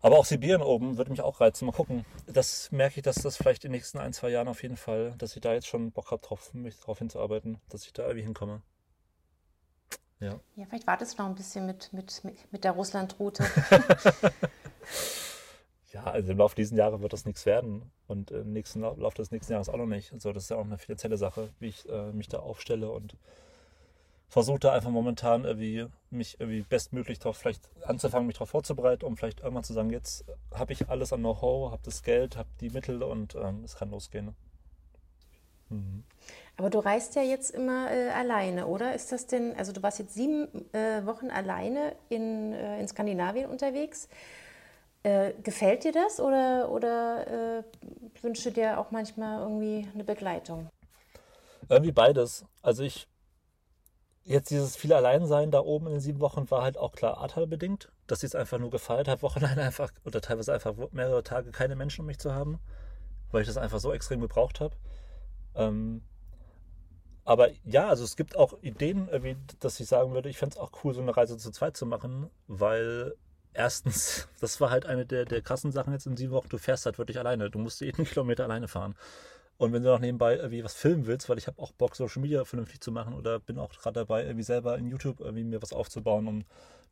Aber 0.00 0.18
auch 0.18 0.24
Sibirien 0.24 0.62
oben 0.62 0.98
würde 0.98 1.10
mich 1.10 1.20
auch 1.20 1.40
reizen. 1.40 1.66
Mal 1.66 1.72
gucken. 1.72 2.04
Das 2.26 2.70
merke 2.70 2.98
ich, 2.98 3.02
dass 3.02 3.16
das 3.16 3.36
vielleicht 3.36 3.64
in 3.64 3.72
den 3.72 3.76
nächsten 3.76 3.98
ein, 3.98 4.12
zwei 4.12 4.28
Jahren 4.28 4.48
auf 4.48 4.62
jeden 4.62 4.76
Fall, 4.76 5.14
dass 5.18 5.34
ich 5.34 5.40
da 5.42 5.52
jetzt 5.52 5.66
schon 5.66 5.90
Bock 5.90 6.10
habe, 6.10 6.24
drauf, 6.24 6.54
mich 6.54 6.78
drauf 6.78 6.98
hinzuarbeiten, 6.98 7.58
dass 7.68 7.84
ich 7.84 7.92
da 7.92 8.02
irgendwie 8.02 8.22
hinkomme. 8.22 8.62
Ja. 10.20 10.40
Ja, 10.56 10.64
vielleicht 10.66 10.86
wartest 10.86 11.18
du 11.18 11.22
noch 11.22 11.28
ein 11.28 11.34
bisschen 11.34 11.66
mit, 11.66 11.92
mit, 11.92 12.22
mit, 12.50 12.64
der 12.64 12.72
Russland-Route. 12.72 13.44
Ja, 15.92 16.04
also 16.04 16.32
im 16.32 16.38
Laufe 16.38 16.54
dieses 16.56 16.76
Jahres 16.76 17.00
wird 17.00 17.14
das 17.14 17.24
nichts 17.24 17.46
werden. 17.46 17.90
Und 18.06 18.30
im 18.30 18.52
nächsten 18.52 18.80
Lau- 18.80 18.96
Laufe 18.96 19.16
des 19.16 19.30
nächsten 19.30 19.52
Jahres 19.52 19.68
auch 19.70 19.78
noch 19.78 19.86
nicht. 19.86 20.12
Also 20.12 20.30
das 20.32 20.42
ist 20.44 20.48
ja 20.50 20.56
auch 20.56 20.64
eine 20.64 20.76
finanzielle 20.76 21.16
Sache, 21.16 21.48
wie 21.58 21.68
ich 21.68 21.88
äh, 21.88 22.12
mich 22.12 22.28
da 22.28 22.40
aufstelle 22.40 22.90
und 22.90 23.16
versuche 24.28 24.58
da 24.58 24.72
einfach 24.72 24.90
momentan 24.90 25.44
irgendwie 25.44 25.86
mich 26.10 26.38
irgendwie 26.38 26.62
bestmöglich 26.62 27.18
darauf 27.18 27.38
vielleicht 27.38 27.62
anzufangen, 27.86 28.26
mich 28.26 28.36
darauf 28.36 28.50
vorzubereiten, 28.50 29.06
um 29.06 29.16
vielleicht 29.16 29.40
irgendwann 29.40 29.64
zu 29.64 29.72
sagen, 29.72 29.88
jetzt 29.90 30.24
habe 30.52 30.72
ich 30.74 30.88
alles 30.90 31.12
an 31.14 31.20
Know-how, 31.20 31.70
habe 31.72 31.82
das 31.84 32.02
Geld, 32.02 32.36
habe 32.36 32.48
die 32.60 32.70
Mittel 32.70 33.02
und 33.02 33.34
ähm, 33.36 33.62
es 33.64 33.76
kann 33.76 33.90
losgehen. 33.90 34.34
Aber 36.58 36.70
du 36.70 36.78
reist 36.78 37.14
ja 37.16 37.22
jetzt 37.22 37.50
immer 37.50 37.90
äh, 37.90 38.08
alleine, 38.10 38.66
oder? 38.66 38.94
Ist 38.94 39.12
das 39.12 39.26
denn, 39.26 39.54
also 39.56 39.72
du 39.72 39.82
warst 39.82 39.98
jetzt 39.98 40.14
sieben 40.14 40.48
äh, 40.72 41.04
Wochen 41.04 41.30
alleine 41.30 41.94
in, 42.08 42.54
äh, 42.54 42.80
in 42.80 42.88
Skandinavien 42.88 43.50
unterwegs. 43.50 44.08
Äh, 45.02 45.34
gefällt 45.42 45.84
dir 45.84 45.92
das 45.92 46.18
oder, 46.18 46.70
oder 46.70 47.58
äh, 47.58 47.62
wünschst 48.22 48.46
du 48.46 48.50
dir 48.50 48.80
auch 48.80 48.90
manchmal 48.90 49.40
irgendwie 49.40 49.86
eine 49.92 50.02
Begleitung? 50.02 50.68
Irgendwie 51.68 51.92
beides. 51.92 52.46
Also 52.62 52.84
ich, 52.84 53.06
jetzt 54.24 54.50
dieses 54.50 54.76
viele 54.76 54.96
Alleinsein 54.96 55.50
da 55.50 55.60
oben 55.60 55.86
in 55.88 55.92
den 55.92 56.00
sieben 56.00 56.20
Wochen 56.20 56.50
war 56.50 56.62
halt 56.62 56.78
auch 56.78 56.92
klar 56.92 57.18
Ahrtal-bedingt, 57.18 57.92
dass 58.06 58.22
ich 58.22 58.28
es 58.28 58.34
einfach 58.34 58.58
nur 58.58 58.70
gefeiert 58.70 59.08
habe, 59.08 59.20
wochenlang 59.22 59.58
einfach 59.58 59.92
oder 60.06 60.22
teilweise 60.22 60.54
einfach 60.54 60.74
mehrere 60.92 61.22
Tage 61.22 61.50
keine 61.50 61.76
Menschen 61.76 62.00
um 62.00 62.06
mich 62.06 62.18
zu 62.18 62.34
haben, 62.34 62.58
weil 63.30 63.42
ich 63.42 63.46
das 63.46 63.58
einfach 63.58 63.78
so 63.78 63.92
extrem 63.92 64.22
gebraucht 64.22 64.60
habe. 64.60 64.74
Ähm, 65.54 66.02
aber 67.26 67.50
ja, 67.64 67.88
also 67.88 68.04
es 68.04 68.16
gibt 68.16 68.36
auch 68.36 68.62
Ideen, 68.62 69.08
irgendwie, 69.08 69.36
dass 69.58 69.80
ich 69.80 69.88
sagen 69.88 70.14
würde, 70.14 70.28
ich 70.28 70.38
fände 70.38 70.54
es 70.54 70.60
auch 70.60 70.70
cool, 70.84 70.94
so 70.94 71.02
eine 71.02 71.14
Reise 71.14 71.36
zu 71.36 71.50
zweit 71.50 71.76
zu 71.76 71.84
machen, 71.84 72.30
weil 72.46 73.14
erstens, 73.52 74.28
das 74.40 74.60
war 74.60 74.70
halt 74.70 74.86
eine 74.86 75.04
der, 75.04 75.24
der 75.24 75.42
krassen 75.42 75.72
Sachen 75.72 75.92
jetzt 75.92 76.06
in 76.06 76.16
sieben 76.16 76.32
Wochen, 76.32 76.48
du 76.48 76.56
fährst 76.56 76.86
halt 76.86 76.98
wirklich 76.98 77.18
alleine. 77.18 77.50
Du 77.50 77.58
musst 77.58 77.80
jeden 77.80 78.04
Kilometer 78.06 78.44
alleine 78.44 78.68
fahren. 78.68 78.94
Und 79.58 79.72
wenn 79.72 79.82
du 79.82 79.88
noch 79.88 79.98
nebenbei 79.98 80.36
irgendwie 80.36 80.62
was 80.62 80.74
filmen 80.74 81.06
willst, 81.06 81.28
weil 81.28 81.38
ich 81.38 81.48
habe 81.48 81.60
auch 81.60 81.72
Bock, 81.72 81.96
Social 81.96 82.22
Media 82.22 82.44
vernünftig 82.44 82.80
zu 82.80 82.92
machen 82.92 83.12
oder 83.12 83.40
bin 83.40 83.58
auch 83.58 83.70
gerade 83.70 84.00
dabei, 84.00 84.22
irgendwie 84.22 84.44
selber 84.44 84.78
in 84.78 84.86
YouTube 84.86 85.18
irgendwie 85.18 85.44
mir 85.44 85.62
was 85.62 85.72
aufzubauen, 85.72 86.28
um 86.28 86.44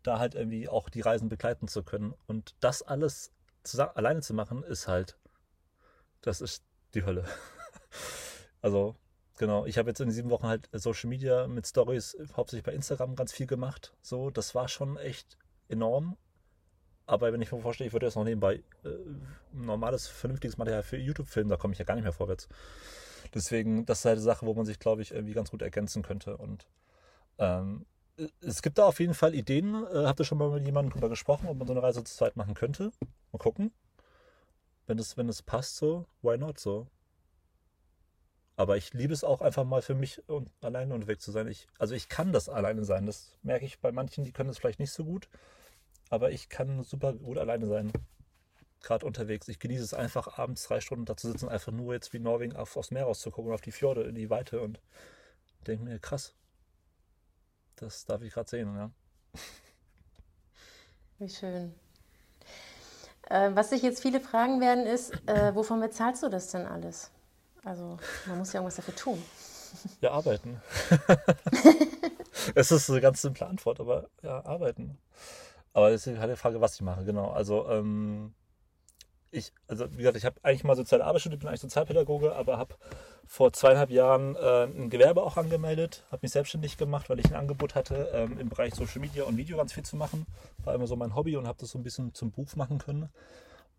da 0.02 0.18
halt 0.18 0.34
irgendwie 0.34 0.68
auch 0.68 0.88
die 0.88 1.02
Reisen 1.02 1.28
begleiten 1.28 1.68
zu 1.68 1.84
können. 1.84 2.12
Und 2.26 2.56
das 2.58 2.82
alles 2.82 3.30
zusammen, 3.62 3.92
alleine 3.94 4.20
zu 4.20 4.34
machen, 4.34 4.64
ist 4.64 4.88
halt, 4.88 5.16
das 6.22 6.40
ist 6.40 6.64
die 6.94 7.04
Hölle. 7.04 7.24
also, 8.62 8.96
genau, 9.36 9.66
ich 9.66 9.78
habe 9.78 9.90
jetzt 9.90 10.00
in 10.00 10.10
sieben 10.10 10.30
Wochen 10.30 10.46
halt 10.46 10.68
Social 10.72 11.08
Media 11.08 11.46
mit 11.46 11.66
Stories, 11.66 12.16
hauptsächlich 12.36 12.64
bei 12.64 12.72
Instagram 12.72 13.16
ganz 13.16 13.32
viel 13.32 13.46
gemacht. 13.46 13.94
So, 14.02 14.30
das 14.30 14.54
war 14.54 14.68
schon 14.68 14.96
echt 14.96 15.38
enorm. 15.68 16.16
Aber 17.06 17.32
wenn 17.32 17.42
ich 17.42 17.52
mir 17.52 17.60
vorstelle, 17.60 17.88
ich 17.88 17.92
würde 17.92 18.06
jetzt 18.06 18.16
noch 18.16 18.24
nebenbei 18.24 18.62
äh, 18.84 18.88
normales, 19.52 20.08
vernünftiges 20.08 20.56
Material 20.56 20.82
für 20.82 20.96
YouTube 20.96 21.28
filmen, 21.28 21.50
da 21.50 21.56
komme 21.56 21.72
ich 21.72 21.78
ja 21.78 21.84
gar 21.84 21.94
nicht 21.94 22.04
mehr 22.04 22.12
vorwärts. 22.12 22.48
Deswegen, 23.34 23.84
das 23.84 23.98
ist 23.98 24.04
halt 24.06 24.14
eine 24.14 24.22
Sache, 24.22 24.46
wo 24.46 24.54
man 24.54 24.64
sich, 24.64 24.78
glaube 24.78 25.02
ich, 25.02 25.12
irgendwie 25.12 25.34
ganz 25.34 25.50
gut 25.50 25.60
ergänzen 25.60 26.02
könnte. 26.02 26.36
Und 26.36 26.66
ähm, 27.38 27.84
es 28.40 28.62
gibt 28.62 28.78
da 28.78 28.86
auf 28.86 29.00
jeden 29.00 29.14
Fall 29.14 29.34
Ideen. 29.34 29.74
Äh, 29.74 30.06
habt 30.06 30.20
ihr 30.20 30.24
schon 30.24 30.38
mal 30.38 30.50
mit 30.50 30.64
jemandem 30.64 30.92
drüber 30.92 31.08
gesprochen, 31.08 31.48
ob 31.48 31.58
man 31.58 31.66
so 31.66 31.74
eine 31.74 31.82
Reise 31.82 32.04
zu 32.04 32.14
zweit 32.14 32.36
machen 32.36 32.54
könnte? 32.54 32.92
Mal 33.32 33.38
gucken. 33.38 33.72
Wenn 34.86 34.98
es, 34.98 35.16
wenn 35.16 35.28
es 35.28 35.42
passt, 35.42 35.76
so, 35.76 36.06
why 36.22 36.38
not 36.38 36.58
so? 36.58 36.86
Aber 38.56 38.76
ich 38.76 38.92
liebe 38.92 39.12
es 39.12 39.24
auch 39.24 39.40
einfach 39.40 39.64
mal 39.64 39.82
für 39.82 39.94
mich 39.94 40.28
und 40.28 40.48
alleine 40.60 40.94
unterwegs 40.94 41.24
zu 41.24 41.32
sein. 41.32 41.48
Ich, 41.48 41.66
also 41.78 41.94
ich 41.94 42.08
kann 42.08 42.32
das 42.32 42.48
alleine 42.48 42.84
sein. 42.84 43.06
Das 43.06 43.36
merke 43.42 43.64
ich 43.64 43.80
bei 43.80 43.90
manchen, 43.90 44.24
die 44.24 44.32
können 44.32 44.48
das 44.48 44.58
vielleicht 44.58 44.78
nicht 44.78 44.92
so 44.92 45.04
gut. 45.04 45.28
Aber 46.08 46.30
ich 46.30 46.48
kann 46.48 46.84
super 46.84 47.14
gut 47.14 47.38
alleine 47.38 47.66
sein. 47.66 47.92
Gerade 48.80 49.06
unterwegs. 49.06 49.48
Ich 49.48 49.58
genieße 49.58 49.82
es 49.82 49.94
einfach, 49.94 50.38
abends 50.38 50.68
drei 50.68 50.80
Stunden 50.80 51.04
da 51.04 51.16
zu 51.16 51.32
sitzen, 51.32 51.48
einfach 51.48 51.72
nur 51.72 51.94
jetzt 51.94 52.12
wie 52.12 52.20
Norwegen 52.20 52.54
auf, 52.54 52.76
aufs 52.76 52.90
Meer 52.90 53.04
rauszugucken, 53.04 53.52
auf 53.52 53.62
die 53.62 53.72
Fjorde, 53.72 54.02
in 54.02 54.14
die 54.14 54.30
Weite 54.30 54.60
und 54.60 54.80
denke 55.66 55.84
mir, 55.84 55.98
krass. 55.98 56.34
Das 57.76 58.04
darf 58.04 58.22
ich 58.22 58.32
gerade 58.32 58.48
sehen, 58.48 58.74
ja. 58.76 58.90
Wie 61.18 61.28
schön. 61.28 61.74
Äh, 63.28 63.50
was 63.54 63.70
sich 63.70 63.82
jetzt 63.82 64.02
viele 64.02 64.20
fragen 64.20 64.60
werden, 64.60 64.86
ist, 64.86 65.12
äh, 65.26 65.54
wovon 65.54 65.80
bezahlst 65.80 66.22
du 66.22 66.28
das 66.28 66.50
denn 66.50 66.66
alles? 66.66 67.10
Also, 67.64 67.98
man 68.26 68.38
muss 68.38 68.52
ja 68.52 68.60
irgendwas 68.60 68.76
dafür 68.76 68.94
tun. 68.94 69.22
Ja, 70.00 70.12
arbeiten. 70.12 70.60
es 72.54 72.70
ist 72.70 72.90
eine 72.90 73.00
ganz 73.00 73.22
simple 73.22 73.46
Antwort, 73.46 73.80
aber 73.80 74.08
ja, 74.22 74.44
arbeiten. 74.44 74.98
Aber 75.72 75.90
es 75.90 76.06
ist 76.06 76.18
halt 76.18 76.30
die 76.30 76.36
Frage, 76.36 76.60
was 76.60 76.74
ich 76.74 76.82
mache, 76.82 77.04
genau. 77.04 77.30
Also, 77.30 77.68
ähm, 77.68 78.34
ich, 79.34 79.52
also 79.66 79.90
wie 79.92 79.98
gesagt, 79.98 80.16
ich 80.16 80.24
habe 80.24 80.36
eigentlich 80.42 80.64
mal 80.64 80.76
soziale 80.76 81.04
Arbeit 81.04 81.22
studiert, 81.22 81.40
bin 81.40 81.48
eigentlich 81.48 81.60
Sozialpädagoge, 81.60 82.34
aber 82.36 82.56
habe 82.56 82.76
vor 83.26 83.52
zweieinhalb 83.52 83.90
Jahren 83.90 84.36
äh, 84.36 84.64
ein 84.64 84.90
Gewerbe 84.90 85.22
auch 85.22 85.36
angemeldet, 85.36 86.04
habe 86.10 86.20
mich 86.22 86.32
selbstständig 86.32 86.76
gemacht, 86.76 87.10
weil 87.10 87.18
ich 87.18 87.26
ein 87.26 87.34
Angebot 87.34 87.74
hatte, 87.74 88.10
ähm, 88.12 88.38
im 88.38 88.48
Bereich 88.48 88.74
Social 88.74 89.00
Media 89.00 89.24
und 89.24 89.36
Video 89.36 89.56
ganz 89.56 89.72
viel 89.72 89.82
zu 89.82 89.96
machen. 89.96 90.26
War 90.62 90.74
immer 90.74 90.86
so 90.86 90.94
mein 90.94 91.14
Hobby 91.14 91.36
und 91.36 91.48
habe 91.48 91.58
das 91.60 91.70
so 91.70 91.78
ein 91.78 91.82
bisschen 91.82 92.14
zum 92.14 92.30
Beruf 92.30 92.54
machen 92.56 92.78
können. 92.78 93.08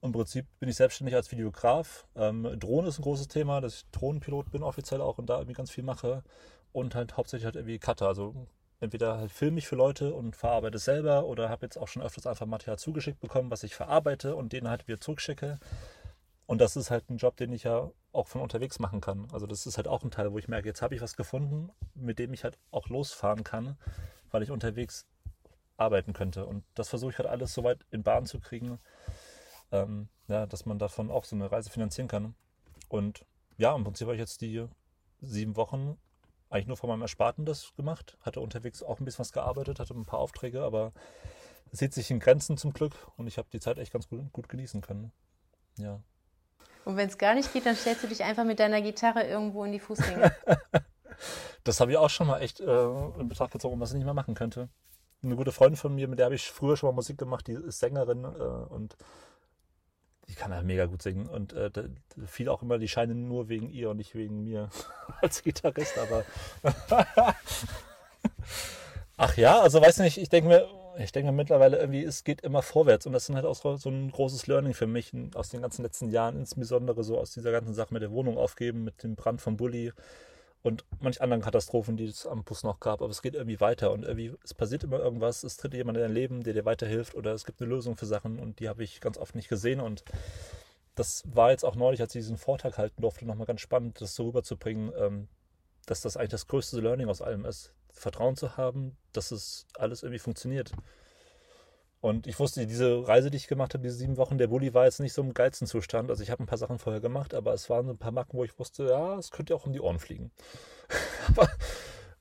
Im 0.02 0.12
Prinzip 0.12 0.46
bin 0.60 0.70
ich 0.70 0.76
selbstständig 0.76 1.16
als 1.16 1.32
Videograf. 1.32 2.06
Ähm, 2.16 2.60
Drohne 2.60 2.90
ist 2.90 3.00
ein 3.00 3.04
großes 3.04 3.28
Thema, 3.28 3.62
dass 3.62 3.76
ich 3.76 3.86
Drohnenpilot 3.92 4.52
bin 4.52 4.64
offiziell 4.64 5.02
auch 5.02 5.18
und 5.18 5.28
da 5.28 5.38
irgendwie 5.38 5.54
ganz 5.54 5.72
viel 5.72 5.84
mache. 5.84 6.24
Und 6.72 6.94
halt 6.94 7.18
hauptsächlich 7.18 7.46
halt 7.46 7.56
irgendwie 7.56 7.80
Cutter, 7.80 8.08
also 8.08 8.48
entweder 8.80 9.18
halt 9.18 9.32
filme 9.32 9.60
ich 9.60 9.68
für 9.68 9.76
Leute 9.76 10.14
und 10.14 10.36
verarbeite 10.36 10.78
es 10.78 10.86
selber 10.86 11.26
oder 11.26 11.50
habe 11.50 11.66
jetzt 11.66 11.78
auch 11.78 11.88
schon 11.88 12.02
öfters 12.02 12.28
einfach 12.28 12.46
Material 12.46 12.78
zugeschickt 12.78 13.20
bekommen, 13.20 13.50
was 13.50 13.64
ich 13.64 13.76
verarbeite 13.76 14.36
und 14.36 14.54
denen 14.54 14.70
halt 14.70 14.88
wieder 14.88 15.00
zurückschicke. 15.00 15.60
Und 16.46 16.62
das 16.62 16.76
ist 16.76 16.92
halt 16.92 17.10
ein 17.10 17.18
Job, 17.18 17.38
den 17.38 17.52
ich 17.52 17.64
ja 17.64 17.90
auch 18.12 18.28
von 18.28 18.42
unterwegs 18.42 18.80
machen 18.80 19.02
kann. 19.02 19.28
Also 19.32 19.48
das 19.48 19.66
ist 19.66 19.78
halt 19.78 19.88
auch 19.88 20.04
ein 20.04 20.12
Teil, 20.12 20.32
wo 20.32 20.38
ich 20.38 20.48
merke, 20.48 20.68
jetzt 20.68 20.82
habe 20.82 20.94
ich 20.96 21.02
was 21.02 21.16
gefunden, 21.16 21.72
mit 21.96 22.20
dem 22.20 22.34
ich 22.34 22.44
halt 22.44 22.58
auch 22.72 22.88
losfahren 22.90 23.44
kann, 23.44 23.78
weil 24.32 24.44
ich 24.44 24.52
unterwegs 24.52 25.08
arbeiten 25.78 26.14
könnte. 26.14 26.46
Und 26.46 26.64
das 26.76 26.90
versuche 26.90 27.12
ich 27.12 27.18
halt 27.18 27.30
alles 27.30 27.54
so 27.54 27.64
weit 27.64 27.80
in 27.92 28.04
Bahn 28.04 28.26
zu 28.26 28.40
kriegen, 28.40 28.80
ähm, 29.72 30.10
ja, 30.28 30.46
dass 30.46 30.66
man 30.66 30.80
davon 30.80 31.12
auch 31.12 31.24
so 31.24 31.36
eine 31.36 31.52
Reise 31.52 31.70
finanzieren 31.70 32.08
kann. 32.08 32.36
Und 32.90 33.26
ja, 33.58 33.76
im 33.76 33.84
Prinzip 33.84 34.08
habe 34.08 34.16
ich 34.16 34.22
jetzt 34.22 34.42
die 34.42 34.68
sieben 35.22 35.56
Wochen 35.56 35.98
eigentlich 36.50 36.68
nur 36.68 36.78
von 36.78 36.90
meinem 36.90 37.02
Ersparten 37.02 37.46
das 37.46 37.74
gemacht. 37.76 38.18
Hatte 38.22 38.40
unterwegs 38.40 38.84
auch 38.84 39.00
ein 39.00 39.06
bisschen 39.06 39.20
was 39.20 39.32
gearbeitet, 39.32 39.80
hatte 39.80 39.94
ein 39.94 40.06
paar 40.06 40.20
Aufträge, 40.20 40.62
aber 40.62 40.94
es 41.72 41.80
sieht 41.80 41.94
sich 41.94 42.12
in 42.12 42.20
Grenzen 42.20 42.58
zum 42.58 42.74
Glück 42.74 42.94
und 43.18 43.28
ich 43.28 43.38
habe 43.38 43.48
die 43.52 43.60
Zeit 43.60 43.78
echt 43.78 43.92
ganz 43.92 44.08
gut, 44.08 44.32
gut 44.32 44.50
genießen 44.50 44.82
können. 44.82 45.12
Ja. 45.78 46.00
Und 46.86 46.98
wenn 46.98 47.10
es 47.10 47.18
gar 47.18 47.34
nicht 47.34 47.52
geht, 47.52 47.66
dann 47.66 47.76
stellst 47.76 48.04
du 48.04 48.08
dich 48.08 48.24
einfach 48.24 48.46
mit 48.46 48.60
deiner 48.60 48.82
Gitarre 48.82 49.24
irgendwo 49.24 49.64
in 49.66 49.72
die 49.72 49.80
Fußgänger. 49.80 50.32
das 51.64 51.80
habe 51.80 51.92
ich 51.92 51.98
auch 51.98 52.10
schon 52.10 52.28
mal 52.28 52.40
echt 52.42 52.60
äh, 52.60 52.88
in 53.20 53.28
Betracht 53.28 53.52
gezogen, 53.52 53.80
was 53.80 53.90
ich 53.90 53.96
nicht 53.96 54.06
mehr 54.06 54.14
machen 54.14 54.36
könnte. 54.36 54.70
Eine 55.24 55.36
gute 55.36 55.52
Freundin 55.52 55.78
von 55.78 55.96
mir, 55.96 56.08
mit 56.08 56.20
der 56.20 56.26
habe 56.26 56.36
ich 56.36 56.52
früher 56.52 56.78
schon 56.78 56.88
mal 56.88 56.96
Musik 56.96 57.18
gemacht, 57.18 57.48
die 57.48 57.54
ist 57.54 57.80
Sängerin 57.80 58.24
äh, 58.24 58.28
und 58.28 58.96
die 60.30 60.36
kann 60.36 60.54
halt 60.54 60.66
mega 60.66 60.86
gut 60.86 61.02
singen. 61.02 61.28
Und 61.28 61.54
äh, 61.54 61.70
fiel 62.26 62.50
auch 62.50 62.62
immer 62.62 62.78
die 62.78 62.88
Scheine 62.88 63.16
nur 63.16 63.50
wegen 63.50 63.70
ihr 63.70 63.90
und 63.90 63.98
nicht 63.98 64.16
wegen 64.16 64.44
mir 64.44 64.70
als 65.22 65.44
Gitarrist, 65.44 65.98
aber. 65.98 66.26
Ach 69.18 69.38
ja, 69.38 69.62
also 69.62 69.82
weiß 69.82 70.00
nicht, 70.00 70.18
ich 70.18 70.30
denke 70.30 70.50
mir, 70.50 70.68
ich 70.98 71.12
denke 71.12 71.32
mir 71.32 71.38
mittlerweile 71.38 71.78
irgendwie, 71.78 72.04
es 72.04 72.24
geht 72.24 72.42
immer 72.42 72.62
vorwärts. 72.62 73.06
Und 73.06 73.14
das 73.14 73.30
ist 73.30 73.36
halt 73.36 73.46
auch 73.46 73.56
so 73.56 73.90
ein 73.90 74.12
großes 74.12 74.48
Learning 74.48 74.74
für 74.74 74.88
mich 74.88 75.12
aus 75.36 75.50
den 75.50 75.62
ganzen 75.62 75.84
letzten 75.84 76.10
Jahren, 76.10 76.38
insbesondere 76.38 77.04
so 77.04 77.18
aus 77.18 77.32
dieser 77.32 77.52
ganzen 77.52 77.74
Sache 77.74 77.94
mit 77.94 78.02
der 78.02 78.12
Wohnung 78.12 78.38
aufgeben, 78.38 78.84
mit 78.84 79.04
dem 79.04 79.16
Brand 79.16 79.42
vom 79.42 79.58
Bulli 79.58 79.94
und 80.66 80.84
manch 81.00 81.22
anderen 81.22 81.44
Katastrophen, 81.44 81.96
die 81.96 82.06
es 82.06 82.26
am 82.26 82.44
Bus 82.44 82.64
noch 82.64 82.80
gab. 82.80 83.04
Aber 83.04 83.12
es 83.12 83.22
geht 83.22 83.36
irgendwie 83.36 83.60
weiter 83.60 83.92
und 83.92 84.04
irgendwie, 84.04 84.34
es 84.44 84.56
passiert 84.56 84.84
immer 84.84 84.98
irgendwas, 84.98 85.44
es 85.44 85.58
tritt 85.58 85.76
jemand 85.76 85.98
in 85.98 86.04
dein 86.04 86.14
Leben, 86.14 86.44
der 86.44 86.54
dir 86.54 86.66
weiterhilft 86.66 87.14
oder 87.14 87.34
es 87.34 87.46
gibt 87.46 87.62
eine 87.62 87.70
Lösung 87.70 87.96
für 87.96 88.08
Sachen 88.08 88.40
und 88.40 88.60
die 88.60 88.68
habe 88.68 88.84
ich 88.84 89.00
ganz 89.00 89.20
oft 89.20 89.36
nicht 89.36 89.48
gesehen 89.48 89.80
und 89.80 90.04
das 90.96 91.24
war 91.32 91.52
jetzt 91.52 91.64
auch 91.64 91.76
neulich, 91.76 92.02
als 92.02 92.16
ich 92.16 92.22
diesen 92.22 92.38
Vortrag 92.38 92.80
halten 92.80 93.00
durfte, 93.02 93.28
nochmal 93.28 93.46
ganz 93.46 93.62
spannend, 93.62 94.02
das 94.02 94.16
so 94.16 94.26
rüberzubringen, 94.26 94.92
ähm, 94.98 95.28
dass 95.86 96.02
das 96.02 96.18
eigentlich 96.18 96.32
das 96.32 96.48
größte 96.48 96.82
Learning 96.82 97.10
aus 97.10 97.22
allem 97.22 97.46
ist. 97.46 97.72
Vertrauen 97.92 98.36
zu 98.36 98.58
haben, 98.58 98.98
dass 99.14 99.32
es 99.32 99.68
alles 99.76 100.02
irgendwie 100.02 100.20
funktioniert. 100.20 100.72
Und 102.06 102.28
ich 102.28 102.40
wusste, 102.40 102.68
diese 102.68 103.08
Reise, 103.08 103.32
die 103.32 103.38
ich 103.38 103.48
gemacht 103.48 103.74
habe, 103.74 103.82
diese 103.82 103.96
sieben 103.96 104.18
Wochen, 104.18 104.38
der 104.38 104.46
Bulli 104.46 104.76
war 104.76 104.86
jetzt 104.86 105.00
nicht 105.00 105.14
so 105.14 105.24
im 105.24 105.34
geilsten 105.34 105.66
Zustand. 105.66 106.12
Also 106.12 106.22
ich 106.22 106.30
habe 106.30 106.44
ein 106.44 106.46
paar 106.46 106.60
Sachen 106.60 106.78
vorher 106.78 107.02
gemacht, 107.02 107.34
aber 107.34 107.52
es 107.52 107.68
waren 107.68 107.90
ein 107.90 107.98
paar 107.98 108.12
Macken, 108.12 108.38
wo 108.38 108.44
ich 108.44 108.60
wusste, 108.60 108.86
ja, 108.86 109.18
es 109.18 109.32
könnte 109.32 109.56
auch 109.56 109.66
um 109.66 109.74
die 109.74 109.82
Ohren 109.82 109.98
fliegen. 109.98 110.30
aber 111.30 111.50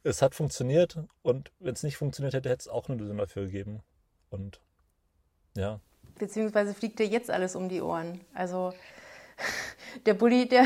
es 0.03 0.23
hat 0.23 0.35
funktioniert 0.35 0.99
und 1.21 1.53
wenn 1.59 1.75
es 1.75 1.83
nicht 1.83 1.99
funktioniert 1.99 2.33
hätte, 2.33 2.49
hätte 2.49 2.61
es 2.61 2.69
auch 2.69 2.89
eine 2.89 2.97
Lösung 2.97 3.19
dafür 3.19 3.45
gegeben. 3.45 3.83
Und 4.31 4.63
ja. 5.55 5.81
Beziehungsweise 6.19 6.73
fliegt 6.73 6.99
dir 6.99 7.07
jetzt 7.07 7.31
alles 7.31 7.55
um 7.55 7.69
die 7.69 7.83
Ohren. 7.83 8.23
Also 8.33 8.73
der 10.07 10.15
Bulli, 10.15 10.49
der 10.49 10.65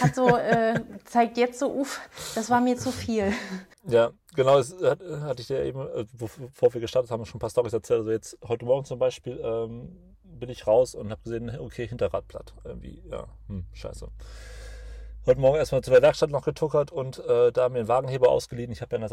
hat 0.00 0.14
so, 0.14 0.36
äh, 0.36 0.80
zeigt 1.04 1.36
jetzt 1.36 1.58
so, 1.58 1.72
uff, 1.72 2.00
das 2.34 2.50
war 2.50 2.60
mir 2.60 2.76
zu 2.76 2.92
viel. 2.92 3.32
Ja, 3.88 4.12
genau, 4.34 4.58
das 4.58 4.74
hatte 4.80 5.42
ich 5.42 5.48
dir 5.48 5.62
eben, 5.64 5.80
äh, 5.80 6.04
bevor 6.12 6.72
wir 6.72 6.80
gestartet 6.80 7.10
haben, 7.10 7.24
schon 7.26 7.38
ein 7.38 7.40
paar 7.40 7.50
Storys 7.50 7.72
erzählt. 7.72 8.00
Also 8.00 8.10
jetzt 8.12 8.38
heute 8.46 8.64
Morgen 8.64 8.84
zum 8.84 8.98
Beispiel 8.98 9.40
ähm, 9.42 9.96
bin 10.22 10.50
ich 10.50 10.66
raus 10.66 10.94
und 10.94 11.10
habe 11.10 11.22
gesehen, 11.22 11.56
okay, 11.58 11.86
Hinterradblatt. 11.86 12.54
Irgendwie, 12.64 13.02
ja, 13.10 13.26
hm, 13.48 13.66
scheiße. 13.72 14.08
Heute 15.24 15.40
Morgen 15.40 15.56
erstmal 15.56 15.82
zu 15.82 15.92
der 15.92 16.02
Werkstatt 16.02 16.30
noch 16.30 16.44
getuckert 16.44 16.90
und 16.90 17.24
äh, 17.24 17.52
da 17.52 17.68
mir 17.68 17.78
einen 17.78 17.88
Wagenheber 17.88 18.28
ausgeliehen. 18.28 18.72
Ich 18.72 18.82
habe 18.82 18.96
ja 18.96 19.04
einen 19.04 19.12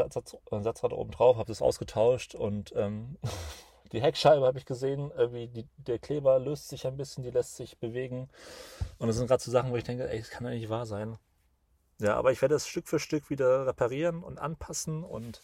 Ersatzrad 0.49 0.91
oben 0.91 1.11
drauf, 1.11 1.37
habe 1.37 1.47
das 1.47 1.61
ausgetauscht 1.61 2.33
und 2.33 2.73
ähm, 2.75 3.17
die 3.91 4.01
Heckscheibe 4.01 4.45
habe 4.45 4.57
ich 4.57 4.65
gesehen, 4.65 5.11
irgendwie 5.15 5.47
die, 5.47 5.67
der 5.77 5.99
Kleber 5.99 6.39
löst 6.39 6.69
sich 6.69 6.85
ein 6.85 6.97
bisschen, 6.97 7.23
die 7.23 7.31
lässt 7.31 7.55
sich 7.55 7.77
bewegen. 7.77 8.29
Und 8.97 9.07
das 9.07 9.17
sind 9.17 9.27
gerade 9.27 9.41
so 9.41 9.51
Sachen, 9.51 9.71
wo 9.71 9.75
ich 9.75 9.83
denke, 9.83 10.09
ey, 10.09 10.19
das 10.19 10.29
kann 10.29 10.45
ja 10.45 10.51
nicht 10.51 10.69
wahr 10.69 10.85
sein. 10.85 11.17
Ja, 11.99 12.15
aber 12.15 12.31
ich 12.31 12.41
werde 12.41 12.55
es 12.55 12.67
Stück 12.67 12.87
für 12.87 12.99
Stück 12.99 13.29
wieder 13.29 13.67
reparieren 13.67 14.23
und 14.23 14.39
anpassen 14.39 15.03
und 15.03 15.41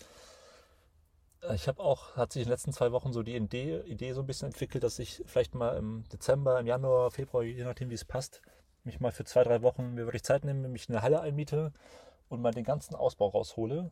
äh, 1.42 1.56
ich 1.56 1.68
habe 1.68 1.82
auch, 1.82 2.16
hat 2.16 2.32
sich 2.32 2.44
in 2.44 2.48
den 2.48 2.52
letzten 2.54 2.74
zwei 2.74 2.92
Wochen 2.92 3.12
so 3.12 3.24
die 3.24 3.36
Idee, 3.36 3.82
Idee 3.86 4.14
so 4.14 4.22
ein 4.22 4.28
bisschen 4.28 4.48
entwickelt, 4.48 4.84
dass 4.84 5.00
ich 5.00 5.24
vielleicht 5.26 5.56
mal 5.56 5.78
im 5.78 6.06
Dezember, 6.14 6.60
im 6.60 6.68
Januar, 6.68 7.12
Februar, 7.12 7.44
je 7.44 7.64
nachdem 7.64 7.90
wie 7.90 7.96
es 7.96 8.06
passt, 8.06 8.42
mich 8.84 9.00
mal 9.00 9.12
für 9.12 9.26
zwei, 9.26 9.44
drei 9.44 9.62
Wochen 9.64 9.96
mir 9.96 10.06
wirklich 10.06 10.24
Zeit 10.24 10.46
nehme, 10.46 10.68
mich 10.70 10.88
in 10.88 10.96
eine 10.96 11.02
Halle 11.02 11.22
einmiete 11.22 11.74
und 12.30 12.42
mal 12.42 12.52
den 12.52 12.64
ganzen 12.64 12.96
Ausbau 12.96 13.28
raushole 13.28 13.92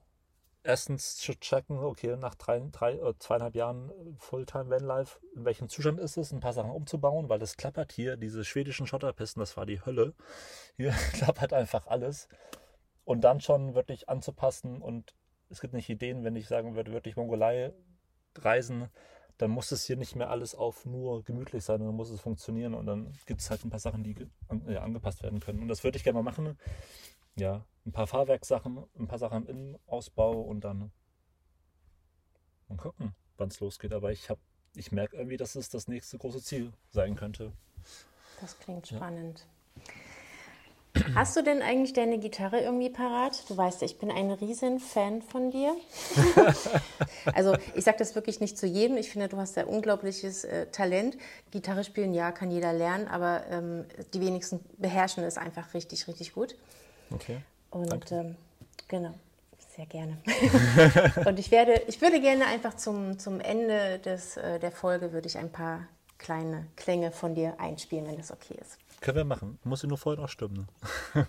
erstens 0.64 1.18
zu 1.18 1.36
checken, 1.36 1.78
okay, 1.78 2.16
nach 2.18 2.36
drei, 2.36 2.62
drei, 2.72 2.94
äh, 2.94 3.14
zweieinhalb 3.20 3.56
Jahren 3.56 3.92
Fulltime 4.18 4.70
Vanlife, 4.70 5.20
in 5.36 5.46
welchem 5.46 5.70
Zustand 5.70 6.00
ist 6.00 6.18
es, 6.18 6.32
ein 6.32 6.40
paar 6.40 6.54
Sachen 6.54 6.72
umzubauen, 6.72 7.30
weil 7.30 7.40
das 7.40 7.58
klappert 7.58 7.92
hier, 7.92 8.18
diese 8.18 8.46
schwedischen 8.46 8.88
Schotterpisten, 8.88 9.42
das 9.42 9.58
war 9.58 9.66
die 9.66 9.84
Hölle. 9.86 10.14
Hier 10.76 10.92
klappert 11.14 11.54
einfach 11.54 11.88
alles. 11.88 12.28
Und 13.04 13.22
dann 13.22 13.42
schon 13.42 13.76
wirklich 13.76 14.08
anzupassen 14.10 14.82
und 14.82 15.14
es 15.50 15.60
gibt 15.60 15.74
nicht 15.74 15.90
Ideen, 15.90 16.24
wenn 16.24 16.36
ich 16.36 16.48
sagen 16.48 16.76
würde, 16.76 16.94
wirklich 16.94 17.18
Mongolei 17.18 17.74
reisen, 18.36 18.90
dann 19.38 19.52
muss 19.52 19.72
es 19.72 19.84
hier 19.84 19.98
nicht 19.98 20.16
mehr 20.16 20.30
alles 20.30 20.56
auf 20.56 20.86
nur 20.86 21.24
gemütlich 21.24 21.64
sein, 21.64 21.80
dann 21.80 21.96
muss 21.96 22.10
es 22.10 22.22
funktionieren 22.22 22.74
und 22.74 22.86
dann 22.86 23.12
gibt 23.26 23.42
es 23.42 23.50
halt 23.50 23.66
ein 23.66 23.70
paar 23.70 23.80
Sachen, 23.80 24.04
die 24.04 24.16
angepasst 24.78 25.22
werden 25.22 25.40
können. 25.40 25.62
Und 25.62 25.68
das 25.68 25.84
würde 25.84 25.98
ich 25.98 26.04
gerne 26.04 26.18
mal 26.18 26.24
machen 26.24 26.58
ja, 27.36 27.66
ein 27.86 27.92
paar 27.92 28.08
Fahrwerkssachen, 28.08 28.84
ein 28.98 29.08
paar 29.08 29.20
Sachen 29.20 29.44
im 29.44 29.48
Innenausbau 29.48 30.42
und 30.42 30.62
dann 30.62 30.92
mal 32.70 32.78
gucken, 32.78 33.14
wann 33.38 33.50
es 33.50 33.60
losgeht. 33.60 33.94
Aber 33.94 34.12
ich 34.12 34.30
habe, 34.30 34.40
ich 34.76 34.92
merke 34.92 35.18
irgendwie, 35.18 35.38
dass 35.38 35.56
es 35.56 35.70
das 35.70 35.88
nächste 35.88 36.18
große 36.18 36.42
Ziel 36.42 36.74
sein 36.90 37.16
könnte. 37.16 37.52
Das 38.42 38.58
klingt 38.60 38.88
spannend. 38.88 39.46
Hast 41.16 41.36
du 41.36 41.42
denn 41.42 41.64
eigentlich 41.64 41.94
deine 41.94 42.20
Gitarre 42.20 42.60
irgendwie 42.60 42.90
parat? 42.90 43.50
Du 43.50 43.58
weißt, 43.58 43.82
ich 43.82 43.98
bin 43.98 44.12
ein 44.12 44.30
riesen 44.30 44.80
Fan 44.80 45.24
von 45.24 45.50
dir. 45.50 45.76
also 47.34 47.58
ich 47.74 47.84
sage 47.84 47.98
das 47.98 48.14
wirklich 48.14 48.40
nicht 48.40 48.60
zu 48.60 48.68
jedem. 48.68 48.98
Ich 48.98 49.10
finde, 49.10 49.28
du 49.28 49.38
hast 49.38 49.58
ein 49.58 49.66
unglaubliches 49.66 50.44
äh, 50.44 50.68
Talent. 50.68 51.18
Gitarre 51.50 51.84
spielen, 51.84 52.14
ja, 52.14 52.32
kann 52.32 52.52
jeder 52.52 52.74
lernen, 52.74 53.08
aber 53.08 53.44
ähm, 53.50 53.86
die 54.14 54.22
wenigsten 54.22 54.60
beherrschen 54.78 55.24
es 55.24 55.38
einfach 55.38 55.74
richtig, 55.74 56.08
richtig 56.08 56.34
gut. 56.34 56.56
Okay. 57.12 57.38
Und 57.72 58.12
ähm, 58.12 58.36
genau, 58.88 59.14
sehr 59.76 59.86
gerne. 59.86 60.18
Und 61.26 61.40
ich 61.40 61.52
werde, 61.52 61.82
ich 61.88 62.02
würde 62.02 62.22
gerne 62.22 62.46
einfach 62.46 62.76
zum, 62.76 63.18
zum 63.20 63.40
Ende 63.40 64.00
des, 64.00 64.38
äh, 64.38 64.60
der 64.60 64.72
Folge 64.72 65.12
würde 65.12 65.28
ich 65.28 65.38
ein 65.38 65.52
paar 65.52 65.88
kleine 66.18 66.68
Klänge 66.76 67.12
von 67.12 67.36
dir 67.36 67.60
einspielen, 67.60 68.08
wenn 68.08 68.18
das 68.18 68.32
okay 68.32 68.56
ist. 68.60 68.78
Können 69.02 69.18
wir 69.18 69.26
machen. 69.26 69.60
Muss 69.64 69.84
ich 69.84 69.90
nur 69.90 69.98
vorher 69.98 70.22
noch 70.22 70.30
stimmen. 70.30 70.68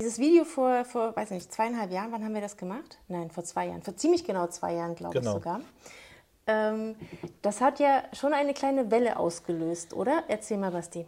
Dieses 0.00 0.18
Video 0.18 0.44
vor, 0.44 0.84
vor, 0.84 1.14
weiß 1.16 1.30
nicht, 1.30 1.52
zweieinhalb 1.52 1.90
Jahren, 1.92 2.10
wann 2.12 2.24
haben 2.24 2.34
wir 2.34 2.40
das 2.40 2.56
gemacht? 2.56 2.98
Nein, 3.08 3.30
vor 3.30 3.44
zwei 3.44 3.66
Jahren. 3.68 3.82
Vor 3.82 3.96
ziemlich 3.96 4.24
genau 4.24 4.46
zwei 4.48 4.74
Jahren, 4.74 4.94
glaube 4.94 5.18
Genau. 5.18 5.30
ich 5.30 5.34
sogar. 5.34 5.60
Ähm, 6.46 6.96
das 7.42 7.60
hat 7.60 7.78
ja 7.80 8.02
schon 8.12 8.34
eine 8.34 8.54
kleine 8.54 8.90
Welle 8.90 9.18
ausgelöst, 9.18 9.94
oder? 9.94 10.24
Erzähl 10.28 10.58
mal, 10.58 10.72
Basti. 10.72 11.06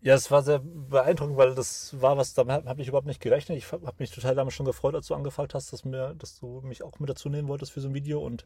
Ja, 0.00 0.14
es 0.14 0.30
war 0.30 0.42
sehr 0.42 0.60
beeindruckend, 0.60 1.36
weil 1.36 1.54
das 1.54 2.00
war 2.00 2.16
was, 2.16 2.34
damit 2.34 2.66
habe 2.66 2.80
ich 2.82 2.88
überhaupt 2.88 3.06
nicht 3.06 3.20
gerechnet. 3.20 3.58
Ich 3.58 3.72
habe 3.72 3.92
mich 3.98 4.10
total 4.10 4.34
damals 4.34 4.54
schon 4.54 4.66
gefreut, 4.66 4.94
als 4.94 5.06
du 5.08 5.14
angefragt 5.14 5.54
hast, 5.54 5.72
dass, 5.72 5.84
mir, 5.84 6.14
dass 6.14 6.38
du 6.38 6.60
mich 6.62 6.82
auch 6.82 6.98
mit 7.00 7.10
dazu 7.10 7.28
nehmen 7.28 7.48
wolltest 7.48 7.72
für 7.72 7.80
so 7.80 7.88
ein 7.88 7.94
Video 7.94 8.20
und 8.20 8.44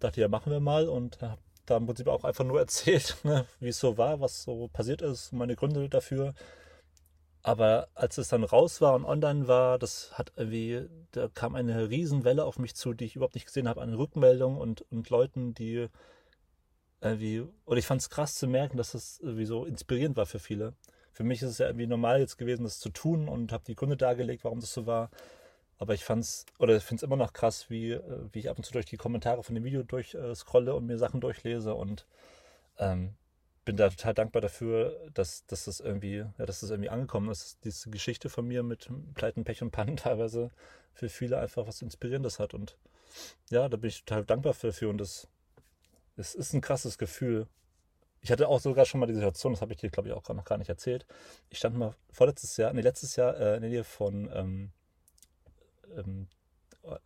dachte, 0.00 0.20
ja, 0.20 0.28
machen 0.28 0.52
wir 0.52 0.60
mal 0.60 0.88
und 0.88 1.20
habe 1.20 1.40
da 1.66 1.76
im 1.76 1.86
Prinzip 1.86 2.08
auch 2.08 2.24
einfach 2.24 2.44
nur 2.44 2.58
erzählt, 2.60 3.16
ne, 3.24 3.46
wie 3.60 3.68
es 3.68 3.80
so 3.80 3.98
war, 3.98 4.20
was 4.20 4.44
so 4.44 4.68
passiert 4.68 5.02
ist, 5.02 5.32
meine 5.32 5.56
Gründe 5.56 5.88
dafür. 5.88 6.34
Aber 7.42 7.88
als 7.94 8.16
es 8.16 8.28
dann 8.28 8.42
raus 8.42 8.80
war 8.80 8.94
und 8.94 9.04
online 9.04 9.46
war, 9.48 9.78
das 9.78 10.12
hat 10.16 10.32
irgendwie, 10.36 10.88
da 11.12 11.28
kam 11.28 11.54
eine 11.54 11.90
Riesenwelle 11.90 12.44
auf 12.44 12.58
mich 12.58 12.74
zu, 12.74 12.94
die 12.94 13.04
ich 13.04 13.16
überhaupt 13.16 13.34
nicht 13.34 13.46
gesehen 13.46 13.68
habe, 13.68 13.82
an 13.82 13.92
Rückmeldungen 13.94 14.58
und, 14.58 14.80
und 14.90 15.10
Leuten, 15.10 15.52
die 15.52 15.88
irgendwie, 17.10 17.44
und 17.64 17.76
ich 17.76 17.86
fand 17.86 18.00
es 18.00 18.10
krass 18.10 18.34
zu 18.34 18.46
merken, 18.46 18.76
dass 18.76 18.92
das 18.92 19.20
irgendwie 19.20 19.46
so 19.46 19.64
inspirierend 19.64 20.16
war 20.16 20.26
für 20.26 20.38
viele. 20.38 20.74
Für 21.12 21.24
mich 21.24 21.42
ist 21.42 21.50
es 21.50 21.58
ja 21.58 21.66
irgendwie 21.66 21.86
normal 21.86 22.20
jetzt 22.20 22.38
gewesen, 22.38 22.64
das 22.64 22.80
zu 22.80 22.90
tun 22.90 23.28
und 23.28 23.52
habe 23.52 23.64
die 23.66 23.76
Gründe 23.76 23.96
dargelegt, 23.96 24.44
warum 24.44 24.60
das 24.60 24.72
so 24.72 24.86
war. 24.86 25.10
Aber 25.78 25.94
ich 25.94 26.04
fand's, 26.04 26.46
oder 26.58 26.76
ich 26.76 26.82
finde 26.82 27.00
es 27.00 27.02
immer 27.02 27.16
noch 27.16 27.32
krass, 27.32 27.70
wie, 27.70 27.92
äh, 27.92 28.28
wie 28.32 28.40
ich 28.40 28.50
ab 28.50 28.56
und 28.56 28.64
zu 28.64 28.72
durch 28.72 28.86
die 28.86 28.96
Kommentare 28.96 29.42
von 29.42 29.54
dem 29.54 29.64
Video 29.64 29.82
durchscrolle 29.82 30.74
und 30.74 30.86
mir 30.86 30.98
Sachen 30.98 31.20
durchlese 31.20 31.74
und 31.74 32.06
ähm, 32.78 33.14
bin 33.64 33.76
da 33.76 33.88
total 33.88 34.14
dankbar 34.14 34.42
dafür, 34.42 35.08
dass, 35.14 35.46
dass 35.46 35.64
das 35.64 35.80
irgendwie, 35.80 36.18
ja, 36.18 36.46
dass 36.46 36.60
das 36.60 36.70
irgendwie 36.70 36.90
angekommen 36.90 37.30
ist, 37.30 37.64
diese 37.64 37.90
Geschichte 37.90 38.28
von 38.28 38.46
mir 38.46 38.62
mit 38.62 38.88
Pleiten, 39.14 39.44
Pech 39.44 39.62
und 39.62 39.70
Pannen 39.70 39.96
teilweise 39.98 40.50
für 40.92 41.08
viele 41.08 41.38
einfach 41.38 41.66
was 41.66 41.82
Inspirierendes 41.82 42.38
hat. 42.38 42.54
Und 42.54 42.76
ja, 43.50 43.68
da 43.68 43.76
bin 43.76 43.88
ich 43.88 44.04
total 44.04 44.24
dankbar 44.24 44.54
dafür 44.60 44.90
und 44.90 44.98
das, 44.98 45.28
es 46.16 46.34
ist 46.34 46.52
ein 46.52 46.60
krasses 46.60 46.98
Gefühl. 46.98 47.46
Ich 48.20 48.32
hatte 48.32 48.48
auch 48.48 48.60
sogar 48.60 48.86
schon 48.86 49.00
mal 49.00 49.06
die 49.06 49.14
Situation, 49.14 49.52
das 49.52 49.60
habe 49.60 49.72
ich 49.72 49.78
dir, 49.78 49.90
glaube 49.90 50.08
ich, 50.08 50.14
auch 50.14 50.26
noch 50.28 50.44
gar 50.44 50.56
nicht 50.56 50.70
erzählt. 50.70 51.06
Ich 51.50 51.58
stand 51.58 51.76
mal 51.76 51.94
vorletztes 52.10 52.56
Jahr, 52.56 52.72
nee, 52.72 52.80
letztes 52.80 53.16
Jahr 53.16 53.36
äh, 53.36 53.56
in 53.56 53.62
der 53.62 53.70
Nähe 53.70 53.84
von 53.84 54.30
ähm, 54.32 54.72
ähm, 55.96 56.28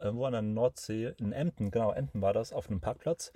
irgendwo 0.01 0.27
an 0.27 0.33
der 0.33 0.42
Nordsee, 0.42 1.14
in 1.18 1.33
Emden, 1.33 1.71
genau, 1.71 1.92
Emden 1.92 2.23
war 2.23 2.33
das, 2.33 2.53
auf 2.53 2.68
einem 2.68 2.81
Parkplatz. 2.81 3.33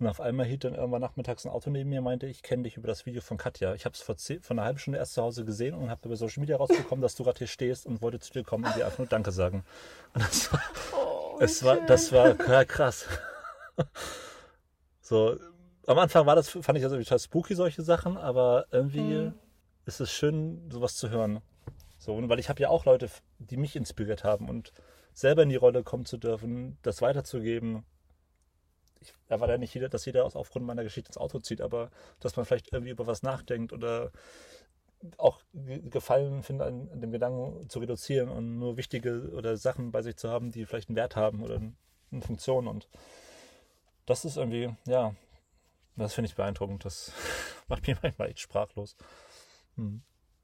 Und 0.00 0.06
auf 0.06 0.20
einmal 0.20 0.46
hielt 0.46 0.62
dann 0.62 0.76
irgendwann 0.76 1.00
nachmittags 1.00 1.44
ein 1.44 1.50
Auto 1.50 1.70
neben 1.70 1.90
mir, 1.90 2.00
meinte, 2.00 2.26
ich 2.26 2.42
kenne 2.42 2.62
dich 2.62 2.76
über 2.76 2.86
das 2.86 3.04
Video 3.04 3.20
von 3.20 3.36
Katja. 3.36 3.74
Ich 3.74 3.84
habe 3.84 3.94
es 3.94 4.00
vor, 4.00 4.14
zehn- 4.14 4.40
vor 4.40 4.54
einer 4.54 4.64
halben 4.64 4.78
Stunde 4.78 4.98
erst 4.98 5.14
zu 5.14 5.22
Hause 5.22 5.44
gesehen 5.44 5.74
und 5.74 5.90
habe 5.90 6.06
über 6.06 6.16
Social 6.16 6.40
Media 6.40 6.56
rausbekommen, 6.56 7.02
dass 7.02 7.16
du 7.16 7.24
gerade 7.24 7.38
hier 7.38 7.48
stehst 7.48 7.84
und 7.84 8.00
wollte 8.00 8.20
zu 8.20 8.32
dir 8.32 8.44
kommen 8.44 8.64
und 8.64 8.76
dir 8.76 8.84
einfach 8.84 8.98
nur 8.98 9.08
Danke 9.08 9.32
sagen. 9.32 9.64
Und 10.14 10.22
das 10.22 10.52
war, 10.52 10.62
es 11.40 11.64
war, 11.64 11.76
das 11.86 12.12
war 12.12 12.64
krass. 12.64 13.06
So, 15.08 15.38
am 15.86 15.98
Anfang 15.98 16.26
war 16.26 16.36
das, 16.36 16.50
fand 16.50 16.76
ich 16.76 16.82
das 16.82 16.92
irgendwie 16.92 17.04
total 17.04 17.18
spooky, 17.18 17.54
solche 17.54 17.80
Sachen, 17.80 18.18
aber 18.18 18.66
irgendwie 18.70 19.32
ist 19.86 20.00
es 20.00 20.12
schön, 20.12 20.70
sowas 20.70 20.96
zu 20.96 21.08
hören. 21.08 21.40
So, 21.96 22.28
weil 22.28 22.38
ich 22.38 22.50
habe 22.50 22.60
ja 22.60 22.68
auch 22.68 22.84
Leute, 22.84 23.08
die 23.38 23.56
mich 23.56 23.74
inspiriert 23.74 24.22
haben 24.22 24.50
und 24.50 24.74
selber 25.14 25.44
in 25.44 25.48
die 25.48 25.56
Rolle 25.56 25.82
kommen 25.82 26.04
zu 26.04 26.18
dürfen, 26.18 26.76
das 26.82 27.00
weiterzugeben. 27.00 27.86
Ich 29.00 29.14
erwarte 29.28 29.52
ja 29.52 29.58
nicht, 29.58 29.72
jeder, 29.72 29.88
dass 29.88 30.04
jeder 30.04 30.26
aus 30.26 30.36
aufgrund 30.36 30.66
meiner 30.66 30.84
Geschichte 30.84 31.08
ins 31.08 31.16
Auto 31.16 31.38
zieht, 31.38 31.62
aber 31.62 31.90
dass 32.20 32.36
man 32.36 32.44
vielleicht 32.44 32.70
irgendwie 32.70 32.92
über 32.92 33.06
was 33.06 33.22
nachdenkt 33.22 33.72
oder 33.72 34.12
auch 35.16 35.40
ge- 35.54 35.88
Gefallen 35.88 36.42
findet, 36.42 36.68
an, 36.68 36.90
an 36.92 37.00
dem 37.00 37.12
Gedanken 37.12 37.70
zu 37.70 37.78
reduzieren 37.78 38.28
und 38.28 38.58
nur 38.58 38.76
wichtige 38.76 39.30
oder 39.34 39.56
Sachen 39.56 39.90
bei 39.90 40.02
sich 40.02 40.16
zu 40.16 40.28
haben, 40.28 40.50
die 40.50 40.66
vielleicht 40.66 40.90
einen 40.90 40.96
Wert 40.96 41.16
haben 41.16 41.42
oder 41.42 41.62
eine 42.12 42.20
Funktion. 42.20 42.68
Und 42.68 42.90
das 44.08 44.24
ist 44.24 44.36
irgendwie, 44.36 44.74
ja, 44.86 45.14
das 45.96 46.14
finde 46.14 46.28
ich 46.28 46.36
beeindruckend. 46.36 46.84
Das 46.84 47.12
macht 47.68 47.86
mich 47.86 48.00
manchmal 48.02 48.28
echt 48.28 48.40
sprachlos. 48.40 48.96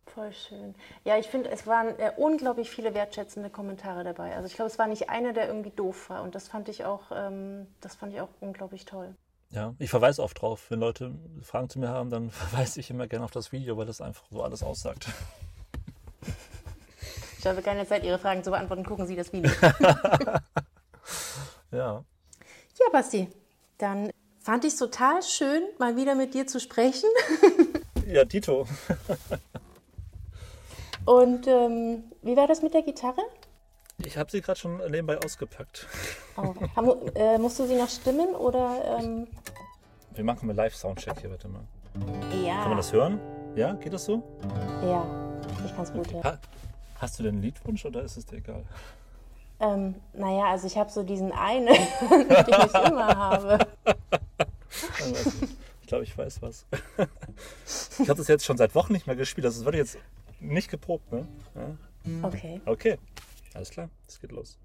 Voll 0.07 0.33
schön. 0.33 0.75
Ja, 1.05 1.19
ich 1.19 1.27
finde, 1.27 1.51
es 1.51 1.67
waren 1.67 1.99
äh, 1.99 2.13
unglaublich 2.17 2.71
viele 2.71 2.95
wertschätzende 2.95 3.51
Kommentare 3.51 4.05
dabei. 4.05 4.37
Also 4.37 4.47
ich 4.47 4.55
glaube, 4.55 4.71
es 4.71 4.79
war 4.79 4.87
nicht 4.87 5.11
einer, 5.11 5.33
der 5.33 5.49
irgendwie 5.49 5.71
doof 5.71 6.11
war. 6.11 6.23
Und 6.23 6.35
das 6.35 6.49
fand 6.49 6.69
ich 6.69 6.85
auch, 6.85 7.11
ähm, 7.13 7.67
das 7.81 7.97
fand 7.97 8.13
ich 8.13 8.21
auch 8.21 8.29
unglaublich 8.41 8.85
toll. 8.85 9.15
Ja, 9.51 9.75
ich 9.79 9.91
verweise 9.91 10.23
oft 10.23 10.41
drauf. 10.41 10.71
Wenn 10.71 10.81
Leute 10.81 11.13
Fragen 11.43 11.69
zu 11.69 11.79
mir 11.79 11.89
haben, 11.89 12.11
dann 12.11 12.31
verweise 12.31 12.81
ich 12.81 12.91
immer 12.91 13.07
gerne 13.07 13.25
auf 13.25 13.31
das 13.31 13.51
Video, 13.51 13.77
weil 13.77 13.87
das 13.87 14.01
einfach 14.01 14.25
so 14.31 14.43
alles 14.43 14.63
aussagt. 14.63 15.09
Ich 17.39 17.47
habe 17.47 17.61
keine 17.61 17.87
Zeit, 17.87 18.05
Ihre 18.05 18.19
Fragen 18.19 18.43
zu 18.43 18.51
beantworten. 18.51 18.85
Gucken 18.85 19.07
Sie 19.07 19.17
das 19.17 19.33
Video. 19.33 19.51
Ja. 21.71 22.05
Ja, 22.79 22.87
Basti, 22.93 23.29
dann 23.79 24.11
fand 24.41 24.65
ich 24.65 24.73
es 24.75 24.79
total 24.79 25.23
schön, 25.23 25.63
mal 25.79 25.97
wieder 25.97 26.15
mit 26.15 26.35
dir 26.35 26.47
zu 26.47 26.61
sprechen. 26.61 27.09
Ja, 28.07 28.23
Tito. 28.27 28.67
Und 31.07 31.47
ähm, 31.47 32.05
wie 32.23 32.37
war 32.37 32.47
das 32.47 32.61
mit 32.63 32.75
der 32.75 32.83
Gitarre? 32.83 33.23
Ich 33.99 34.17
habe 34.19 34.31
sie 34.31 34.41
gerade 34.41 34.59
schon 34.59 34.77
nebenbei 34.91 35.19
ausgepackt. 35.25 35.87
Oh, 36.37 36.55
haben, 36.77 36.91
äh, 37.15 37.39
musst 37.39 37.59
du 37.59 37.67
sie 37.67 37.77
noch 37.77 37.89
stimmen 37.89 38.35
oder? 38.35 38.99
Ähm, 39.01 39.27
Wir 40.15 40.25
machen 40.25 40.47
mal 40.47 40.55
Live-Soundcheck 40.57 41.21
hier, 41.21 41.31
warte 41.31 41.49
mal. 41.49 41.63
ja. 42.45 42.57
Kann 42.61 42.69
man 42.69 42.77
das 42.77 42.93
hören? 42.93 43.21
Ja, 43.55 43.73
geht 43.73 43.93
das 43.93 44.05
so? 44.05 44.23
Ja, 44.83 45.07
ich 45.65 45.75
kann 45.75 45.85
es 45.85 45.93
gut 45.93 46.13
hören. 46.13 46.25
Ha 46.25 46.39
Hast 47.01 47.19
du 47.19 47.23
denn 47.23 47.35
einen 47.37 47.43
Liedwunsch 47.43 47.85
oder 47.87 48.03
ist 48.03 48.17
es 48.17 48.27
dir 48.27 48.37
egal? 48.37 48.65
Ähm, 49.65 49.95
naja, 50.13 50.45
also 50.51 50.67
ich 50.67 50.77
habe 50.77 50.91
so 50.91 51.03
diesen 51.03 51.33
einen, 51.33 51.67
den 52.11 52.27
ich 52.31 52.89
immer 52.89 53.17
habe. 53.17 53.67
Ich 55.81 55.87
glaube, 55.87 56.05
ich 56.05 56.17
weiß 56.17 56.43
was. 56.43 56.67
Ich 57.99 58.09
habe 58.09 58.19
das 58.19 58.29
jetzt 58.29 58.45
schon 58.45 58.57
seit 58.57 58.75
Wochen 58.75 58.93
nicht 58.93 59.07
mehr 59.07 59.17
gespielt. 59.17 59.45
Das 59.45 59.65
wird 59.65 59.77
jetzt 59.77 59.97
nicht 60.41 60.69
geprobt, 60.71 61.11
ne? 61.13 61.27
Ja. 61.55 62.27
Okay. 62.27 62.61
Okay, 62.67 62.99
alles 63.55 63.71
klar, 63.71 63.89
es 64.07 64.21
geht 64.21 64.33
los. 64.33 64.59